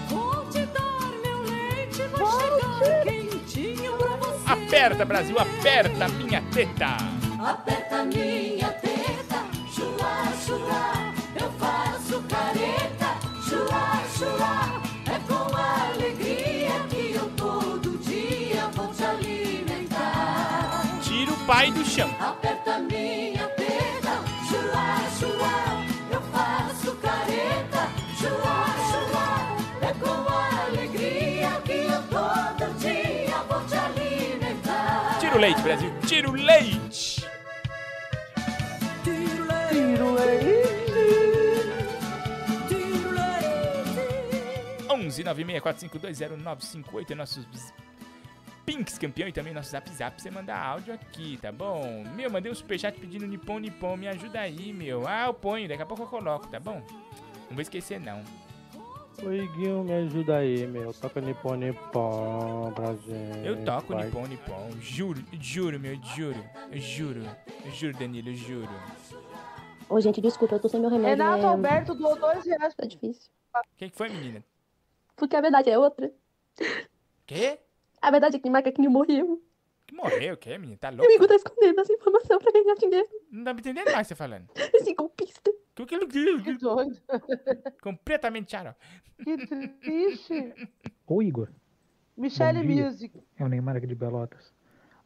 [0.08, 4.52] Vou te dar meu leite, vai chegar quentinho pra você.
[4.52, 6.96] Aperta, Brasil, aperta minha teta.
[7.38, 14.79] Aperta minha teta, chua, chua, eu faço careta, chua, chua.
[21.50, 22.08] Pai do chão.
[22.20, 25.82] Aperta minha teta, chua, chua,
[26.12, 29.26] eu faço careta, chua, chua.
[29.82, 30.28] É com
[30.68, 35.18] alegria que eu todo dia vou te alimentar.
[35.18, 35.92] Tira o leite, Brasil.
[36.06, 37.28] Tira o leite.
[39.02, 39.48] Tiro
[42.68, 43.10] Tiro
[44.88, 47.44] 11 964520958 é nossos
[48.80, 50.20] Pinks campeão e também nosso zap zap.
[50.20, 52.02] Você manda áudio aqui, tá bom?
[52.16, 53.94] Meu, mandei um superchat pedindo Nippon Nippon.
[53.94, 55.06] Me ajuda aí, meu.
[55.06, 56.82] Ah, eu ponho, daqui a pouco eu coloco, tá bom?
[57.48, 58.24] Não vou esquecer, não.
[59.22, 60.94] Ô, Iguinho, me ajuda aí, meu.
[60.94, 63.46] Toca Nippon Nippon pra gente.
[63.46, 64.06] Eu toco vai.
[64.06, 64.70] Nippon Nippon.
[64.80, 66.42] Juro, juro, meu, juro.
[66.72, 67.22] Juro.
[67.74, 68.72] Juro, Danilo, juro.
[69.90, 71.22] Ô, gente, desculpa, eu tô sem meu remédio.
[71.22, 71.48] Renato é...
[71.48, 72.74] Alberto doou dois reais.
[72.74, 73.30] Tá difícil.
[73.54, 74.42] O que, que foi, menina?
[75.16, 76.10] Porque a verdade é outra.
[77.26, 77.58] Quê?
[78.00, 79.42] A verdade é que macaquinho morreu.
[79.86, 80.78] Que morreu, o quê, menina?
[80.78, 81.12] Tá E o louco?
[81.12, 83.08] Igor tá escondendo essa informação pra ganhar dinheiro.
[83.30, 84.48] Não tá me entendendo mais você falando.
[84.74, 85.50] Esse golpista.
[85.74, 87.00] Que que que Que doido.
[87.82, 88.78] Completamente xarope.
[89.24, 89.36] Que
[89.80, 90.54] triste.
[91.06, 91.48] Ô, Igor.
[92.16, 92.62] Michelle.
[92.62, 93.20] Music.
[93.38, 94.52] É o Neymar aqui de Pelotas.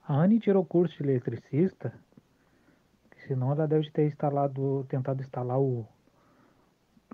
[0.07, 1.99] A Anne tirou o curso de eletricista,
[3.27, 5.87] senão ela deve ter instalado, tentado instalar o,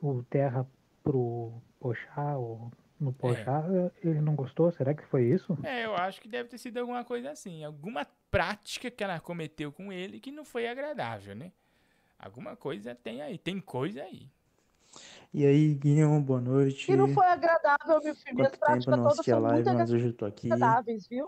[0.02, 0.66] o terra
[1.04, 3.64] pro Pochá, ou no Pochá,
[4.02, 4.70] ele não gostou?
[4.70, 5.56] Será que foi isso?
[5.62, 7.64] É, eu acho que deve ter sido alguma coisa assim.
[7.64, 11.52] Alguma prática que ela cometeu com ele que não foi agradável, né?
[12.18, 13.38] Alguma coisa tem aí.
[13.38, 14.28] Tem coisa aí.
[15.32, 16.86] E aí, Guinho, boa noite.
[16.86, 18.36] Que não foi agradável, meu filho.
[18.36, 20.48] Minhas Quanto tempo práticas eu não assisti a live, mas hoje eu tô aqui.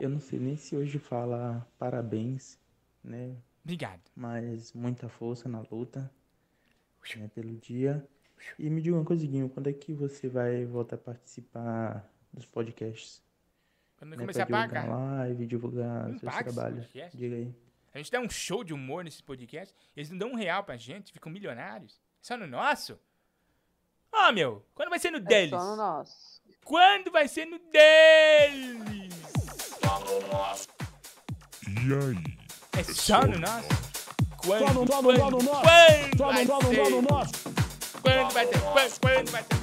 [0.01, 2.59] Eu não sei nem se hoje fala parabéns,
[3.03, 3.37] né?
[3.65, 4.03] Obrigado.
[4.15, 6.11] Mas muita força na luta,
[7.17, 8.07] né, pelo dia.
[8.59, 12.45] E me diga uma coisa, Guinho, quando é que você vai voltar a participar dos
[12.47, 13.23] podcasts?
[13.99, 14.83] Quando Né, começar a pagar.
[14.83, 16.87] divulgar live, divulgar Não seus trabalhos.
[17.15, 17.55] Diga aí.
[17.95, 20.77] A gente dá um show de humor nesses podcasts, eles não dão um real pra
[20.77, 22.01] gente, ficam milionários.
[22.21, 22.99] Só no nosso?
[24.13, 25.53] Ah, meu, quando vai ser no deles?
[25.53, 26.43] É só no nosso.
[26.65, 29.11] Quando vai ser no deles?
[31.69, 32.29] E aí?
[32.77, 33.69] É só no nosso?
[34.39, 35.63] Quando, Só no- só no- quando, só no nosso.
[35.63, 37.03] quando Só no- vai só no- só no ser?
[37.13, 37.33] nosso.
[38.03, 38.61] Quando vai ser?
[38.61, 39.63] Quando, quando vai ser?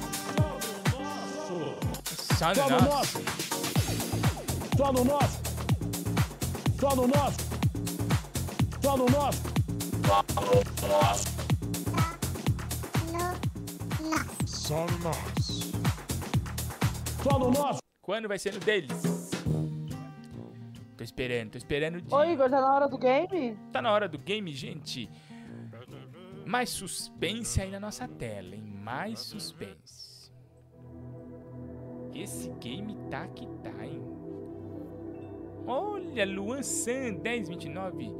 [2.36, 2.88] Só no Só no nosso.
[2.94, 3.20] nosso.
[4.76, 5.40] Só no nosso.
[6.80, 7.38] Só no nosso.
[8.82, 9.40] Só no nosso.
[14.46, 15.72] Só no nosso.
[17.22, 17.80] Só no nosso.
[18.00, 18.90] Quando vai ser no deles?
[20.96, 22.16] Tô esperando, tô esperando dia.
[22.16, 23.56] Ô, Igor, tá na hora do game?
[23.72, 25.10] Tá na hora do game, gente.
[26.50, 28.64] Mais suspense aí na nossa tela, hein?
[28.64, 30.32] Mais suspense.
[32.12, 34.02] Esse game tá que tá, hein?
[35.64, 38.12] Olha, Luan San 1029.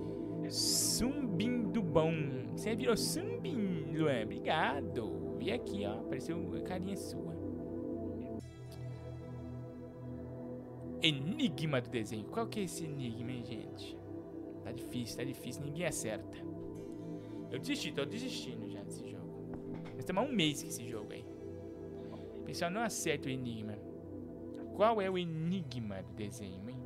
[0.49, 2.13] Sumbim do bom.
[2.53, 4.23] Você virou Sumbim, Luan.
[4.23, 5.37] Obrigado.
[5.41, 5.99] E aqui, ó.
[5.99, 7.35] Apareceu a carinha sua.
[11.03, 12.27] Enigma do desenho.
[12.27, 13.99] Qual que é esse enigma, hein, gente?
[14.63, 15.65] Tá difícil, tá difícil.
[15.65, 16.60] Ninguém acerta.
[17.51, 19.29] Eu desisti, tô desistindo já desse jogo.
[19.99, 21.25] Estamos há um mês com esse jogo aí.
[22.45, 23.75] Pessoal não acerta o enigma.
[24.75, 26.79] Qual é o enigma do desenho, hein?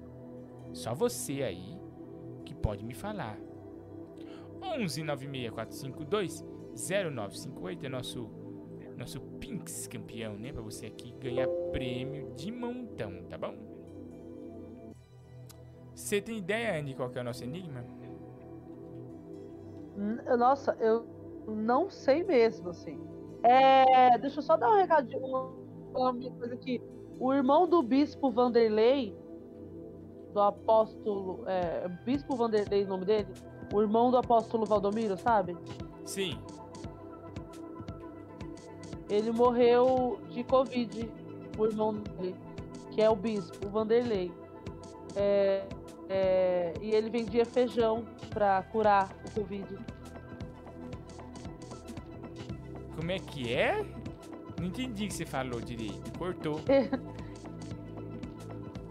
[0.73, 1.78] Só você aí
[2.45, 3.39] que pode me falar.
[4.62, 6.45] 11 96452
[6.77, 8.31] 0958 é nosso
[8.97, 10.53] nosso Pinks campeão, né?
[10.53, 13.57] Pra você aqui ganhar prêmio de montão, tá bom?
[15.95, 17.85] Você tem ideia, Andy, qual é o nosso enigma?
[20.39, 21.07] Nossa, eu
[21.47, 23.01] não sei mesmo, assim.
[23.43, 25.21] É, deixa eu só dar um recadinho,
[25.95, 26.83] uma, coisa aqui.
[27.19, 29.16] O irmão do bispo Vanderlei,
[30.33, 31.45] do apóstolo.
[31.47, 33.29] É, bispo Vanderlei, o nome dele?
[33.73, 35.57] O irmão do apóstolo Valdomiro, sabe?
[36.05, 36.39] Sim.
[39.09, 41.11] Ele morreu de Covid,
[41.59, 42.35] o irmão dele,
[42.91, 44.33] que é o bispo, Vanderlei.
[45.15, 45.66] É,
[46.09, 49.78] é, e ele vendia feijão pra curar o Covid.
[52.97, 53.82] Como é que é?
[54.59, 56.16] Não entendi o que você falou direito.
[56.18, 56.60] Cortou.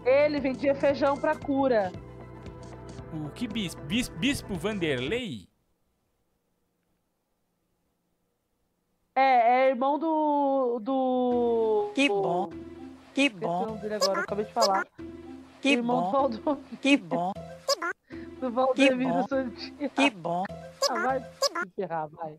[0.04, 1.90] Ele vendia feijão pra cura.
[3.14, 3.80] O que bispo?
[3.82, 5.48] Bis- Bispo Vanderlei?
[9.14, 10.78] É, é irmão do.
[10.80, 11.90] do.
[11.94, 12.50] Que bom.
[13.14, 13.62] Que bom.
[13.62, 14.86] o nome dele agora, acabei de falar.
[15.64, 16.28] Que irmão bom.
[16.28, 16.78] do Valdomiro.
[16.82, 17.32] Que bom.
[18.38, 19.28] Do Valdemiro bom.
[19.28, 19.90] Santinho.
[19.90, 20.44] Que bom.
[20.90, 22.38] Ah, vai se ferrar, vai.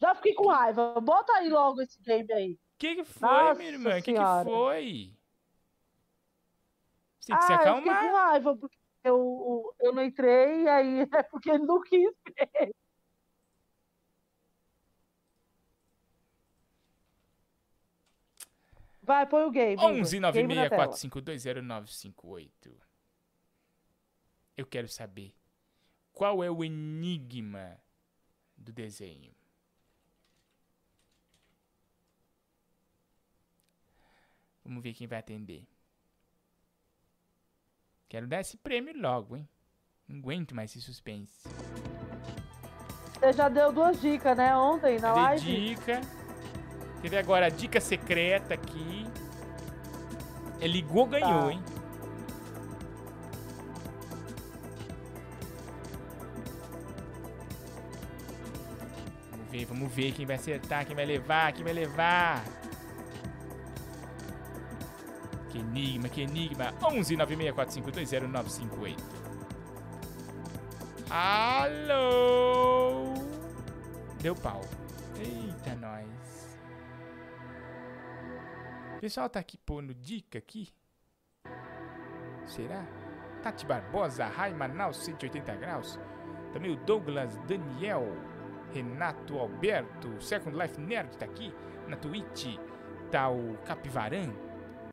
[0.00, 1.00] Já fiquei com raiva.
[1.00, 2.56] Bota aí logo esse game aí.
[2.78, 4.00] Que que foi, Nossa minha irmã?
[4.00, 5.12] Que que foi?
[7.18, 8.00] Você tem que se ah, eu fiquei acalmar.
[8.00, 12.72] com raiva porque eu, eu não entrei, aí é porque ele não quis ver.
[19.02, 19.72] Vai, põe o game.
[19.72, 19.90] Igor.
[19.90, 20.88] 11 Game na tela.
[20.88, 22.70] 964520958.
[24.56, 25.34] Eu quero saber
[26.12, 27.78] qual é o enigma
[28.56, 29.32] do desenho.
[34.64, 35.66] Vamos ver quem vai atender.
[38.08, 39.48] Quero dar esse prêmio logo, hein?
[40.06, 41.48] Não aguento mais esse suspense.
[43.18, 44.54] Você já deu duas dicas, né?
[44.56, 45.68] Ontem na Dei live.
[45.74, 46.00] dica.
[47.02, 49.06] Teve agora a dica secreta aqui.
[50.60, 51.52] É, ligou, ganhou, Tá.
[51.52, 51.62] hein?
[59.30, 62.44] Vamos ver, vamos ver quem vai acertar, quem vai levar, quem vai levar.
[65.50, 66.72] Que enigma, que enigma.
[66.82, 68.96] 11 964520958.
[71.10, 73.12] Alô?
[74.20, 74.62] Deu pau.
[75.18, 76.06] Eita, nós.
[79.02, 80.68] Pessoal tá aqui pondo dica aqui.
[82.46, 82.86] Será?
[83.42, 85.98] Tati Barbosa, Rai Manaus 180 graus.
[86.52, 88.04] Também o Douglas Daniel,
[88.72, 91.52] Renato Alberto, Second Life Nerd tá aqui.
[91.88, 92.56] Na Twitch
[93.10, 94.32] tá o Capivaran.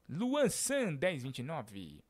[0.09, 2.03] Luan San 1029.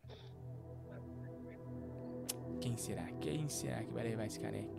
[2.61, 3.11] Quem será?
[3.19, 4.73] Quem será que vai levar esse caneco?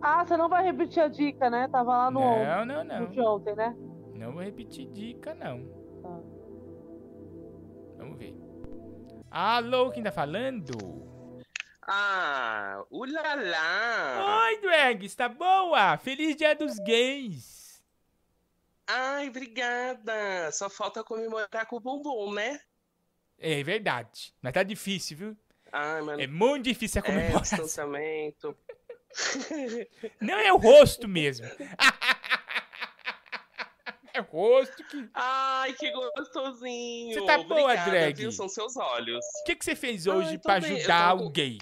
[0.00, 1.68] Ah, você não vai repetir a dica, né?
[1.68, 3.00] Tava lá no, Não, não, não.
[3.00, 3.76] no de ontem, né?
[4.18, 5.64] Não vou repetir dica, não.
[6.02, 6.20] Tá.
[7.98, 8.34] Vamos ver.
[9.30, 10.76] Alô, quem tá falando?
[11.82, 14.44] Ah, ulala!
[14.46, 15.96] Oi, Drags, tá boa?
[15.98, 17.82] Feliz dia dos gays!
[18.86, 20.50] Ai, obrigada!
[20.52, 22.60] Só falta comemorar com o bumbum, né?
[23.38, 25.36] É verdade, mas tá difícil, viu?
[25.72, 26.20] Ai, mano.
[26.20, 27.58] É muito difícil a É, comemoração.
[27.58, 28.56] distanciamento.
[30.20, 31.46] Não é o rosto mesmo.
[34.18, 35.08] É rosto que.
[35.14, 37.14] Ai, que gostosinho!
[37.14, 38.16] Você tá boa, Obrigada, drag?
[38.16, 38.32] Viu?
[38.32, 39.24] São seus olhos.
[39.42, 41.58] O que, que você fez hoje Ai, pra ajudar gay?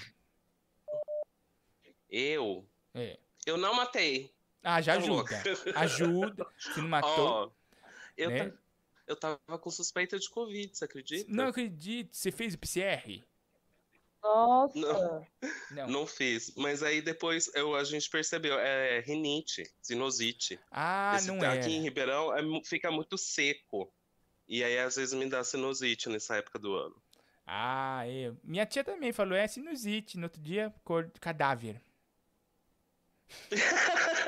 [2.08, 2.66] Eu?
[2.94, 3.18] É.
[3.44, 4.32] Eu não matei.
[4.62, 5.42] Ah, já Tá ajuda.
[5.76, 6.46] Ajuda.
[6.58, 7.28] Se não matou.
[7.28, 7.50] Ó,
[8.16, 8.52] eu, né?
[9.06, 11.30] eu tava com suspeita de Covid, você acredita?
[11.30, 12.16] Não acredito.
[12.16, 13.22] Você fez o PCR?
[14.26, 14.78] Nossa.
[14.78, 15.26] Não.
[15.70, 15.88] Não.
[15.88, 16.52] Não fiz.
[16.56, 20.58] Mas aí depois eu, a gente percebeu, é rinite, sinusite.
[20.70, 21.68] Ah, Esse- não Aqui era.
[21.68, 23.92] em Ribeirão é fica muito seco.
[24.48, 27.00] E aí às vezes me dá sinusite nessa época do ano.
[27.46, 28.32] Ah, é.
[28.42, 30.16] Minha tia também falou, é sinusite.
[30.18, 31.80] No outro dia, cor cadáver.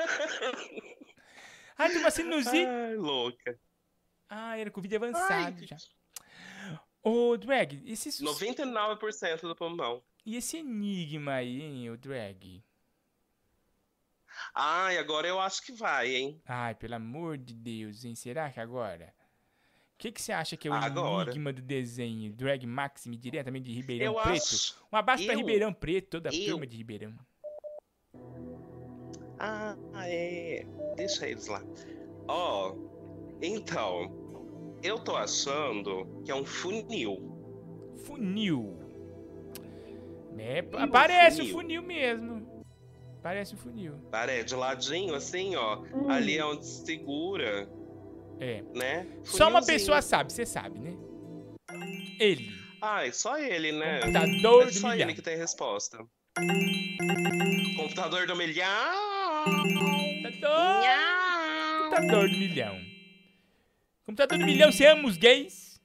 [1.77, 2.65] ah, tem uma sinusite.
[2.65, 3.59] Ai, louca.
[4.29, 5.75] Ah, era Covid avançado já.
[7.03, 8.11] Ô, Drag, esse...
[8.11, 10.03] sus- 99% do pulmão.
[10.25, 12.63] E esse enigma aí, hein, o Drag?
[14.53, 16.41] Ai, agora eu acho que vai, hein?
[16.45, 18.15] Ai, pelo amor de Deus, hein?
[18.15, 19.13] Será que agora?
[19.95, 21.29] O que, que você acha que é o Agora.
[21.29, 22.31] enigma do desenho?
[22.31, 24.43] Drag Maxime, diretamente de Ribeirão Eu Preto?
[24.43, 27.13] acho- Um abraço pra eu- Ribeirão Preto, toda a eu- turma de Ribeirão.
[29.37, 30.65] Ah, é.
[30.95, 31.61] Deixa eles lá.
[32.27, 32.75] Ó,
[33.41, 34.28] então,
[34.83, 37.95] eu tô achando que é um funil.
[38.05, 38.77] Funil.
[40.37, 41.81] É, um parece o funil.
[41.81, 42.63] funil mesmo.
[43.21, 43.93] Parece o funil.
[44.09, 45.79] Parece de ladinho, assim, ó.
[45.93, 46.09] Hum.
[46.09, 47.69] Ali é onde segura,
[48.39, 48.63] É.
[48.73, 49.05] né?
[49.23, 50.95] Só uma pessoa sabe, você sabe, né?
[52.19, 52.49] Ele.
[52.81, 53.99] Ai, só ele, né?
[53.99, 55.07] Computador é do só milhão.
[55.09, 55.97] ele que tem resposta.
[57.75, 58.65] Computador do milhão.
[60.23, 60.83] Computador.
[61.89, 62.79] Computador do milhão.
[64.09, 65.79] Computador do milhão, você ama os gays?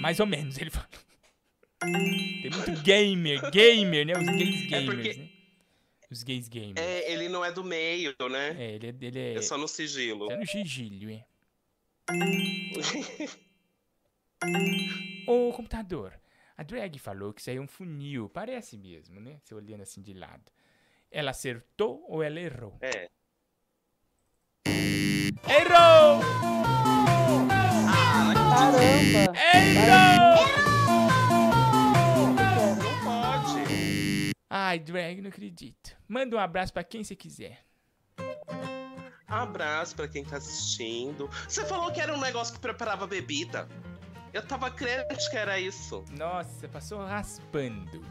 [0.00, 0.88] Mais ou menos, ele falou.
[1.80, 4.12] Tem muito gamer, gamer, né?
[4.12, 5.28] Os gays gamers, porque- né?
[6.08, 6.76] Os gays gamers.
[6.80, 8.54] É, ele não é do meio, né?
[8.56, 10.30] É, ele é, ele é, É só no sigilo.
[10.30, 11.24] é no sigilho, é.
[15.26, 16.20] Ô, computador,
[16.56, 18.28] a drag falou que isso aí é um funil.
[18.28, 19.40] Parece mesmo, né?
[19.42, 20.52] Você olhando assim de lado.
[21.10, 22.78] Ela acertou ou ela errou?
[22.80, 23.08] É.
[25.48, 26.20] Errou!
[28.50, 29.32] Caramba!
[29.54, 30.46] Errou!
[32.76, 34.32] Não pode.
[34.48, 35.96] Ai, drag, não acredito.
[36.08, 37.64] Manda um abraço pra quem você quiser.
[39.26, 41.30] Abraço pra quem tá assistindo.
[41.48, 43.68] Você falou que era um negócio que preparava bebida.
[44.32, 46.04] Eu tava crente que era isso.
[46.16, 48.04] Nossa, passou raspando.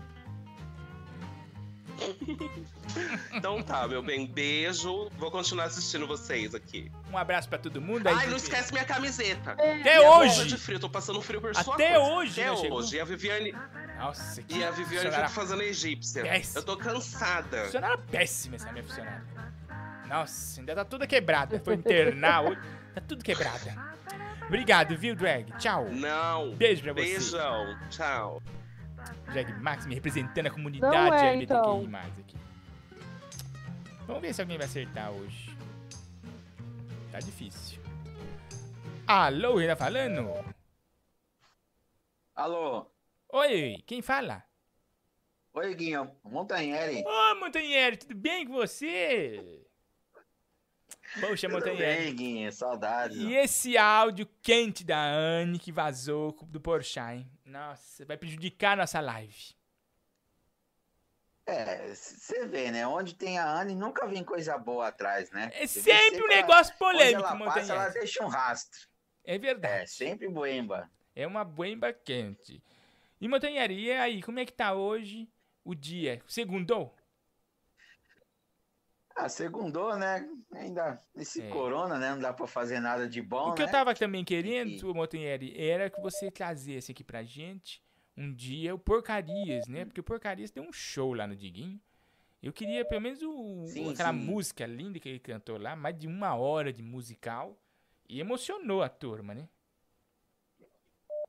[3.34, 5.10] Então tá, meu bem, beijo.
[5.18, 6.92] Vou continuar assistindo vocês aqui.
[7.12, 8.08] Um abraço pra todo mundo.
[8.08, 9.52] aí, Ai, não esquece minha camiseta.
[9.52, 10.48] Até Minha hoje.
[10.48, 12.80] de frio, tô passando frio por sua Até hoje, Até né, chegou?
[12.80, 12.96] hoje.
[12.96, 13.56] E a Viviane,
[14.00, 16.24] Nossa, que e a Viviane funcionária fica fazendo egípcia.
[16.24, 16.60] péssima.
[16.60, 17.66] Eu tô cansada.
[17.66, 19.24] Funcionária péssima essa minha funcionária.
[20.08, 21.60] Nossa, ainda tá toda quebrada.
[21.60, 22.60] Foi internar hoje.
[22.96, 23.90] Tá tudo quebrada.
[24.48, 25.46] Obrigado, viu, Drag?
[25.60, 25.88] Tchau.
[25.92, 26.56] Não.
[26.56, 27.02] Beijo pra você.
[27.04, 27.78] Beijão.
[27.92, 28.42] Tchau.
[29.32, 31.86] Drag Max me representando a comunidade é, LGBTQI+, então.
[32.20, 32.38] aqui.
[34.06, 35.56] Vamos ver se alguém vai acertar hoje.
[37.12, 37.80] Tá difícil.
[39.06, 40.30] Alô, ele tá falando?
[42.36, 42.86] Alô?
[43.34, 44.44] Oi, quem fala?
[45.54, 46.12] Oi, Guinho.
[46.24, 47.04] Montanheri.
[47.06, 49.66] Ô, Montanheri, tudo bem com você?
[51.20, 52.04] Poxa, Tudo Montanheri.
[52.04, 53.18] bem, Guinha, saudades.
[53.18, 57.28] E esse áudio quente da Anne que vazou do Porsche, hein?
[57.50, 59.56] Nossa, vai prejudicar a nossa live.
[61.48, 62.86] É, você vê, né?
[62.86, 65.50] Onde tem a Anne, nunca vem coisa boa atrás, né?
[65.56, 68.88] É vê sempre um ela- negócio onde polêmico, ela passa, ela deixa um rastro.
[69.24, 69.82] É verdade.
[69.84, 70.90] É, sempre boemba.
[71.16, 72.64] É uma boemba quente.
[73.20, 75.28] E Montanheri, e aí, como é que tá hoje
[75.64, 76.22] o dia?
[76.28, 76.96] Segundou?
[79.22, 80.30] Ah, segundou, né?
[80.54, 81.50] Ainda nesse É.
[81.50, 82.12] corona, né?
[82.12, 83.68] Não dá pra fazer nada de bom, O que né?
[83.68, 87.84] eu tava também querendo, Montanheri, era que você trazesse aqui pra gente
[88.16, 89.84] um dia o Porcarias, né?
[89.84, 91.82] Porque o Porcarias tem um show lá no Diguinho.
[92.42, 94.20] Eu queria pelo menos o, Sim, aquela sim.
[94.20, 97.60] música linda que ele cantou lá, mais de uma hora de musical.
[98.08, 99.50] E emocionou a turma, né?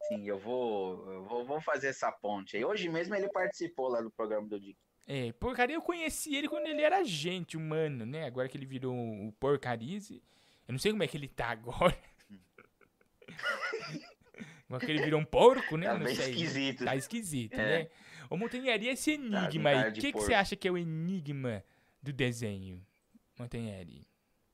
[0.06, 2.64] Sim, eu vou, eu vou, vou fazer essa ponte aí.
[2.64, 4.78] Hoje mesmo ele participou lá do programa do Dick.
[5.12, 8.26] É, Porcaria eu conheci ele quando ele era gente humano, né?
[8.26, 10.20] Agora que ele virou o Porcarias, eu
[10.68, 11.98] não sei como é que ele tá agora.
[14.68, 15.88] Agora que ele virou um porco, né?
[15.88, 16.30] Tá não sei.
[16.30, 16.84] esquisito.
[16.84, 17.82] Tá esquisito, É.
[17.82, 17.90] né?
[18.30, 21.64] Ô, Montanheri, esse com enigma aí, o que, que você acha que é o enigma
[22.00, 22.80] do desenho,
[23.36, 24.06] Montanheri?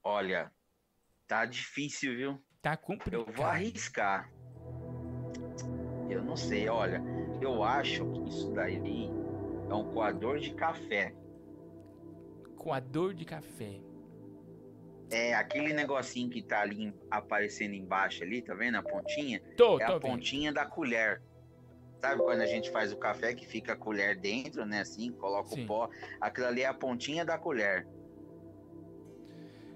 [0.03, 0.51] Olha,
[1.29, 2.43] tá difícil, viu?
[2.63, 3.27] Tá complicado.
[3.29, 4.33] Eu vou arriscar.
[6.09, 7.03] Eu não sei, olha.
[7.43, 8.81] Eu acho que isso daí
[9.69, 11.15] é um coador de café.
[12.57, 13.81] Coador de café.
[15.11, 19.41] É aquele negocinho que tá ali aparecendo embaixo ali, tá vendo a pontinha?
[19.57, 20.01] Tô, é tô a vendo.
[20.01, 21.23] pontinha da colher.
[22.01, 24.81] Sabe quando a gente faz o café que fica a colher dentro, né?
[24.81, 25.65] Assim, coloca Sim.
[25.65, 25.89] o pó.
[26.21, 27.87] Aquilo ali é a pontinha da colher.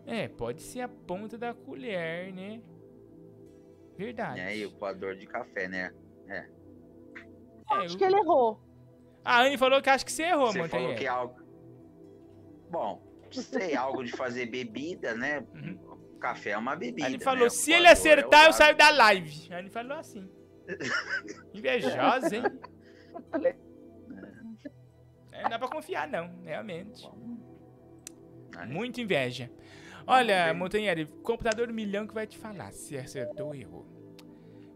[0.07, 2.61] É, pode ser a ponta da colher, né?
[3.97, 4.41] Verdade.
[4.41, 4.57] Né?
[4.57, 5.95] E o coador de café, né?
[6.29, 6.47] É.
[7.71, 8.61] Acho que ele errou.
[9.25, 11.41] A Anne falou que acha que você errou, Você falou que é algo.
[12.71, 15.45] Bom, sei, algo de fazer bebida, né?
[16.21, 17.07] Café é uma bebida.
[17.07, 17.25] A Anne né?
[17.25, 19.53] falou, O se ele coador é acertar, eu saio da live.
[19.53, 20.29] A Anne falou assim.
[21.55, 22.43] Invejosa, hein?
[25.33, 27.09] É, não dá pra confiar, não, realmente.
[28.69, 29.51] Muito inveja.
[30.07, 33.87] Olha, Montanheri, computador do milhão que vai te falar se acertou ou errou.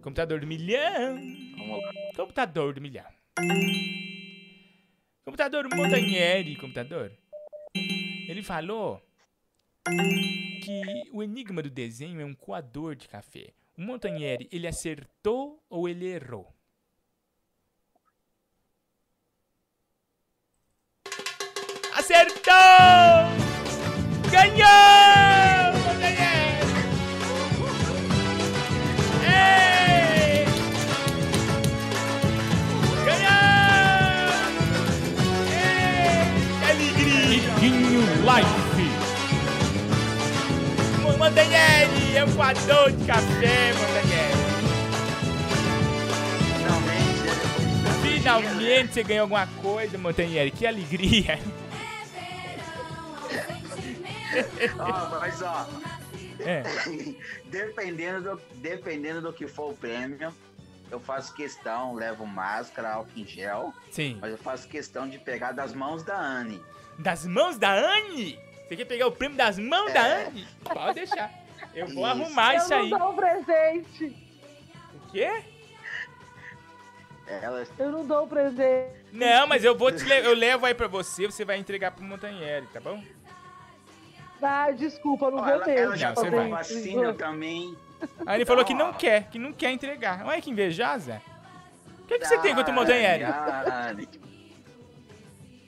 [0.01, 1.19] Computador do milhão.
[2.17, 3.05] Computador do milhão.
[5.25, 7.11] Computador Montanheri, computador.
[8.29, 9.03] Ele falou
[10.63, 13.55] que o enigma do desenho é um coador de café.
[13.77, 16.55] O Montanheri, ele acertou ou ele errou?
[21.95, 22.53] Acertou!
[24.31, 25.04] Ganhou!
[41.35, 44.35] Mo- Montanheri, é um coador de café, Montanheri!
[48.03, 50.51] Finalmente você ganhou alguma coisa, Montanheri.
[50.53, 51.39] Que alegria!
[54.79, 55.67] Ó, mas ó.
[56.41, 56.63] É.
[57.47, 60.33] dependendo, do, dependendo do que for o prêmio,
[60.91, 63.73] eu faço questão, levo máscara, álcool em gel.
[63.91, 64.19] Sim.
[64.21, 66.61] Mas eu faço questão de pegar das mãos da Anne.
[66.99, 68.39] Das mãos da Anne?
[68.75, 70.45] Você quer pegar o prêmio das mãos da Anne?
[70.65, 71.31] Pode deixar.
[71.73, 72.91] Eu vou arrumar isso eu aí.
[72.91, 74.17] não dou um presente.
[74.97, 75.43] O quê?
[77.27, 77.65] Ela...
[77.79, 78.91] Eu não dou um presente.
[79.13, 82.05] Não, mas eu vou te le- eu levo aí pra você, você vai entregar pro
[82.05, 83.01] Montanheri, tá bom?
[84.43, 85.81] Ah, desculpa, eu não Ó, vou ela, mesmo.
[85.81, 86.49] ela já Não, vai.
[86.49, 87.77] vacina também.
[88.27, 90.27] Aí ele falou que não quer, que não quer entregar.
[90.27, 91.23] Olha que invejosa.
[92.01, 93.23] O que, que você tem contra o Montanheri?
[93.25, 94.09] Anne.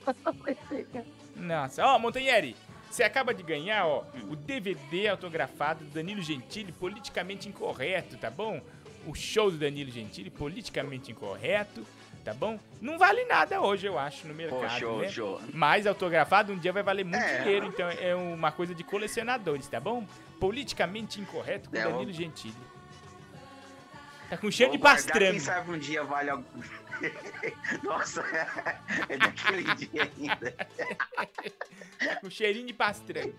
[1.35, 2.55] Nossa, ó, Montanheri,
[2.89, 8.61] você acaba de ganhar, ó, o DVD autografado do Danilo Gentili, politicamente incorreto, tá bom?
[9.05, 11.85] O show do Danilo Gentili, politicamente incorreto,
[12.25, 12.59] tá bom?
[12.81, 15.09] Não vale nada hoje, eu acho, no mercado, show, né?
[15.09, 15.41] show.
[15.53, 17.41] Mas autografado um dia vai valer muito É.
[17.43, 20.05] dinheiro, então é uma coisa de colecionadores, tá bom?
[20.39, 22.53] Politicamente incorreto com É, Danilo Gentili.
[24.29, 25.31] Tá com cheiro de Vou pastrame.
[25.31, 26.61] Quem sabe um dia vale algum.
[27.83, 28.21] Nossa,
[29.07, 30.51] é daquele dia ainda.
[30.51, 33.33] Tá com cheirinho de pastrame.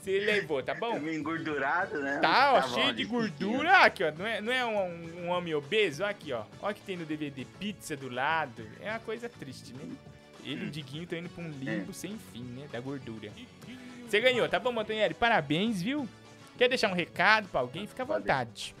[0.00, 0.98] Você levou, tá bom?
[0.98, 2.18] Meio engordurado, né?
[2.20, 3.10] Tá, ó, bom, cheio de gente.
[3.10, 3.78] gordura.
[3.78, 4.12] Aqui, ó.
[4.12, 6.04] Não é, não é um, um homem obeso?
[6.04, 6.44] Ó Aqui, ó.
[6.60, 8.68] Ó que tem no DVD pizza do lado.
[8.82, 9.96] É uma coisa triste, né?
[10.44, 12.68] Ele e o Diguinho estão indo pra um limbo sem fim, né?
[12.70, 13.30] Da gordura.
[14.06, 15.14] Você ganhou, tá bom, Montanheri?
[15.14, 16.06] Parabéns, viu?
[16.58, 17.86] Quer deixar um recado pra alguém?
[17.86, 18.74] Fica à vontade.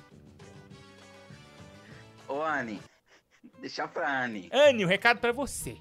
[2.28, 2.80] Ô, Anne,
[3.60, 4.48] deixar pra Anne.
[4.52, 5.76] Anne, um recado pra você.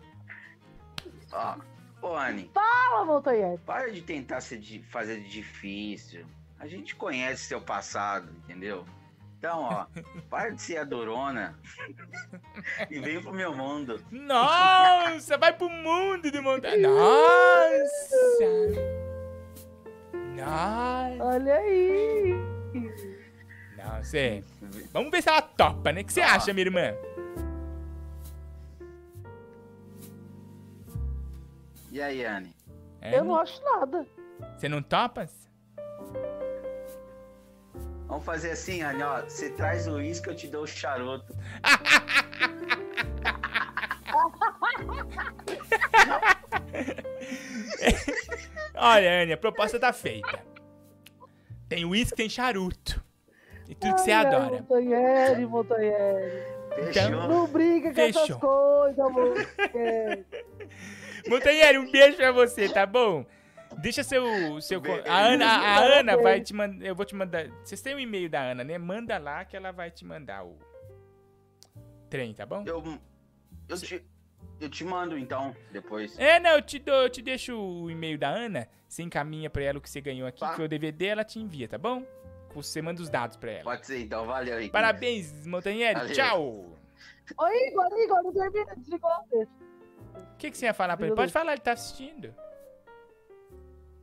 [1.32, 1.56] Ó,
[2.02, 2.52] Ô, Anne.
[2.54, 3.58] Fala, Montanha.
[3.66, 6.26] Para de tentar di- fazer de difícil.
[6.60, 8.86] A gente conhece seu passado, entendeu?
[9.38, 9.86] Então, ó,
[10.30, 11.58] para de ser a Dorona
[12.90, 14.04] e vem pro meu mundo.
[14.12, 16.88] Nossa, vai pro mundo de montanha.
[16.88, 18.16] Nossa!
[20.36, 21.24] Nossa!
[21.24, 22.34] Olha aí!
[23.84, 24.44] Não, você.
[24.92, 26.02] Vamos ver se ela topa, né?
[26.02, 26.94] O que você acha, minha irmã?
[31.92, 32.56] E aí, Anne?
[33.02, 34.06] É, Eu não acho nada.
[34.58, 35.28] Você não topa?
[38.08, 39.22] Vamos fazer assim, Anne, ó.
[39.22, 41.36] Você traz o uísque, eu te dou o charuto.
[48.76, 50.40] Olha, Anne, a proposta tá feita.
[51.68, 53.04] Tem uísque, tem charuto.
[53.74, 54.58] E tudo que você Ai, adora.
[54.62, 56.44] Montanheri, Montanheri.
[56.76, 57.10] Fechou.
[57.10, 58.40] Não briga com essas Fechou.
[58.40, 59.34] coisas, amor.
[61.28, 63.26] Montanheiro, um beijo pra você, tá bom?
[63.80, 64.62] Deixa seu.
[64.62, 66.86] seu a Ana, a Ana vai te mandar.
[66.86, 67.50] Eu vou te mandar.
[67.64, 68.78] Vocês têm o e-mail da Ana, né?
[68.78, 70.56] Manda lá que ela vai te mandar o
[72.08, 72.64] trem, tá bom?
[72.68, 72.84] Eu,
[73.68, 74.06] eu, te,
[74.62, 76.16] eu te mando então, depois.
[76.20, 78.70] É, não, eu te, dou, eu te deixo o e-mail da Ana.
[78.88, 81.40] Você encaminha pra ela o que você ganhou aqui, que foi o DVD, ela te
[81.40, 82.06] envia, tá bom?
[82.54, 83.64] Você manda os dados pra ela.
[83.64, 84.70] Pode ser então, valeu aí.
[84.70, 86.00] Parabéns, Montanheiro.
[86.00, 86.14] Valeu.
[86.14, 86.78] Tchau.
[87.40, 91.16] Oi, Igor, Igor, não termina, desligou o que, que você ia falar pra ele?
[91.16, 92.34] Pode falar, ele tá assistindo.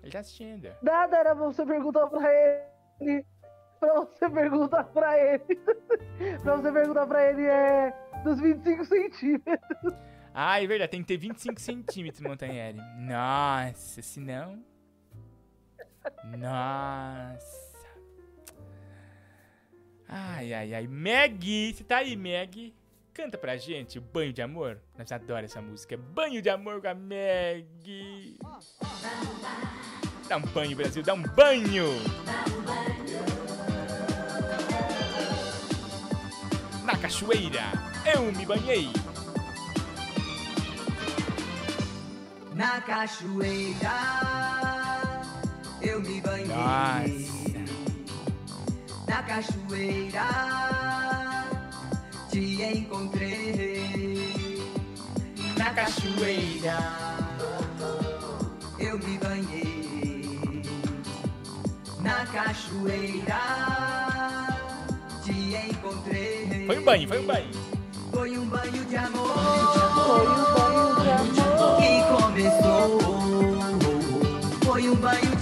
[0.02, 0.70] Ele tá assistindo.
[0.82, 3.27] Nada, era pra você perguntar pra ele.
[3.78, 5.56] Pra você perguntar pra ele.
[6.43, 7.94] pra você perguntar pra ele é
[8.24, 9.94] dos 25 centímetros.
[10.32, 12.78] Ah, é verdade, tem que ter 25 centímetros, Montanheri.
[12.98, 14.62] Nossa, se não.
[16.39, 17.69] Nossa.
[20.12, 20.87] Ai, ai, ai.
[20.89, 22.74] Meg, você tá aí, Meg?
[23.15, 24.78] Canta pra gente o Banho de Amor.
[24.99, 25.97] Nós adoramos essa música.
[25.97, 28.37] Banho de Amor com a Meg.
[30.28, 31.87] Dá um banho, Brasil, dá um banho.
[36.85, 37.62] Na cachoeira,
[38.12, 38.89] eu me banhei.
[42.57, 43.91] Na cachoeira
[45.81, 47.40] eu me banhei.
[49.11, 50.28] Na cachoeira
[52.31, 54.62] te encontrei.
[55.59, 56.78] Na cachoeira
[58.78, 60.62] eu me banhei.
[61.99, 63.41] Na cachoeira
[65.24, 66.66] te encontrei.
[66.66, 67.51] Foi um banho, foi um banho.
[68.12, 69.35] Foi um banho de amor.
[70.07, 71.11] Foi um banho de
[71.41, 71.81] amor.
[71.81, 73.01] Que começou.
[74.65, 75.40] Foi um banho de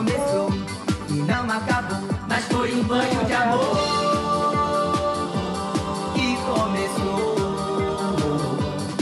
[0.00, 0.50] começou.
[1.08, 1.98] E não acabou.
[2.28, 3.76] Mas foi um banho de amor.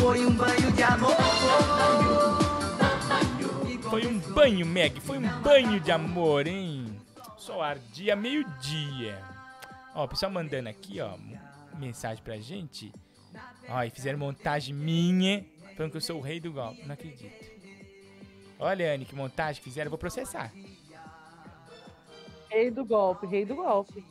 [0.01, 1.17] Foi um banho de amor.
[4.67, 6.87] Meg, foi um banho de amor, hein?
[7.37, 9.23] Só ardia meio-dia.
[9.95, 11.17] Ó, o pessoal mandando aqui, ó,
[11.77, 12.93] mensagem pra gente.
[13.69, 15.45] Ó, e fizeram montagem minha,
[15.77, 16.83] falando que eu sou o rei do golpe.
[16.87, 17.31] Não acredito.
[18.59, 20.53] Olha, Anne, que montagem fizeram, vou processar.
[22.51, 24.05] Rei do golpe, rei do golpe.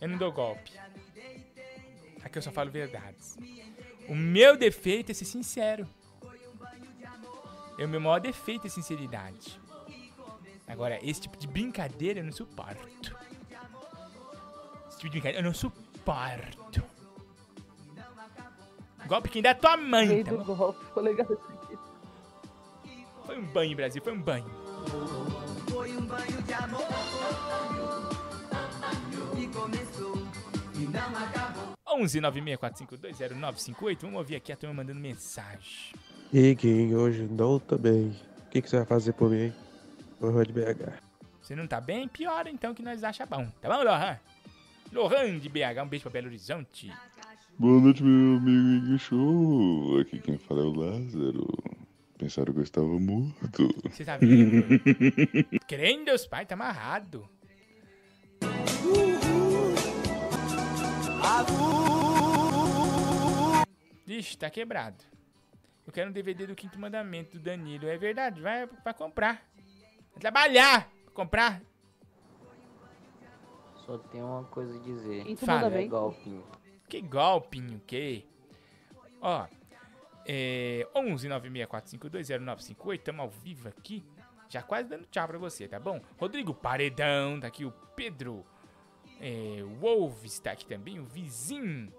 [0.00, 0.72] Eu não dou golpe.
[2.22, 3.36] Aqui eu só falo verdades.
[4.08, 5.86] O meu defeito é ser sincero.
[7.78, 9.60] É o meu maior defeito é sinceridade.
[10.66, 13.16] Agora, esse tipo de brincadeira eu não suporto.
[14.88, 16.82] Esse tipo de brincadeira eu não suporto.
[19.06, 20.54] Golpe quem dá é tua mãe, Rei tá do bom?
[20.54, 21.78] golpe, ficou legal isso aqui.
[23.26, 24.46] Foi um banho, Brasil, foi um banho.
[25.80, 26.86] Foi um banho de amor.
[29.34, 30.14] Que começou.
[30.74, 31.72] E não acabou.
[31.88, 33.98] 11 964520958.
[34.02, 35.94] Vamos ouvir aqui a turma mandando mensagem.
[36.30, 38.14] E quem hoje não tá bem.
[38.46, 39.54] O que, que você vai fazer por mim?
[40.18, 41.00] Porra de BH.
[41.40, 42.06] Você não tá bem?
[42.08, 43.50] Piora então que nós acha bom.
[43.62, 44.18] Tá bom, Lohan?
[44.92, 46.92] Lohan de BH, um beijo pra Belo Horizonte.
[47.58, 49.98] Boa noite, meu amigo Show.
[49.98, 51.79] Aqui quem fala é o Lázaro.
[52.20, 53.66] Pensaram que eu estava morto.
[53.90, 54.62] Você tá vivo?
[55.66, 57.26] Crendo Deus Pai, tá amarrado.
[64.06, 65.02] Ixi, tá quebrado.
[65.86, 67.86] Eu quero um DVD do Quinto Mandamento do Danilo.
[67.88, 69.42] É verdade, vai pra comprar.
[70.12, 71.62] Vai trabalhar pra comprar.
[73.86, 75.24] Só tem uma coisa a dizer.
[75.24, 75.88] Quem tu manda É bem?
[75.88, 76.44] golpinho.
[76.88, 78.24] Que golpinho, que?
[79.20, 79.46] Ó,
[80.26, 84.04] é 11 964520958, tamo ao vivo aqui.
[84.48, 86.00] Já quase dando tchau pra você, tá bom?
[86.18, 88.44] Rodrigo Paredão, tá aqui o Pedro.
[89.20, 91.92] É, Wolves tá aqui também, o Vizinho.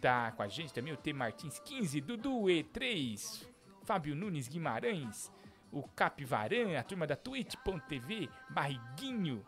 [0.00, 3.46] tá com a gente também, o T Martins 15, Dudu E3,
[3.82, 5.32] Fábio Nunes Guimarães,
[5.72, 9.44] o Capivaran, a turma da Twitch.tv, Barriguinho,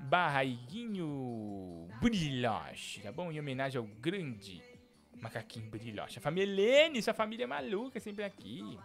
[0.00, 3.30] Barriguinho Brilhoche, tá bom?
[3.30, 4.73] Em homenagem ao grande
[5.20, 6.18] macaquinho Brilhoche.
[6.18, 8.78] A família Helene, sua família maluca, sempre aqui.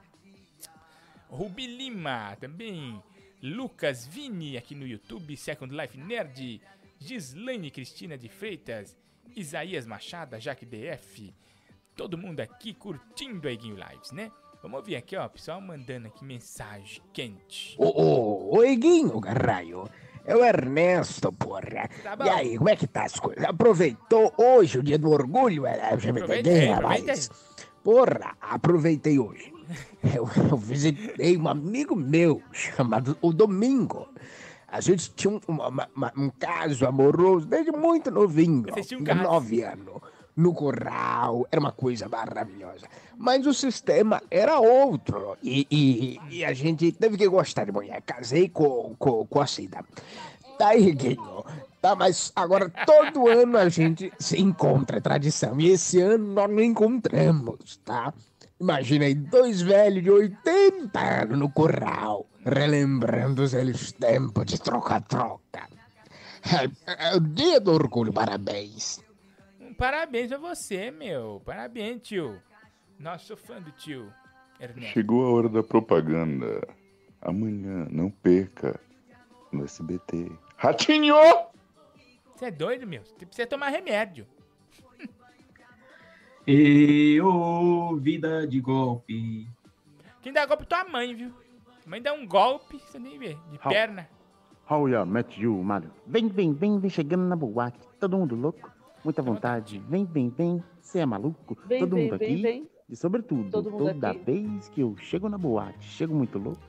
[1.29, 3.01] Rubi Lima também.
[3.41, 5.37] Lucas Vini aqui no YouTube.
[5.37, 6.61] Second Life Nerd.
[6.99, 8.97] Gislaine Cristina de Freitas.
[9.35, 11.33] Isaías Machado, Jaque DF.
[11.95, 14.31] Todo mundo aqui curtindo a Iguinho Lives, né?
[14.61, 15.27] Vamos ouvir aqui, ó.
[15.29, 17.75] Pessoal mandando aqui mensagem quente.
[17.77, 19.89] Ô, ô, ô, Iguinho, caralho.
[20.25, 21.89] É o Ernesto, porra.
[22.03, 23.43] Tá e aí, como é que tá as coisas?
[23.43, 27.05] Aproveitou hoje o dia do orgulho é, LGBT Aproveitei, aproveitei.
[27.05, 27.29] rapaz?
[27.83, 29.53] Porra, aproveitei hoje.
[30.15, 34.07] Eu, eu visitei um amigo meu chamado o Domingo.
[34.67, 38.63] A gente tinha um, uma- uma- um caso amoroso desde muito novinho.
[38.71, 39.23] Vocês tinham um com caso?
[39.23, 40.01] nove anos.
[40.39, 42.87] No curral, era uma coisa maravilhosa.
[43.17, 45.35] Mas o sistema era outro.
[45.43, 48.01] E, e- e a gente teve que gostar de mulher.
[48.05, 49.83] Casei com, com, com a Cida.
[50.57, 51.43] Tá aí, Guinho.
[51.81, 55.59] Tá, mas agora todo ano a gente se encontra, é tradição.
[55.59, 58.13] E esse ano nós não encontramos, tá?
[58.61, 65.67] Imagina aí, dois velhos de 80 anos no curral, relembrando os velhos tempos de troca-troca.
[66.87, 69.01] É, é o dia do orgulho, parabéns.
[69.79, 71.41] Parabéns pra você, meu.
[71.45, 72.37] Parabéns, tio.
[72.99, 74.13] Nossa, sou fã do tio.
[74.59, 74.91] Ernesto.
[74.91, 76.67] Chegou a hora da propaganda.
[77.21, 78.77] Amanhã, não perca.
[79.53, 80.29] No SBT.
[80.57, 81.15] Ratinho!
[82.35, 83.03] Você é doido, meu?
[83.05, 84.27] Você precisa tomar remédio.
[86.47, 89.47] E ô, vida de golpe.
[90.21, 91.31] Quem dá golpe é tua mãe, viu?
[91.85, 93.35] Mãe dá um golpe, você nem vê.
[93.51, 94.09] De How- perna.
[94.69, 95.91] How I met you, Mário.
[96.07, 97.79] Vem, vem, vem, vem chegando na boate.
[97.99, 98.71] Todo mundo louco,
[99.03, 99.79] muita vontade.
[99.87, 100.63] Vem, vem, vem.
[100.81, 101.57] Você é maluco?
[101.67, 102.41] Vem, Todo vem, mundo aqui.
[102.41, 102.69] vem.
[102.89, 104.19] E sobretudo, toda aqui.
[104.19, 106.61] vez que eu chego na boate, chego muito louco,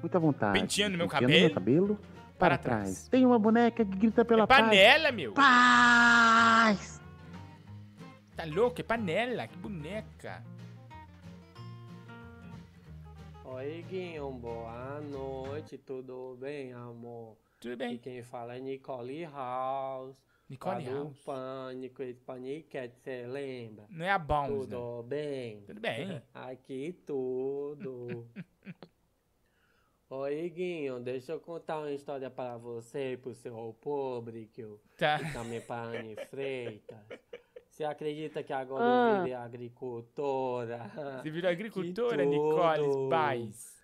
[0.00, 0.60] muita vontade.
[0.60, 1.32] Penteando meu cabelo.
[1.32, 1.98] meu cabelo
[2.38, 3.08] para, Para trás.
[3.08, 4.62] Tem uma boneca que grita pela paz.
[4.64, 5.32] Panela, meu.
[5.32, 7.00] Paz!
[8.36, 8.80] Tá louco?
[8.80, 9.46] É panela.
[9.48, 10.44] Que boneca.
[13.44, 17.36] Oi, Guinho, boa noite, tudo bem, amor?
[17.60, 17.94] Tudo bem.
[17.94, 20.16] E quem fala é Nicole House.
[20.48, 21.22] Nicole do House.
[21.24, 23.86] Pânico, esse Paniquete, você lembra?
[23.88, 25.62] Não é a Bounce, Tudo bem?
[25.62, 26.22] Tudo bem.
[26.34, 28.28] Aqui tudo.
[30.10, 34.78] Oi, Guinho, deixa eu contar uma história para você e pro seu público.
[34.98, 35.20] Tá.
[35.20, 36.98] E também para a Anne Freitas.
[37.68, 39.10] Você acredita que agora Ah.
[39.16, 40.90] eu virei agricultora?
[41.22, 43.08] Você virou agricultora, Nicole.
[43.08, 43.74] Baez.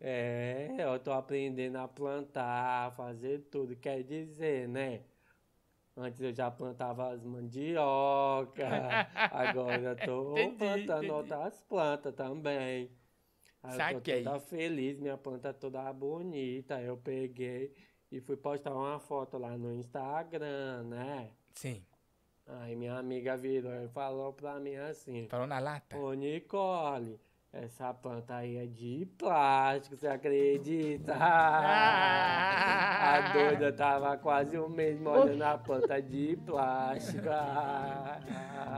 [0.00, 3.74] É, eu tô aprendendo a plantar, fazer tudo.
[3.74, 5.00] Quer dizer, né?
[5.96, 8.66] Antes eu já plantava as mandioca,
[9.30, 11.10] agora eu tô Entendi, plantando entendi.
[11.12, 12.90] outras plantas também.
[13.62, 14.22] Aí eu Saquei.
[14.22, 16.80] tô toda feliz, minha planta toda bonita.
[16.80, 17.72] Eu peguei
[18.10, 21.30] e fui postar uma foto lá no Instagram, né?
[21.54, 21.84] Sim.
[22.46, 25.28] Aí minha amiga virou e falou pra mim assim.
[25.28, 25.96] Falou na lata?
[25.96, 27.18] Ô Nicole,
[27.54, 31.14] essa planta aí é de plástico, você acredita?
[31.16, 37.28] A doida tava quase um mês molhando a planta de plástico.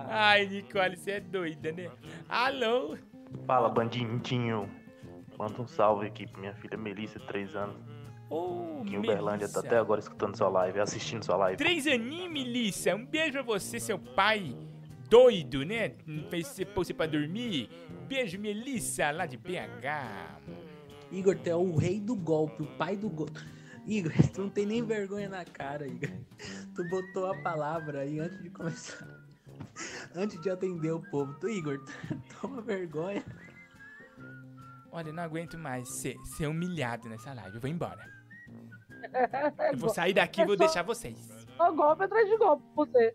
[0.09, 1.91] Ai, Nicole, você é doida, né?
[2.29, 2.99] Alô?
[3.47, 4.69] Fala, bandidinho.
[5.39, 7.77] Manda um salve aqui pra minha filha Melissa, 3 anos.
[8.29, 11.57] Ô, Que em Uberlândia tá até agora escutando sua live, assistindo sua live.
[11.57, 12.95] Três aninhos, Melissa.
[12.95, 14.57] Um beijo pra você, seu pai
[15.09, 15.93] doido, né?
[16.07, 17.69] Não fez você pôr pra dormir.
[18.09, 20.41] Beijo, Melissa, lá de BH.
[21.13, 23.41] Igor, tu é o rei do golpe, o pai do golpe.
[23.87, 26.11] Igor, tu não tem nem vergonha na cara, Igor.
[26.75, 29.07] Tu botou a palavra aí antes de começar.
[30.15, 31.35] Antes de atender o povo.
[31.39, 31.79] Tu, Igor,
[32.41, 33.23] toma vergonha.
[34.91, 37.57] Olha, eu não aguento mais ser, ser humilhado nessa live.
[37.57, 38.11] Eu vou embora.
[39.71, 41.19] Eu vou sair daqui e vou É só- deixar vocês.
[41.57, 43.15] Só golpe atrás de golpe você.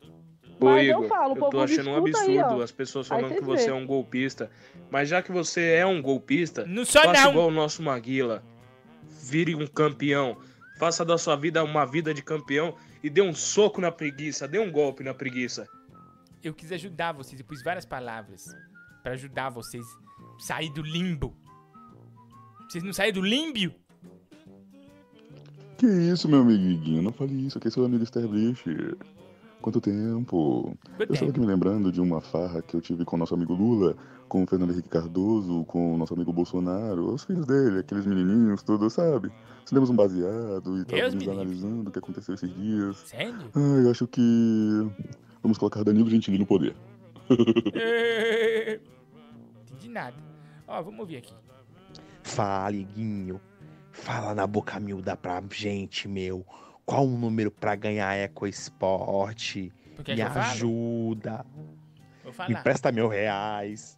[0.62, 2.62] Ô, Mas Igor, eu falo, o eu tô achando um aí, absurdo ó.
[2.62, 3.72] as pessoas Aí falando que você é vê.
[3.72, 4.52] um golpista.
[4.92, 7.32] Mas já que você é um golpista, não sou faça não.
[7.32, 8.44] igual o nosso Maguila.
[9.24, 10.38] Vire um campeão.
[10.78, 14.60] Faça da sua vida uma vida de campeão e dê um soco na preguiça, dê
[14.60, 15.68] um golpe na preguiça.
[16.44, 17.40] Eu quis ajudar vocês.
[17.40, 18.46] Eu pus várias palavras
[19.02, 21.36] pra ajudar vocês a sair do limbo.
[22.70, 23.74] Vocês não saíram do limbo?
[25.78, 27.02] Que isso, meu amiguinho?
[27.02, 28.64] Não fale isso, aqui é seu amigo Sterblitch.
[29.62, 30.76] Quanto tempo?
[30.98, 33.54] Eu estava aqui me lembrando de uma farra que eu tive com o nosso amigo
[33.54, 33.96] Lula,
[34.28, 38.64] com o Fernando Henrique Cardoso, com o nosso amigo Bolsonaro, os filhos dele, aqueles menininhos,
[38.64, 39.32] tudo, sabe?
[39.66, 42.98] Fizemos um baseado e estávamos analisando o que aconteceu esses dias.
[43.06, 43.52] Sério?
[43.54, 44.22] Ah, eu acho que
[45.44, 46.76] vamos colocar Danilo Gentili no poder.
[49.70, 50.16] Entendi nada.
[50.68, 51.34] Ó, vamos ouvir aqui.
[52.24, 53.40] Fala, Iguinho.
[53.92, 56.46] Fala na boca miúda pra gente, meu.
[56.92, 59.54] Qual o número pra ganhar EcoSport?
[59.96, 60.40] Tu quer Me fale?
[60.40, 61.46] ajuda.
[62.50, 63.98] Me presta mil reais.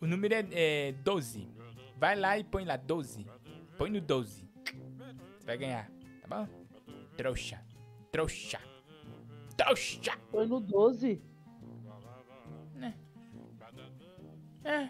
[0.00, 1.48] O número é, é 12.
[1.96, 3.26] Vai lá e põe lá 12.
[3.76, 4.48] Põe no 12.
[5.36, 5.90] Você vai ganhar,
[6.22, 6.48] tá bom?
[7.16, 7.60] Trouxa.
[8.12, 8.60] Trouxa.
[9.56, 10.12] Trouxa.
[10.30, 11.20] Foi no 12.
[14.64, 14.88] É.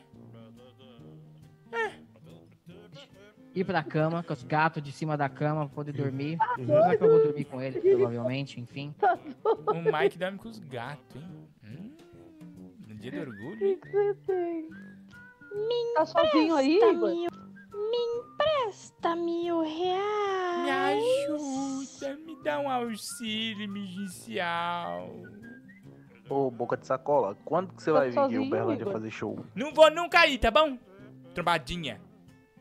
[3.58, 6.38] Ir pra cama com os gatos de cima da cama pra poder dormir.
[6.64, 8.94] Será que eu vou dormir com ele, provavelmente, enfim.
[9.66, 11.46] O Mike dorme com os gatos, hein?
[11.64, 11.96] Hum?
[12.86, 13.78] No dia do orgulho.
[13.80, 14.68] você tem?
[15.94, 17.30] Tá sozinho aí, mil-
[17.72, 20.62] Me empresta mil reais.
[20.64, 25.10] Me ajuda, me dá um auxílio emergencial.
[26.30, 28.92] Ô, boca de sacola, quando que você Tá vai vir aqui sozinho, Uberlândia Igor?
[28.92, 29.44] fazer show?
[29.54, 30.78] Não vou nunca ir, tá bom?
[31.34, 32.00] Trombadinha.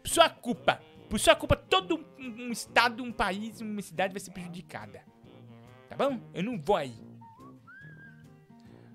[0.05, 0.79] Sua culpa.
[1.09, 5.03] Por sua culpa, todo um, um estado, um país, uma cidade vai ser prejudicada.
[5.87, 6.19] Tá bom?
[6.33, 6.93] Eu não vou aí.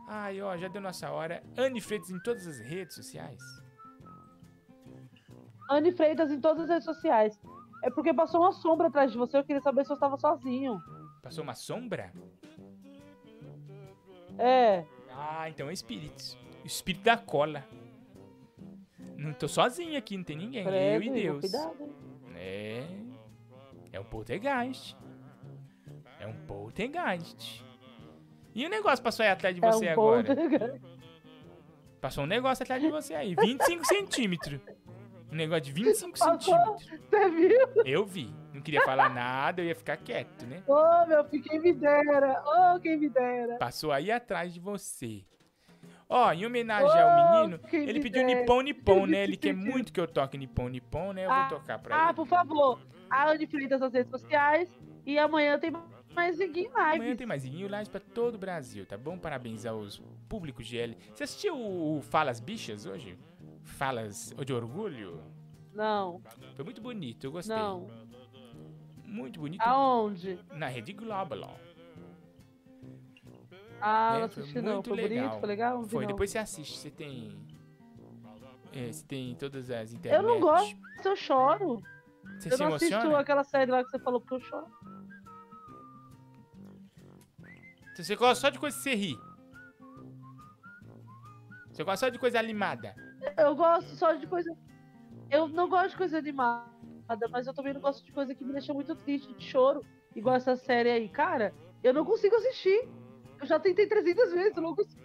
[0.06, 1.43] Ai, ó, já deu nossa hora.
[1.56, 3.40] Anne Freitas em todas as redes sociais.
[5.70, 7.40] Anne Freitas em todas as redes sociais.
[7.82, 10.78] É porque passou uma sombra atrás de você, eu queria saber se eu estava sozinho.
[11.22, 12.12] Passou uma sombra?
[14.39, 14.84] É.
[15.10, 16.36] Ah, então é espíritos.
[16.62, 17.64] O espírito da cola.
[19.16, 20.64] Não tô sozinho aqui, não tem ninguém.
[20.64, 21.40] Credo, eu e Deus.
[21.40, 21.93] cuidado, hein?
[22.43, 22.85] É.
[23.93, 24.97] É um poltergeist.
[26.19, 27.64] É um poltergeist.
[28.55, 30.81] E o negócio passou aí atrás de É você um agora?
[32.01, 33.35] Passou um negócio atrás de você aí.
[33.35, 34.60] 25 centímetros.
[35.31, 36.39] Um negócio de 25 Passou?
[36.40, 37.01] centímetros.
[37.09, 37.82] Você viu?
[37.86, 38.35] Eu vi.
[38.52, 40.62] Não queria falar nada, eu ia ficar quieto, né?
[40.66, 42.43] Ô, meu filho, quem me dera.
[42.44, 43.56] Ô, quem me dera.
[43.56, 45.24] Passou aí atrás de você.
[46.14, 48.40] Ó, em homenagem Oh, ao menino, ele pediu dera.
[48.40, 49.24] Nippon Nippon, né?
[49.24, 51.24] Ele quer muito que eu toque Nippon Nippon, né?
[51.24, 52.14] Eu vou Ah, tocar pra Ah, ele.
[52.14, 52.78] por favor.
[53.09, 54.68] A Anne Freitas nas redes sociais.
[55.06, 55.72] E amanhã tem
[56.14, 56.97] mais ninguém live.
[57.01, 59.16] Amanhã tem mais Iguinho Live pra todo o Brasil, tá bom?
[59.18, 60.97] Parabéns aos públicos GL.
[61.14, 63.18] Você assistiu o Falas Bichas hoje?
[63.62, 65.20] Falas de Orgulho?
[65.74, 66.20] Não.
[66.55, 67.56] Foi muito bonito, eu gostei.
[67.56, 67.89] Não.
[69.05, 69.60] Muito bonito.
[69.62, 70.39] Aonde?
[70.52, 71.59] Na Rede Global.
[73.82, 74.20] Ah, né?
[74.20, 74.74] não Foi assisti não.
[74.74, 75.24] muito Foi legal.
[75.24, 75.40] bonito?
[75.40, 75.82] Foi legal?
[75.84, 76.12] Foi, não.
[76.12, 77.38] depois você assiste, você tem...
[78.72, 80.22] É, você tem todas as Eu internet.
[80.24, 81.82] não gosto, eu choro.
[82.38, 83.18] Você eu se não assisto emociona?
[83.18, 84.66] aquela série lá que você falou porque eu choro.
[87.94, 89.18] Você gosta só de coisa que você ri.
[91.70, 92.94] Você gosta só de coisa animada.
[93.36, 94.50] Eu gosto só de coisa.
[95.30, 96.64] Eu não gosto de coisa animada,
[97.30, 99.84] mas eu também não gosto de coisa que me deixa muito triste, de choro.
[100.16, 101.09] Igual essa série aí.
[101.09, 102.88] Cara, eu não consigo assistir.
[103.43, 105.02] Eu já tentei 300 vezes, não consigo.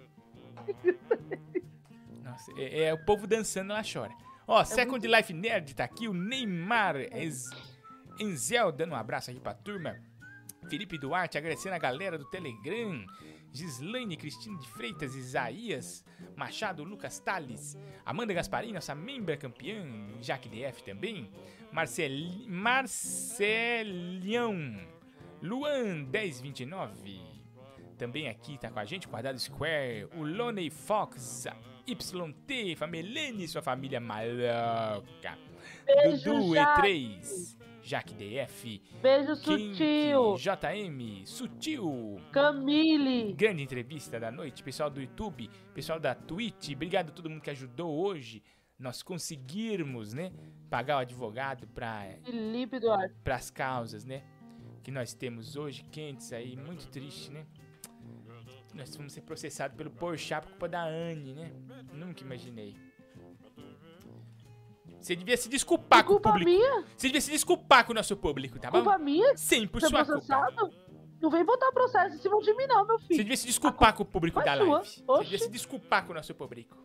[2.23, 4.13] Nossa, é, é o povo dançando, ela chora.
[4.47, 7.49] Ó, Second Life Nerd tá aqui, o Neymar Enz-
[8.19, 9.95] Enzel dando um abraço aqui pra turma.
[10.69, 13.05] Felipe Duarte agradecendo a galera do Telegram.
[13.51, 16.03] Gislaine Cristina de Freitas, Isaías
[16.35, 19.83] Machado, Lucas Tales, Amanda Gasparini, nossa membra campeã,
[20.21, 21.31] Jaque DF também,
[21.71, 22.11] Marcel,
[23.47, 24.53] Marcelião,
[25.41, 27.19] Luan 1029,
[27.97, 31.45] também aqui tá com a gente, Quadrado Square, o Loney Fox,
[31.87, 35.37] YT, Famelene, sua família maluca,
[35.85, 36.81] Beijo, Dudu Jaque.
[36.81, 40.35] E3, Jaque DF, Beijo sutil.
[40.35, 47.11] JM, Sutil, Camille, grande entrevista da noite, pessoal do YouTube, pessoal da Twitch, obrigado a
[47.13, 48.43] todo mundo que ajudou hoje,
[48.77, 50.31] nós conseguirmos, né,
[50.69, 52.03] pagar o advogado para
[52.79, 53.15] Duarte.
[53.31, 54.23] as causas, né,
[54.83, 57.45] que nós temos hoje, quentes aí, muito triste, né.
[58.77, 61.51] Nós vamos ser processados pelo Porchat por culpa da Anne, né?
[61.93, 62.75] Nunca imaginei.
[65.01, 66.51] Você devia se desculpar com o Culpa público.
[66.51, 66.83] minha?
[66.95, 68.83] Você devia se desculpar com o nosso público, tá bom?
[68.83, 69.35] Culpa minha?
[69.37, 70.11] Sim, por Ser sua culpa.
[70.13, 70.73] processado?
[71.21, 73.15] Não vem botar processo em cima de mim, não, meu filho.
[73.15, 74.65] Você devia se desculpar com o público da sua.
[74.79, 75.03] live.
[75.05, 76.77] Você devia se desculpar com o nosso público.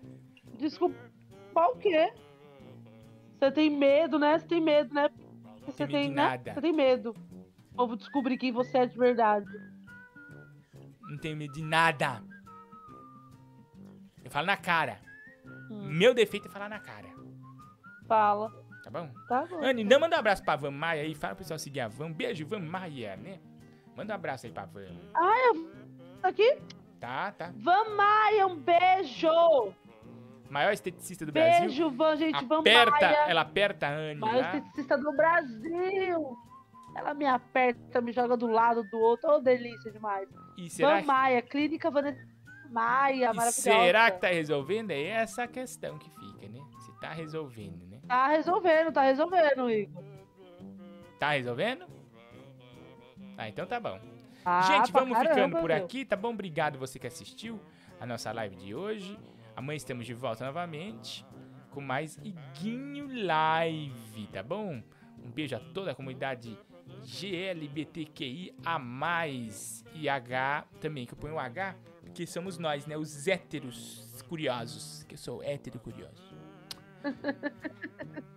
[0.59, 0.97] Desculpa
[1.57, 2.13] o quê?
[3.39, 4.39] Você tem medo, né?
[4.39, 5.11] Você tem medo, né?
[5.67, 6.39] Você Tem né?
[6.39, 7.15] Você tem medo.
[7.73, 9.47] O povo descobrir quem você é de verdade.
[11.13, 12.23] Não tenho medo de nada.
[14.25, 14.99] Eu falo na cara.
[15.71, 15.89] Hum.
[15.91, 17.09] Meu defeito é falar na cara.
[18.09, 18.51] Fala.
[18.83, 19.11] Tá bom?
[19.29, 19.63] Tá bom.
[19.63, 21.15] Anne, não manda um abraço pra Van Maia aí.
[21.15, 22.11] Fala pro pessoal seguir a Van.
[22.11, 23.39] Beijo, Van Maia, né?
[23.95, 24.87] Manda um abraço aí pra Van.
[25.15, 25.71] Ah, eu
[26.23, 26.59] aqui?
[26.99, 27.53] Tá, tá.
[27.57, 29.75] Van Maia, um beijo.
[30.49, 31.61] Maior esteticista do Brasil.
[31.67, 32.45] Beijo, Van, gente.
[32.47, 33.25] Van Aperta, Maia.
[33.29, 34.57] ela aperta a Anne Maior lá.
[34.57, 36.37] esteticista do Brasil.
[36.95, 39.31] Ela me aperta, me joga do lado do outro.
[39.31, 40.29] Ô, delícia demais.
[40.59, 42.21] E será Van que- Maia, Clínica Vanessa
[42.71, 43.53] Maia, maravilhosa.
[43.53, 44.91] será que tá resolvendo?
[44.91, 46.61] É essa a questão que fica, né?
[46.81, 48.01] Se tá resolvendo, né?
[48.07, 50.03] Tá resolvendo, tá resolvendo, Igor.
[51.19, 51.87] Tá resolvendo?
[53.37, 53.99] Ah, então tá bom.
[54.45, 55.77] Ah, Gente, vamos caramba, ficando por meu.
[55.85, 56.31] aqui, tá bom?
[56.31, 57.61] Obrigado você que assistiu
[58.01, 59.19] a nossa live de hoje.
[59.55, 61.25] Amanhã estamos de volta novamente
[61.71, 64.83] com mais Iguinho Live, tá bom?
[65.25, 66.59] Um beijo a toda a comunidade
[67.05, 72.97] GLBTQI a mais e H também, que eu ponho H, porque somos nós, né?
[72.97, 76.33] Os héteros curiosos, que eu sou hétero curioso.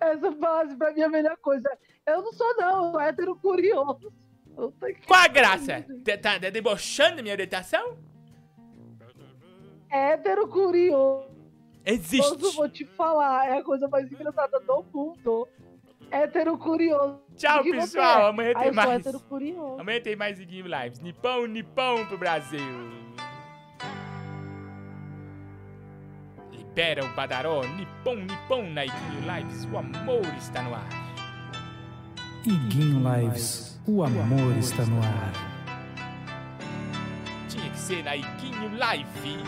[0.00, 1.68] Essa frase pra mim é a melhor coisa.
[2.06, 2.98] Eu não sou, não.
[2.98, 4.12] Hétero curioso.
[5.06, 5.84] Qual a graça?
[6.22, 7.98] Tá, tá debochando da minha orientação?
[9.90, 11.28] Hétero curioso.
[11.84, 12.42] Existe.
[12.42, 13.48] Eu vou te falar.
[13.48, 15.48] É a coisa mais engraçada do mundo.
[16.10, 17.20] Hétero curioso.
[17.36, 18.26] Tchau, O que pessoal.
[18.26, 19.06] Amanhã tem mais.
[19.78, 21.00] Amanhã tem mais Iguinho Lives.
[21.00, 22.60] Nipão, nipão pro Brasil.
[26.50, 27.62] Libera o badaró.
[27.62, 29.64] Nipão, nipão na Iguinho Lives.
[29.72, 30.88] O amor está no ar.
[32.44, 35.32] Iguinho Lives, o amor está no ar.
[37.48, 39.38] Tinha que ser na Iguinho Live.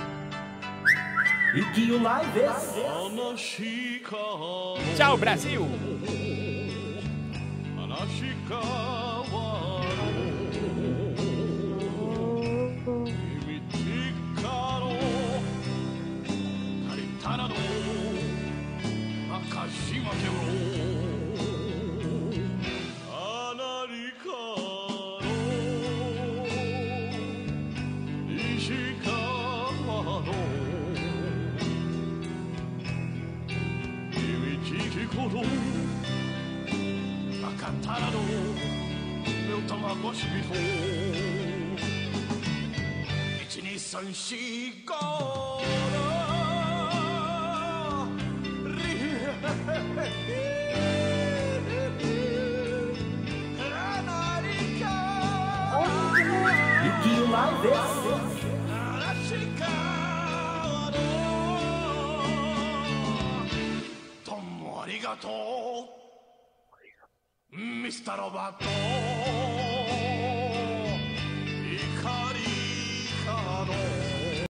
[1.55, 2.74] Iguinho Lives.
[4.97, 5.66] Tchau, Brasil.
[8.09, 9.85] し川の
[13.05, 13.60] 君
[14.43, 14.85] かの
[16.89, 17.55] 借りたなど
[19.28, 20.51] 明かし分けを
[38.02, 38.26] Pararou
[39.46, 40.56] meu tamagotchi pipou
[43.38, 44.96] 1 2 3 4 5
[48.66, 49.70] リヘヘ
[50.26, 50.42] ヘ
[64.26, 66.01] どうもありがとう
[67.52, 68.16] Mr.
[68.16, 69.61] Roboto.